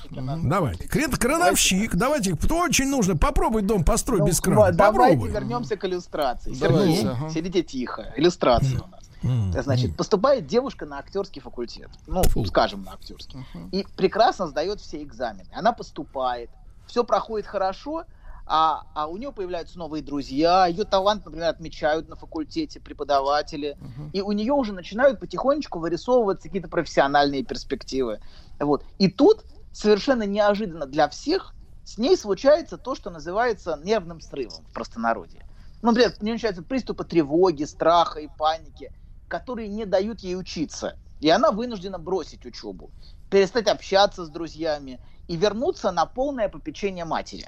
[0.43, 0.87] Давайте.
[0.87, 1.95] Крен, крановщик.
[1.95, 2.35] Давайте.
[2.35, 3.17] Кто очень нужно?
[3.17, 4.71] Попробуй дом построить без крана.
[4.71, 5.29] Давайте Попробуй.
[5.31, 6.53] вернемся к иллюстрации.
[6.59, 7.29] Давайте, Сергей, ага.
[7.29, 8.13] сидите тихо.
[8.15, 9.63] Иллюстрация у нас.
[9.63, 11.89] Значит, поступает девушка на актерский факультет.
[12.05, 12.45] Ну, Фу.
[12.45, 13.39] скажем, на актерский.
[13.71, 15.49] И прекрасно сдает все экзамены.
[15.53, 16.49] Она поступает,
[16.87, 18.05] все проходит хорошо,
[18.49, 23.77] а, а у нее появляются новые друзья, ее талант, например, отмечают на факультете преподаватели,
[24.13, 28.19] и у нее уже начинают потихонечку вырисовываться какие-то профессиональные перспективы.
[28.59, 28.85] Вот.
[28.99, 31.53] И тут совершенно неожиданно для всех
[31.83, 35.45] с ней случается то, что называется нервным срывом в простонародье.
[35.81, 38.91] Ну, например, у нее начинаются приступы тревоги, страха и паники,
[39.27, 40.97] которые не дают ей учиться.
[41.19, 42.91] И она вынуждена бросить учебу,
[43.29, 47.45] перестать общаться с друзьями и вернуться на полное попечение матери.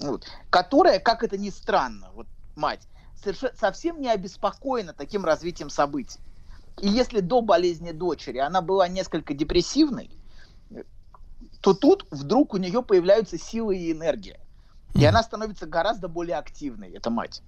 [0.00, 0.26] Вот.
[0.50, 2.26] Которая, как это ни странно, вот
[2.56, 2.88] мать,
[3.22, 6.18] соверше- совсем не обеспокоена таким развитием событий.
[6.80, 10.10] И если до болезни дочери она была несколько депрессивной,
[11.60, 14.40] то тут вдруг у нее появляются силы и энергия.
[14.94, 17.42] И она становится гораздо более активной, эта мать.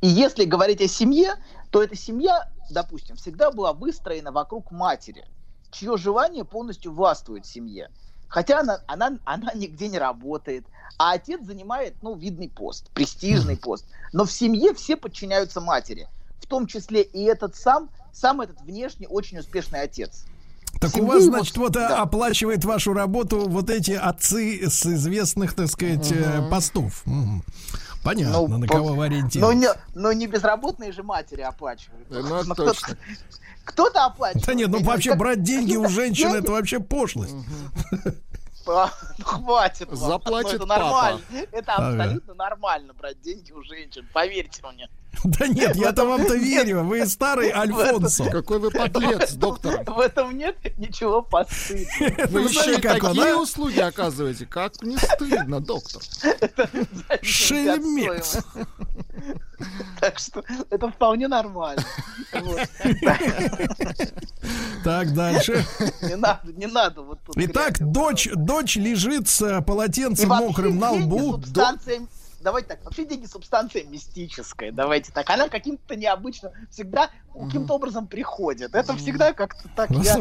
[0.00, 1.34] И если говорить о семье,
[1.70, 5.24] то эта семья, допустим, всегда была выстроена вокруг матери,
[5.70, 7.90] чье желание полностью властвует в семье.
[8.28, 10.64] Хотя она, она, она нигде не работает,
[10.98, 13.84] а отец занимает, ну, видный пост, престижный пост.
[14.12, 16.08] Но в семье все подчиняются матери,
[16.40, 20.24] в том числе и этот сам, сам этот внешне очень успешный отец.
[20.80, 22.02] Так у Семье вас, его- значит, вот а, да.
[22.02, 27.00] оплачивает вашу работу вот эти отцы с известных, так сказать, э, постов.
[27.06, 27.42] Мгм.
[28.04, 29.60] Понятно, Ну, на по- кого вы Но ориентируетесь.
[29.60, 32.06] не, но не безработные же матери оплачивают.
[32.10, 32.96] Ну, Но точно.
[33.66, 34.46] Кто-то- оплачивает.
[34.46, 36.38] Да нет, ну вообще знаю, брать деньги у деньги.
[36.38, 37.34] это вообще пошлость.
[38.68, 39.88] А, Ну, хватит.
[39.92, 40.80] Заплатит Ну, это папа.
[40.82, 41.20] нормально.
[41.52, 41.88] Это Ага.
[42.02, 44.88] абсолютно нормально брать деньги у женщин, поверьте мне.
[45.24, 46.84] Да нет, я-то вам-то верю.
[46.84, 48.24] Вы старый Альфонсо.
[48.30, 49.82] Какой вы подлец, доктор.
[49.86, 52.26] В этом нет ничего постыдного.
[52.30, 53.36] Вы еще такие а?
[53.36, 54.46] услуги оказываете.
[54.46, 56.02] Как не стыдно, доктор.
[57.22, 58.38] Шельмец.
[60.00, 61.82] Так что это вполне нормально.
[64.84, 65.64] Так, дальше.
[66.02, 67.34] Не надо, не надо вот тут.
[67.38, 71.32] Итак, дочь, дочь лежит с э, полотенцем мокрым на лбу.
[71.38, 72.06] субстанция-
[72.46, 75.28] Давайте так, вообще деньги субстанция мистическая, давайте так.
[75.30, 78.72] Она каким-то необычным всегда каким-то образом приходит.
[78.72, 79.90] Это всегда как-то так.
[79.90, 80.14] Ну, я-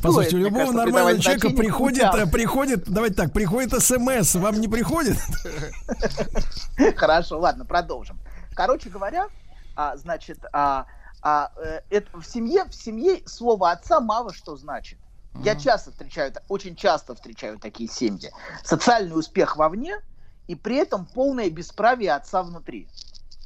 [0.00, 2.30] послушайте, у любого кажется, нормального человека приходит, путям.
[2.30, 5.16] приходит, давайте так, приходит смс, вам не приходит?
[6.96, 8.20] Хорошо, ладно, продолжим.
[8.54, 9.26] Короче говоря,
[9.74, 10.86] а, значит, а,
[11.22, 15.00] а, э, это в семье, в семье слово отца мало что значит.
[15.42, 18.30] Я часто встречаю, очень часто встречаю такие семьи.
[18.62, 20.00] Социальный успех вовне
[20.46, 22.88] и при этом полное бесправие отца внутри.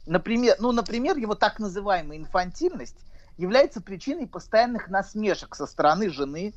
[0.06, 2.96] Например, ну, например, его так называемая инфантильность
[3.36, 6.54] является причиной постоянных насмешек со стороны жены.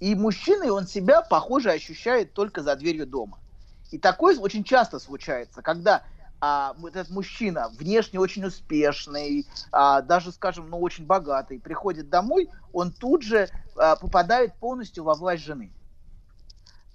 [0.00, 3.38] И мужчиной он себя, похоже, ощущает только за дверью дома.
[3.90, 6.02] И такое очень часто случается, когда
[6.40, 12.90] а, этот мужчина внешне очень успешный, а, даже, скажем, ну, очень богатый, приходит домой, он
[12.90, 15.72] тут же а, попадает полностью во власть жены.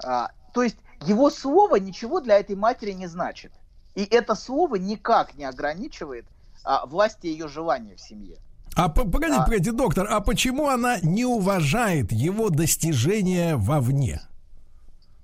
[0.03, 3.51] А, то есть его слово ничего для этой матери не значит.
[3.95, 6.25] И это слово никак не ограничивает
[6.63, 8.37] а, власти ее желания в семье.
[8.75, 14.21] А п- погодите, погодите, доктор, а почему она не уважает его достижения вовне?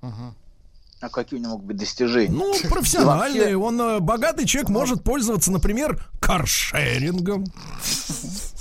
[0.02, 2.32] А какие у него могут быть достижения?
[2.34, 3.42] Ну, профессиональные.
[3.42, 7.46] вообще- Он э, богатый человек может пользоваться, например, каршерингом.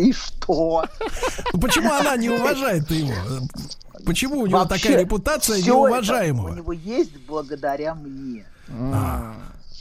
[0.00, 0.84] И что?
[1.52, 3.12] Ну, Почему она не уважает его?
[4.06, 6.50] Почему у него Вообще, такая репутация неуважаемого?
[6.50, 8.44] у него есть благодаря мне.
[8.92, 9.34] А.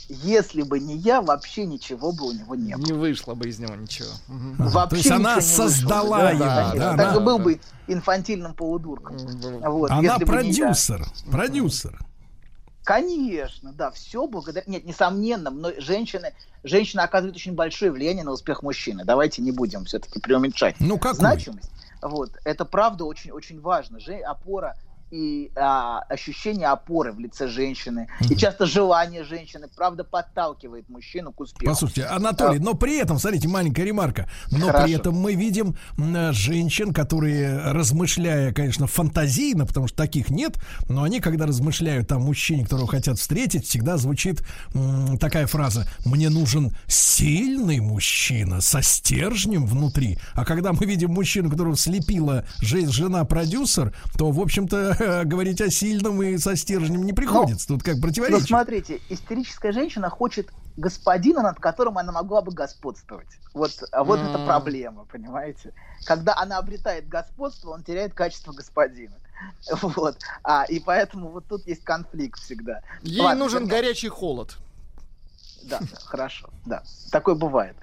[0.09, 2.83] Если бы не я, вообще ничего бы у него не было.
[2.83, 4.09] Не вышло бы из него ничего.
[4.27, 4.55] Мгм.
[4.57, 5.69] Вообще то есть она вышло бы.
[5.69, 6.79] создала Да, его, конечно.
[6.79, 9.17] да, Так и был бы инфантильным полудурком.
[9.17, 10.65] Вот, Она если бы не я.
[10.65, 11.05] продюсер.
[11.31, 11.99] Продюсер.
[12.89, 14.63] Конечно, да, все благодаря...
[14.65, 16.33] Нет, несомненно, но женщины,
[16.63, 19.05] женщина оказывает очень большое влияние на успех мужчины.
[19.05, 20.77] Давайте не будем все-таки преуменьшать.
[20.79, 21.19] Ну, какой?
[21.19, 21.69] Значимость.
[22.01, 23.99] Вот, это правда очень-очень важно.
[23.99, 24.75] Же, опора
[25.11, 28.07] и а, ощущение опоры в лице женщины.
[28.29, 31.71] И часто желание женщины, правда, подталкивает мужчину к успеху.
[31.71, 34.85] Послушайте, Анатолий, но при этом, смотрите, маленькая ремарка, но Хорошо.
[34.85, 35.75] при этом мы видим
[36.31, 42.63] женщин, которые, размышляя, конечно, фантазийно, потому что таких нет, но они, когда размышляют о мужчине,
[42.63, 50.17] которого хотят встретить, всегда звучит м, такая фраза «мне нужен сильный мужчина со стержнем внутри».
[50.33, 56.21] А когда мы видим мужчину, которого слепила же- жена-продюсер, то, в общем-то, говорить о сильном
[56.21, 57.67] и со стержнем не приходится.
[57.67, 58.45] Тут как Ну, противоречие.
[58.45, 63.27] смотрите, истерическая женщина хочет господина, над которым она могла бы господствовать.
[63.53, 65.73] Вот, а вот это проблема, понимаете?
[66.05, 69.15] Когда она обретает господство, он теряет качество господина.
[69.81, 70.17] Вот.
[70.43, 72.81] А, и поэтому вот тут есть конфликт всегда.
[73.03, 74.57] Ей Ладно, нужен горячий холод.
[75.63, 76.83] Да, хорошо, да.
[77.11, 77.75] Такое бывает.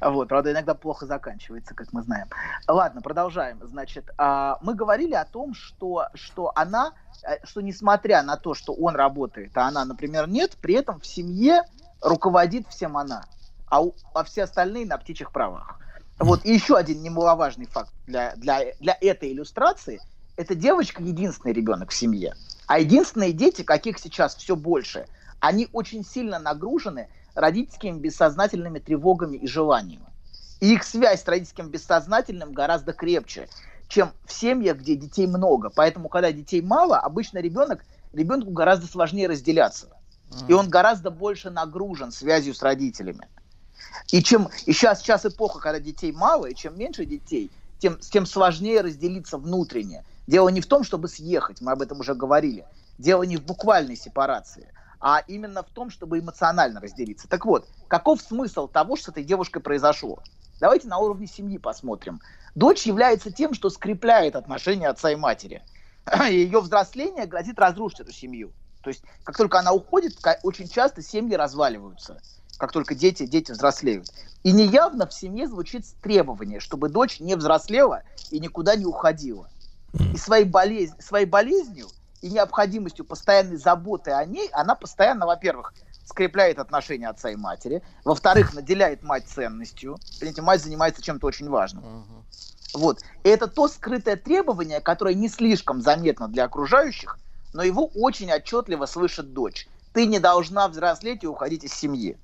[0.00, 2.26] Вот, правда, иногда плохо заканчивается, как мы знаем.
[2.68, 3.60] Ладно, продолжаем.
[3.62, 6.92] Значит, а, мы говорили о том, что, что она,
[7.22, 11.06] э, что несмотря на то, что он работает, а она, например, нет, при этом в
[11.06, 11.62] семье
[12.02, 13.24] руководит всем она,
[13.68, 15.78] а, у- а все остальные на птичьих правах.
[16.18, 20.00] Вот, и еще один немаловажный факт для, для, для этой иллюстрации.
[20.36, 22.34] Это девочка единственный ребенок в семье.
[22.66, 25.06] А единственные дети, каких сейчас все больше,
[25.40, 30.06] они очень сильно нагружены родительскими бессознательными тревогами и желаниями.
[30.60, 33.48] И их связь с родительским бессознательным гораздо крепче,
[33.88, 35.70] чем в семьях, где детей много.
[35.70, 39.88] Поэтому, когда детей мало, обычно ребенок, ребенку гораздо сложнее разделяться.
[40.48, 43.28] И он гораздо больше нагружен связью с родителями.
[44.10, 48.26] И чем и сейчас, сейчас эпоха, когда детей мало, и чем меньше детей, тем, тем
[48.26, 50.04] сложнее разделиться внутренне.
[50.26, 52.64] Дело не в том, чтобы съехать, мы об этом уже говорили.
[52.98, 54.68] Дело не в буквальной сепарации,
[55.00, 57.28] а именно в том, чтобы эмоционально разделиться.
[57.28, 60.22] Так вот, каков смысл того, что с этой девушкой произошло?
[60.60, 62.20] Давайте на уровне семьи посмотрим.
[62.54, 65.62] Дочь является тем, что скрепляет отношения отца и матери.
[66.30, 68.52] Ее взросление грозит разрушить эту семью.
[68.82, 72.20] То есть, как только она уходит, очень часто семьи разваливаются.
[72.56, 74.06] Как только дети, дети взрослеют.
[74.44, 79.50] И неявно в семье звучит требование, чтобы дочь не взрослела и никуда не уходила.
[80.14, 81.88] И своей, болезнь, своей болезнью
[82.22, 85.74] и необходимостью постоянной заботы о ней, она постоянно, во-первых,
[86.04, 89.98] скрепляет отношения отца и матери, во-вторых, наделяет мать ценностью.
[90.18, 92.04] Понимаете, мать занимается чем-то очень важным.
[92.72, 93.00] Вот.
[93.24, 97.18] И это то скрытое требование, которое не слишком заметно для окружающих,
[97.52, 99.68] но его очень отчетливо слышит дочь.
[99.92, 102.16] Ты не должна взрослеть и уходить из семьи.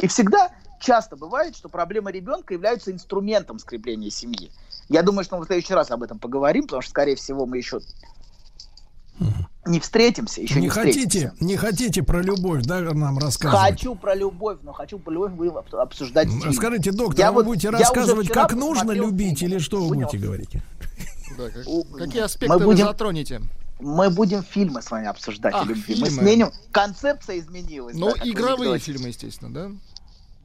[0.00, 0.50] И всегда
[0.80, 4.50] часто бывает, что проблема ребенка является инструментом скрепления семьи.
[4.88, 7.58] Я думаю, что мы в следующий раз об этом поговорим, потому что, скорее всего, мы
[7.58, 7.80] еще
[9.66, 11.44] не встретимся, еще не, не хотите, встретимся.
[11.44, 13.70] не хотите про любовь, да, нам рассказывать?
[13.80, 16.28] Хочу про любовь, но хочу про любовь будем обсуждать.
[16.28, 16.52] Фильм.
[16.52, 20.18] Скажите, доктор, Я вы вот- будете я рассказывать, как нужно любить, или что вы будете
[20.18, 20.50] говорить?
[21.38, 23.40] Да, как- У- какие мы аспекты вы будем- затронете?
[23.78, 25.84] Мы будем фильмы с вами обсуждать о Ах, любви.
[25.88, 26.10] Мы фильмы.
[26.22, 26.50] сменим.
[26.70, 27.96] Концепция изменилась.
[27.96, 29.70] Ну, да, вы игровые фильмы, естественно, да?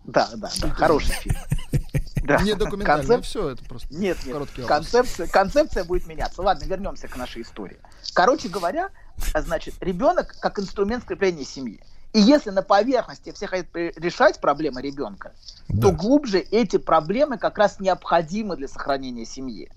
[0.06, 0.70] Да, да, да.
[0.70, 1.36] Хороший фильм.
[2.26, 2.42] Да.
[2.42, 4.34] Не документальные, Концеп- все, это просто Нет, нет.
[4.34, 4.78] короткий вопрос.
[4.78, 6.42] Концепция, концепция будет меняться.
[6.42, 7.78] Ладно, вернемся к нашей истории.
[8.14, 8.90] Короче говоря,
[9.36, 11.80] значит, ребенок как инструмент скрепления семьи.
[12.14, 15.34] И если на поверхности все хотят решать проблемы ребенка,
[15.82, 19.70] то глубже эти проблемы как раз необходимы для сохранения семьи.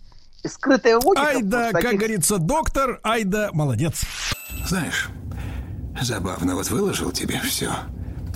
[0.45, 1.27] И скрытая логика...
[1.27, 4.03] Ай да, в как таких- говорится, доктор, ай да, молодец.
[4.67, 5.09] Знаешь,
[6.01, 7.73] забавно, вот выложил тебе все.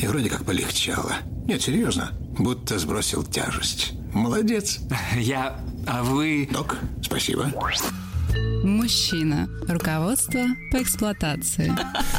[0.01, 1.13] И вроде как полегчало.
[1.47, 3.93] Нет, серьезно, будто сбросил тяжесть.
[4.13, 4.81] Молодец.
[5.17, 5.57] Я...
[5.87, 6.49] А вы...
[6.53, 7.47] Док, спасибо.
[8.65, 9.49] Мужчина.
[9.69, 10.41] Руководство
[10.71, 11.73] по эксплуатации.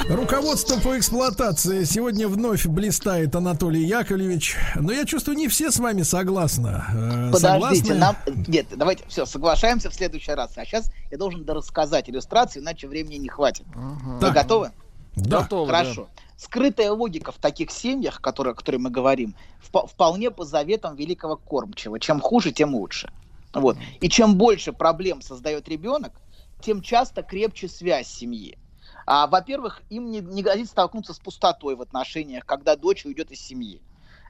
[0.10, 4.58] Руководство по эксплуатации сегодня вновь блистает Анатолий Яковлевич.
[4.76, 6.82] Но я чувствую, не все с вами согласны.
[6.94, 7.96] Э, Подождите, согласны?
[7.96, 8.16] нам...
[8.48, 10.52] Нет, давайте, все, соглашаемся в следующий раз.
[10.58, 13.66] А сейчас я должен дорассказать иллюстрацию, иначе времени не хватит.
[13.74, 14.34] Вы Так.
[14.34, 14.72] готовы?
[15.16, 15.42] Да.
[15.42, 16.10] Готовы, Хорошо.
[16.44, 21.38] Скрытая логика в таких семьях, которые, о которых мы говорим, вп- вполне по заветам великого
[21.38, 22.00] кормчего.
[22.00, 23.14] Чем хуже, тем лучше.
[23.54, 23.78] Вот.
[24.02, 26.12] И чем больше проблем создает ребенок,
[26.60, 28.58] тем часто крепче связь семьи.
[29.06, 33.40] А, во-первых, им не, не годится столкнуться с пустотой в отношениях, когда дочь уйдет из
[33.40, 33.82] семьи.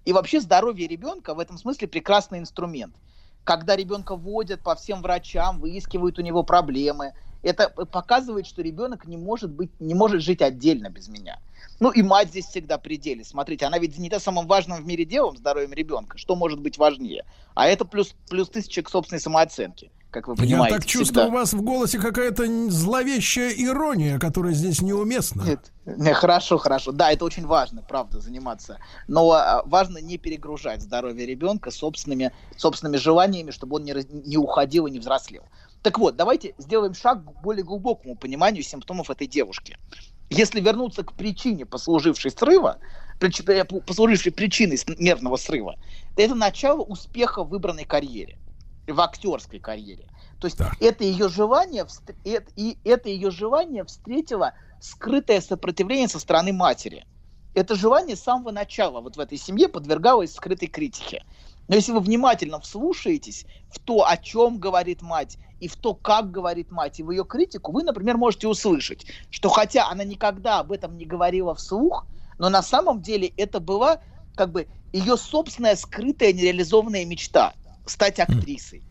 [0.05, 2.95] И вообще здоровье ребенка в этом смысле прекрасный инструмент.
[3.43, 9.17] Когда ребенка водят по всем врачам, выискивают у него проблемы, это показывает, что ребенок не
[9.17, 11.39] может быть, не может жить отдельно без меня.
[11.79, 13.23] Ну и мать здесь всегда при деле.
[13.23, 16.17] Смотрите, она ведь занята самым важным в мире делом, здоровьем ребенка.
[16.17, 17.25] Что может быть важнее?
[17.55, 20.75] А это плюс, плюс тысяча к собственной самооценке, как вы Я понимаете.
[20.77, 21.27] так чувствую, всегда.
[21.27, 25.43] у вас в голосе какая-то зловещая ирония, которая здесь неуместна.
[25.43, 26.91] Нет, не, хорошо, хорошо.
[26.91, 28.77] Да, это очень важно, правда, заниматься.
[29.07, 33.93] Но а, важно не перегружать здоровье ребенка собственными, собственными желаниями, чтобы он не,
[34.25, 35.43] не уходил и не взрослел.
[35.83, 39.77] Так вот, давайте сделаем шаг к более глубокому пониманию симптомов этой девушки.
[40.29, 42.79] Если вернуться к причине, послужившей срыва,
[43.19, 45.75] э, послужившей причиной нервного срыва,
[46.15, 48.37] то это начало успеха в выбранной карьере,
[48.87, 50.07] в актерской карьере.
[50.39, 51.85] То есть это ее желание,
[52.23, 57.05] и это ее желание встретило скрытое сопротивление со стороны матери.
[57.55, 61.23] Это желание с самого начала вот в этой семье подвергалось скрытой критике.
[61.67, 66.29] Но если вы внимательно вслушаетесь в то, о чем говорит мать, и в то, как
[66.29, 70.73] говорит мать, и в ее критику, вы, например, можете услышать, что хотя она никогда об
[70.73, 72.05] этом не говорила вслух,
[72.37, 73.99] но на самом деле это была
[74.35, 77.53] как бы ее собственная скрытая нереализованная мечта
[77.85, 78.83] стать актрисой.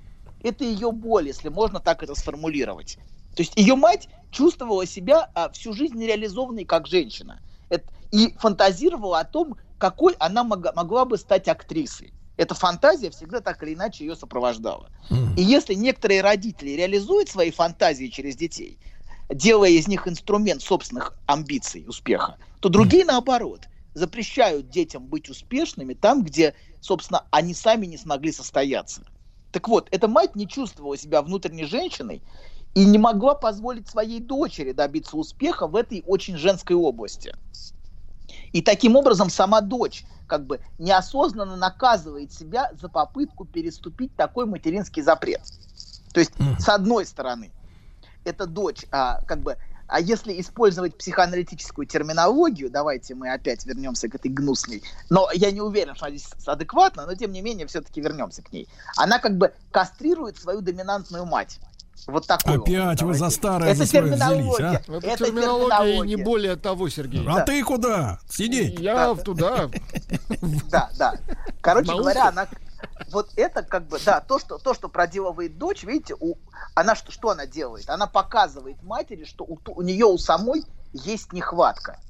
[0.43, 2.97] Это ее боль, если можно так это сформулировать.
[3.35, 7.41] То есть ее мать чувствовала себя а, всю жизнь нереализованной как женщина.
[7.69, 12.15] Это- и фантазировала о том, какой она мога- могла бы стать актрисой.
[12.37, 14.91] Эта фантазия всегда так или иначе ее сопровождала.
[15.37, 18.79] И если некоторые родители реализуют свои фантазии через детей,
[19.31, 26.23] делая из них инструмент собственных амбиций, успеха, то другие, наоборот, запрещают детям быть успешными там,
[26.23, 29.03] где, собственно, они сами не смогли состояться.
[29.51, 32.23] Так вот, эта мать не чувствовала себя внутренней женщиной
[32.75, 37.35] и не могла позволить своей дочери добиться успеха в этой очень женской области.
[38.53, 45.03] И таким образом сама дочь как бы неосознанно наказывает себя за попытку переступить такой материнский
[45.03, 45.43] запрет.
[46.13, 47.51] То есть, с одной стороны,
[48.25, 49.57] эта дочь, а, как бы,
[49.89, 55.61] а если использовать психоаналитическую терминологию, давайте мы опять вернемся к этой гнусной, но я не
[55.61, 58.69] уверен, что она здесь адекватна, но тем не менее все-таки вернемся к ней.
[58.97, 61.59] Она как бы кастрирует свою доминантную мать.
[62.07, 64.67] Вот такой Опять вы за старое Это взялись, терминология.
[64.67, 64.97] а?
[64.97, 67.25] Это, Это терминология не более того, Сергей.
[67.29, 68.19] А ты куда?
[68.29, 68.79] Сидеть?
[68.81, 69.71] Я туда.
[70.71, 71.15] Да, да.
[71.61, 72.49] Короче говоря, она
[73.11, 76.37] вот это как бы, да, то, что, то, что проделывает дочь, видите, у,
[76.75, 77.89] она что, что она делает?
[77.89, 82.01] Она показывает матери, что у, у нее у самой есть нехватка.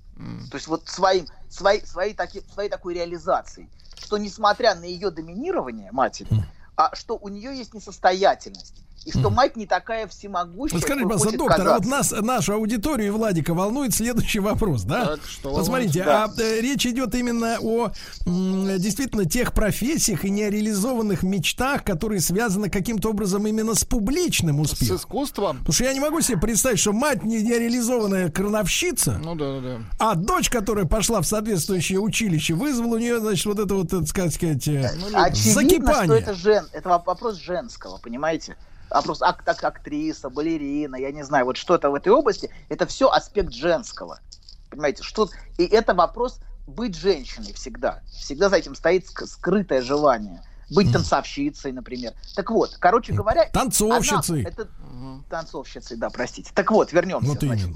[0.51, 3.69] То есть вот своим, своей, своей, таки, своей такой реализацией,
[3.99, 6.29] что несмотря на ее доминирование матери,
[6.77, 8.75] а что у нее есть несостоятельность.
[9.05, 10.77] И что мать не такая всемогущая.
[10.79, 12.17] Вот скажите, пожалуйста, доктор, а вот казаться.
[12.17, 15.07] нас, нашу аудиторию и Владика волнует следующий вопрос, да?
[15.07, 16.39] Так, что вот смотрите, волнует?
[16.39, 17.91] а э, речь идет именно о
[18.27, 24.73] м, действительно тех профессиях и нереализованных мечтах, которые связаны каким-то образом именно с публичным С
[24.73, 24.97] успехом.
[24.97, 25.59] искусством?
[25.59, 29.61] Потому что я не могу себе представить, что мать не- нереализованная крановщица, Ну да, да,
[29.61, 29.79] да.
[29.99, 34.07] а дочь, которая пошла в соответствующее училище, вызвала у нее, значит, вот это вот, так
[34.07, 38.57] сказать, сказать, э, Очевидно, что это, жен, это воп- вопрос женского, понимаете?
[38.95, 43.09] Вопрос ак- ак- актриса, балерина, я не знаю, вот что-то в этой области, это все
[43.09, 44.21] аспект женского.
[44.71, 45.29] Понимаете, что...
[45.59, 48.01] И это вопрос быть женщиной всегда.
[48.07, 50.43] Всегда за этим стоит ск- скрытое желание.
[50.71, 52.15] Быть танцовщицей, например.
[52.35, 53.45] Так вот, короче говоря...
[53.53, 54.41] Танцовщицей.
[54.41, 54.69] она- это
[55.29, 56.51] танцовщицей, да, простите.
[56.55, 57.29] Так вот, вернемся.
[57.29, 57.69] Вот значит.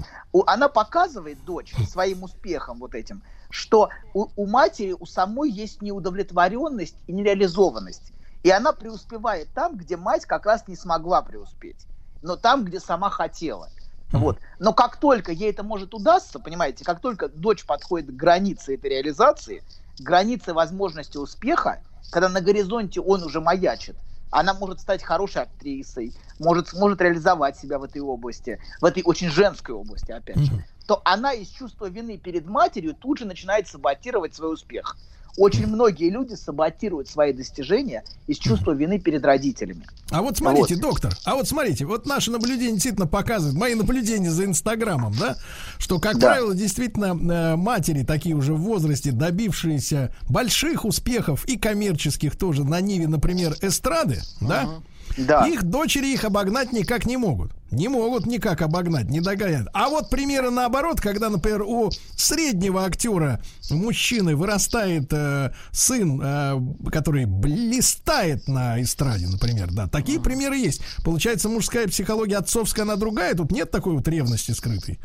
[0.47, 6.95] она показывает дочь своим успехом вот этим, что у, у матери, у самой есть неудовлетворенность
[7.05, 8.13] и нереализованность.
[8.43, 11.87] И она преуспевает там, где мать как раз не смогла преуспеть.
[12.21, 13.69] Но там, где сама хотела.
[14.11, 14.39] Вот.
[14.59, 18.89] Но как только ей это может удастся, понимаете, как только дочь подходит к границе этой
[18.89, 19.63] реализации,
[19.99, 23.97] границе возможности успеха, когда на горизонте он уже маячит,
[24.29, 29.29] она может стать хорошей актрисой, может, может реализовать себя в этой области, в этой очень
[29.29, 34.35] женской области, опять же, то она из чувства вины перед матерью тут же начинает саботировать
[34.35, 34.97] свой успех.
[35.37, 39.85] Очень многие люди саботируют свои достижения из чувства вины перед родителями.
[40.09, 44.45] А вот смотрите, доктор, а вот смотрите, вот наше наблюдение действительно показывает, мои наблюдения за
[44.45, 45.37] Инстаграмом, да,
[45.77, 46.27] что, как Да.
[46.27, 52.81] правило, действительно э, матери, такие уже в возрасте, добившиеся больших успехов и коммерческих тоже на
[52.81, 54.81] ниве, например, эстрады, да,
[55.17, 55.47] Да.
[55.47, 57.51] их дочери их обогнать никак не могут.
[57.71, 59.67] Не могут никак обогнать, не догонят.
[59.73, 67.25] А вот примеры наоборот, когда, например, у среднего актера, мужчины, вырастает э, сын, э, который
[67.25, 70.81] блистает на эстраде, например, да, такие примеры есть.
[71.03, 74.99] Получается, мужская психология отцовская, она другая, тут нет такой вот ревности скрытой.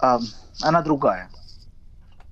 [0.00, 0.18] А,
[0.62, 1.28] она другая.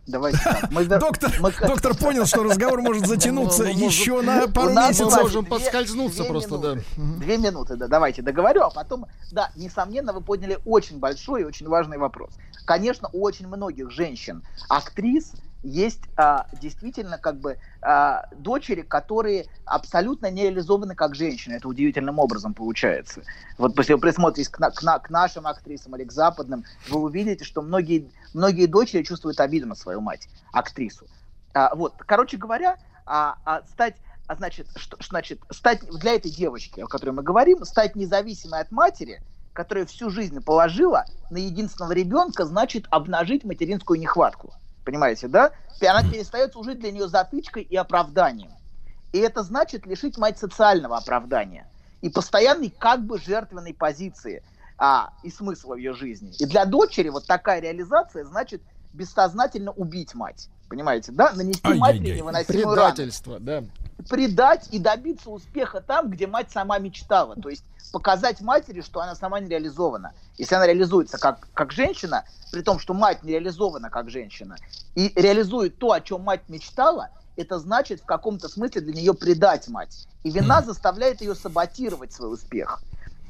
[0.09, 0.71] Давайте так.
[0.71, 4.71] Мы вер- Доктор, мы- доктор понял, что разговор может затянуться Ну, может, еще на пару
[4.73, 5.13] месяцев.
[5.15, 6.75] Мы можем подскользнуться просто, да.
[6.97, 11.69] Две минуты, да, давайте договорю, а потом, да, несомненно, вы подняли очень большой и очень
[11.69, 12.31] важный вопрос.
[12.65, 20.31] Конечно, у очень многих женщин, актрис, есть а, действительно как бы а, дочери, которые абсолютно
[20.31, 21.55] не реализованы как женщины.
[21.55, 23.23] Это удивительным образом получается.
[23.57, 27.01] Вот если вы присмотритесь к, на- к на- к нашим актрисам или к западным, вы
[27.01, 31.07] увидите, что многие, многие дочери чувствуют обиду на свою мать, актрису.
[31.55, 33.97] А, вот, короче говоря, а, а стать,
[34.27, 38.71] а значит, что, значит, стать для этой девочки, о которой мы говорим, стать независимой от
[38.71, 39.21] матери,
[39.55, 44.55] которая всю жизнь положила на единственного ребенка, значит обнажить материнскую нехватку.
[44.89, 45.53] Понимаете, да?
[45.83, 48.53] Она перестает служить для нее затычкой и оправданием.
[49.13, 51.69] И это значит лишить мать социального оправдания
[52.01, 54.43] и постоянной как бы жертвенной позиции
[54.79, 56.33] а, и смысла в ее жизни.
[56.39, 58.63] И для дочери вот такая реализация значит
[58.95, 60.49] бессознательно убить мать.
[60.71, 61.33] Понимаете, да?
[61.35, 61.79] Нанести Ай-яй-яй.
[61.79, 63.65] матери невыносимую рану Предательство, да.
[64.09, 67.35] Предать и добиться успеха там, где мать сама мечтала.
[67.37, 70.13] То есть показать матери, что она сама не реализована.
[70.37, 74.57] Если она реализуется как, как женщина, при том, что мать не реализована как женщина,
[74.95, 79.69] и реализует то, о чем мать мечтала, это значит в каком-то смысле для нее предать
[79.69, 80.09] мать.
[80.25, 82.83] И вина заставляет ее саботировать свой успех.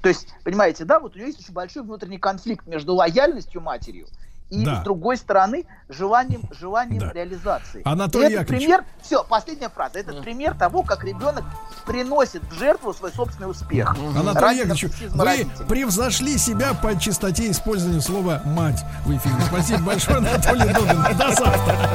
[0.02, 4.06] То есть, понимаете, да, вот у нее есть очень большой внутренний конфликт между лояльностью матерью
[4.50, 4.80] и, Да.
[4.80, 7.12] с другой стороны, желанием, желанием Да.
[7.12, 7.82] реализации.
[7.84, 8.64] Анатолий этот Яковлевич.
[8.66, 9.98] пример, все, последняя фраза.
[9.98, 11.44] Это пример того, как ребенок
[11.86, 13.96] приносит в жертву свой собственный успех.
[14.16, 15.66] Анатолий Ради Яковлевич, вы родителей.
[15.68, 19.34] превзошли себя по частоте использования слова «мать» в эфире.
[19.48, 21.02] Спасибо большое, Анатолий Добин.
[21.18, 21.94] До завтра.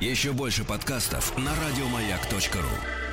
[0.00, 3.11] Еще больше подкастов на радиомаяк.ру.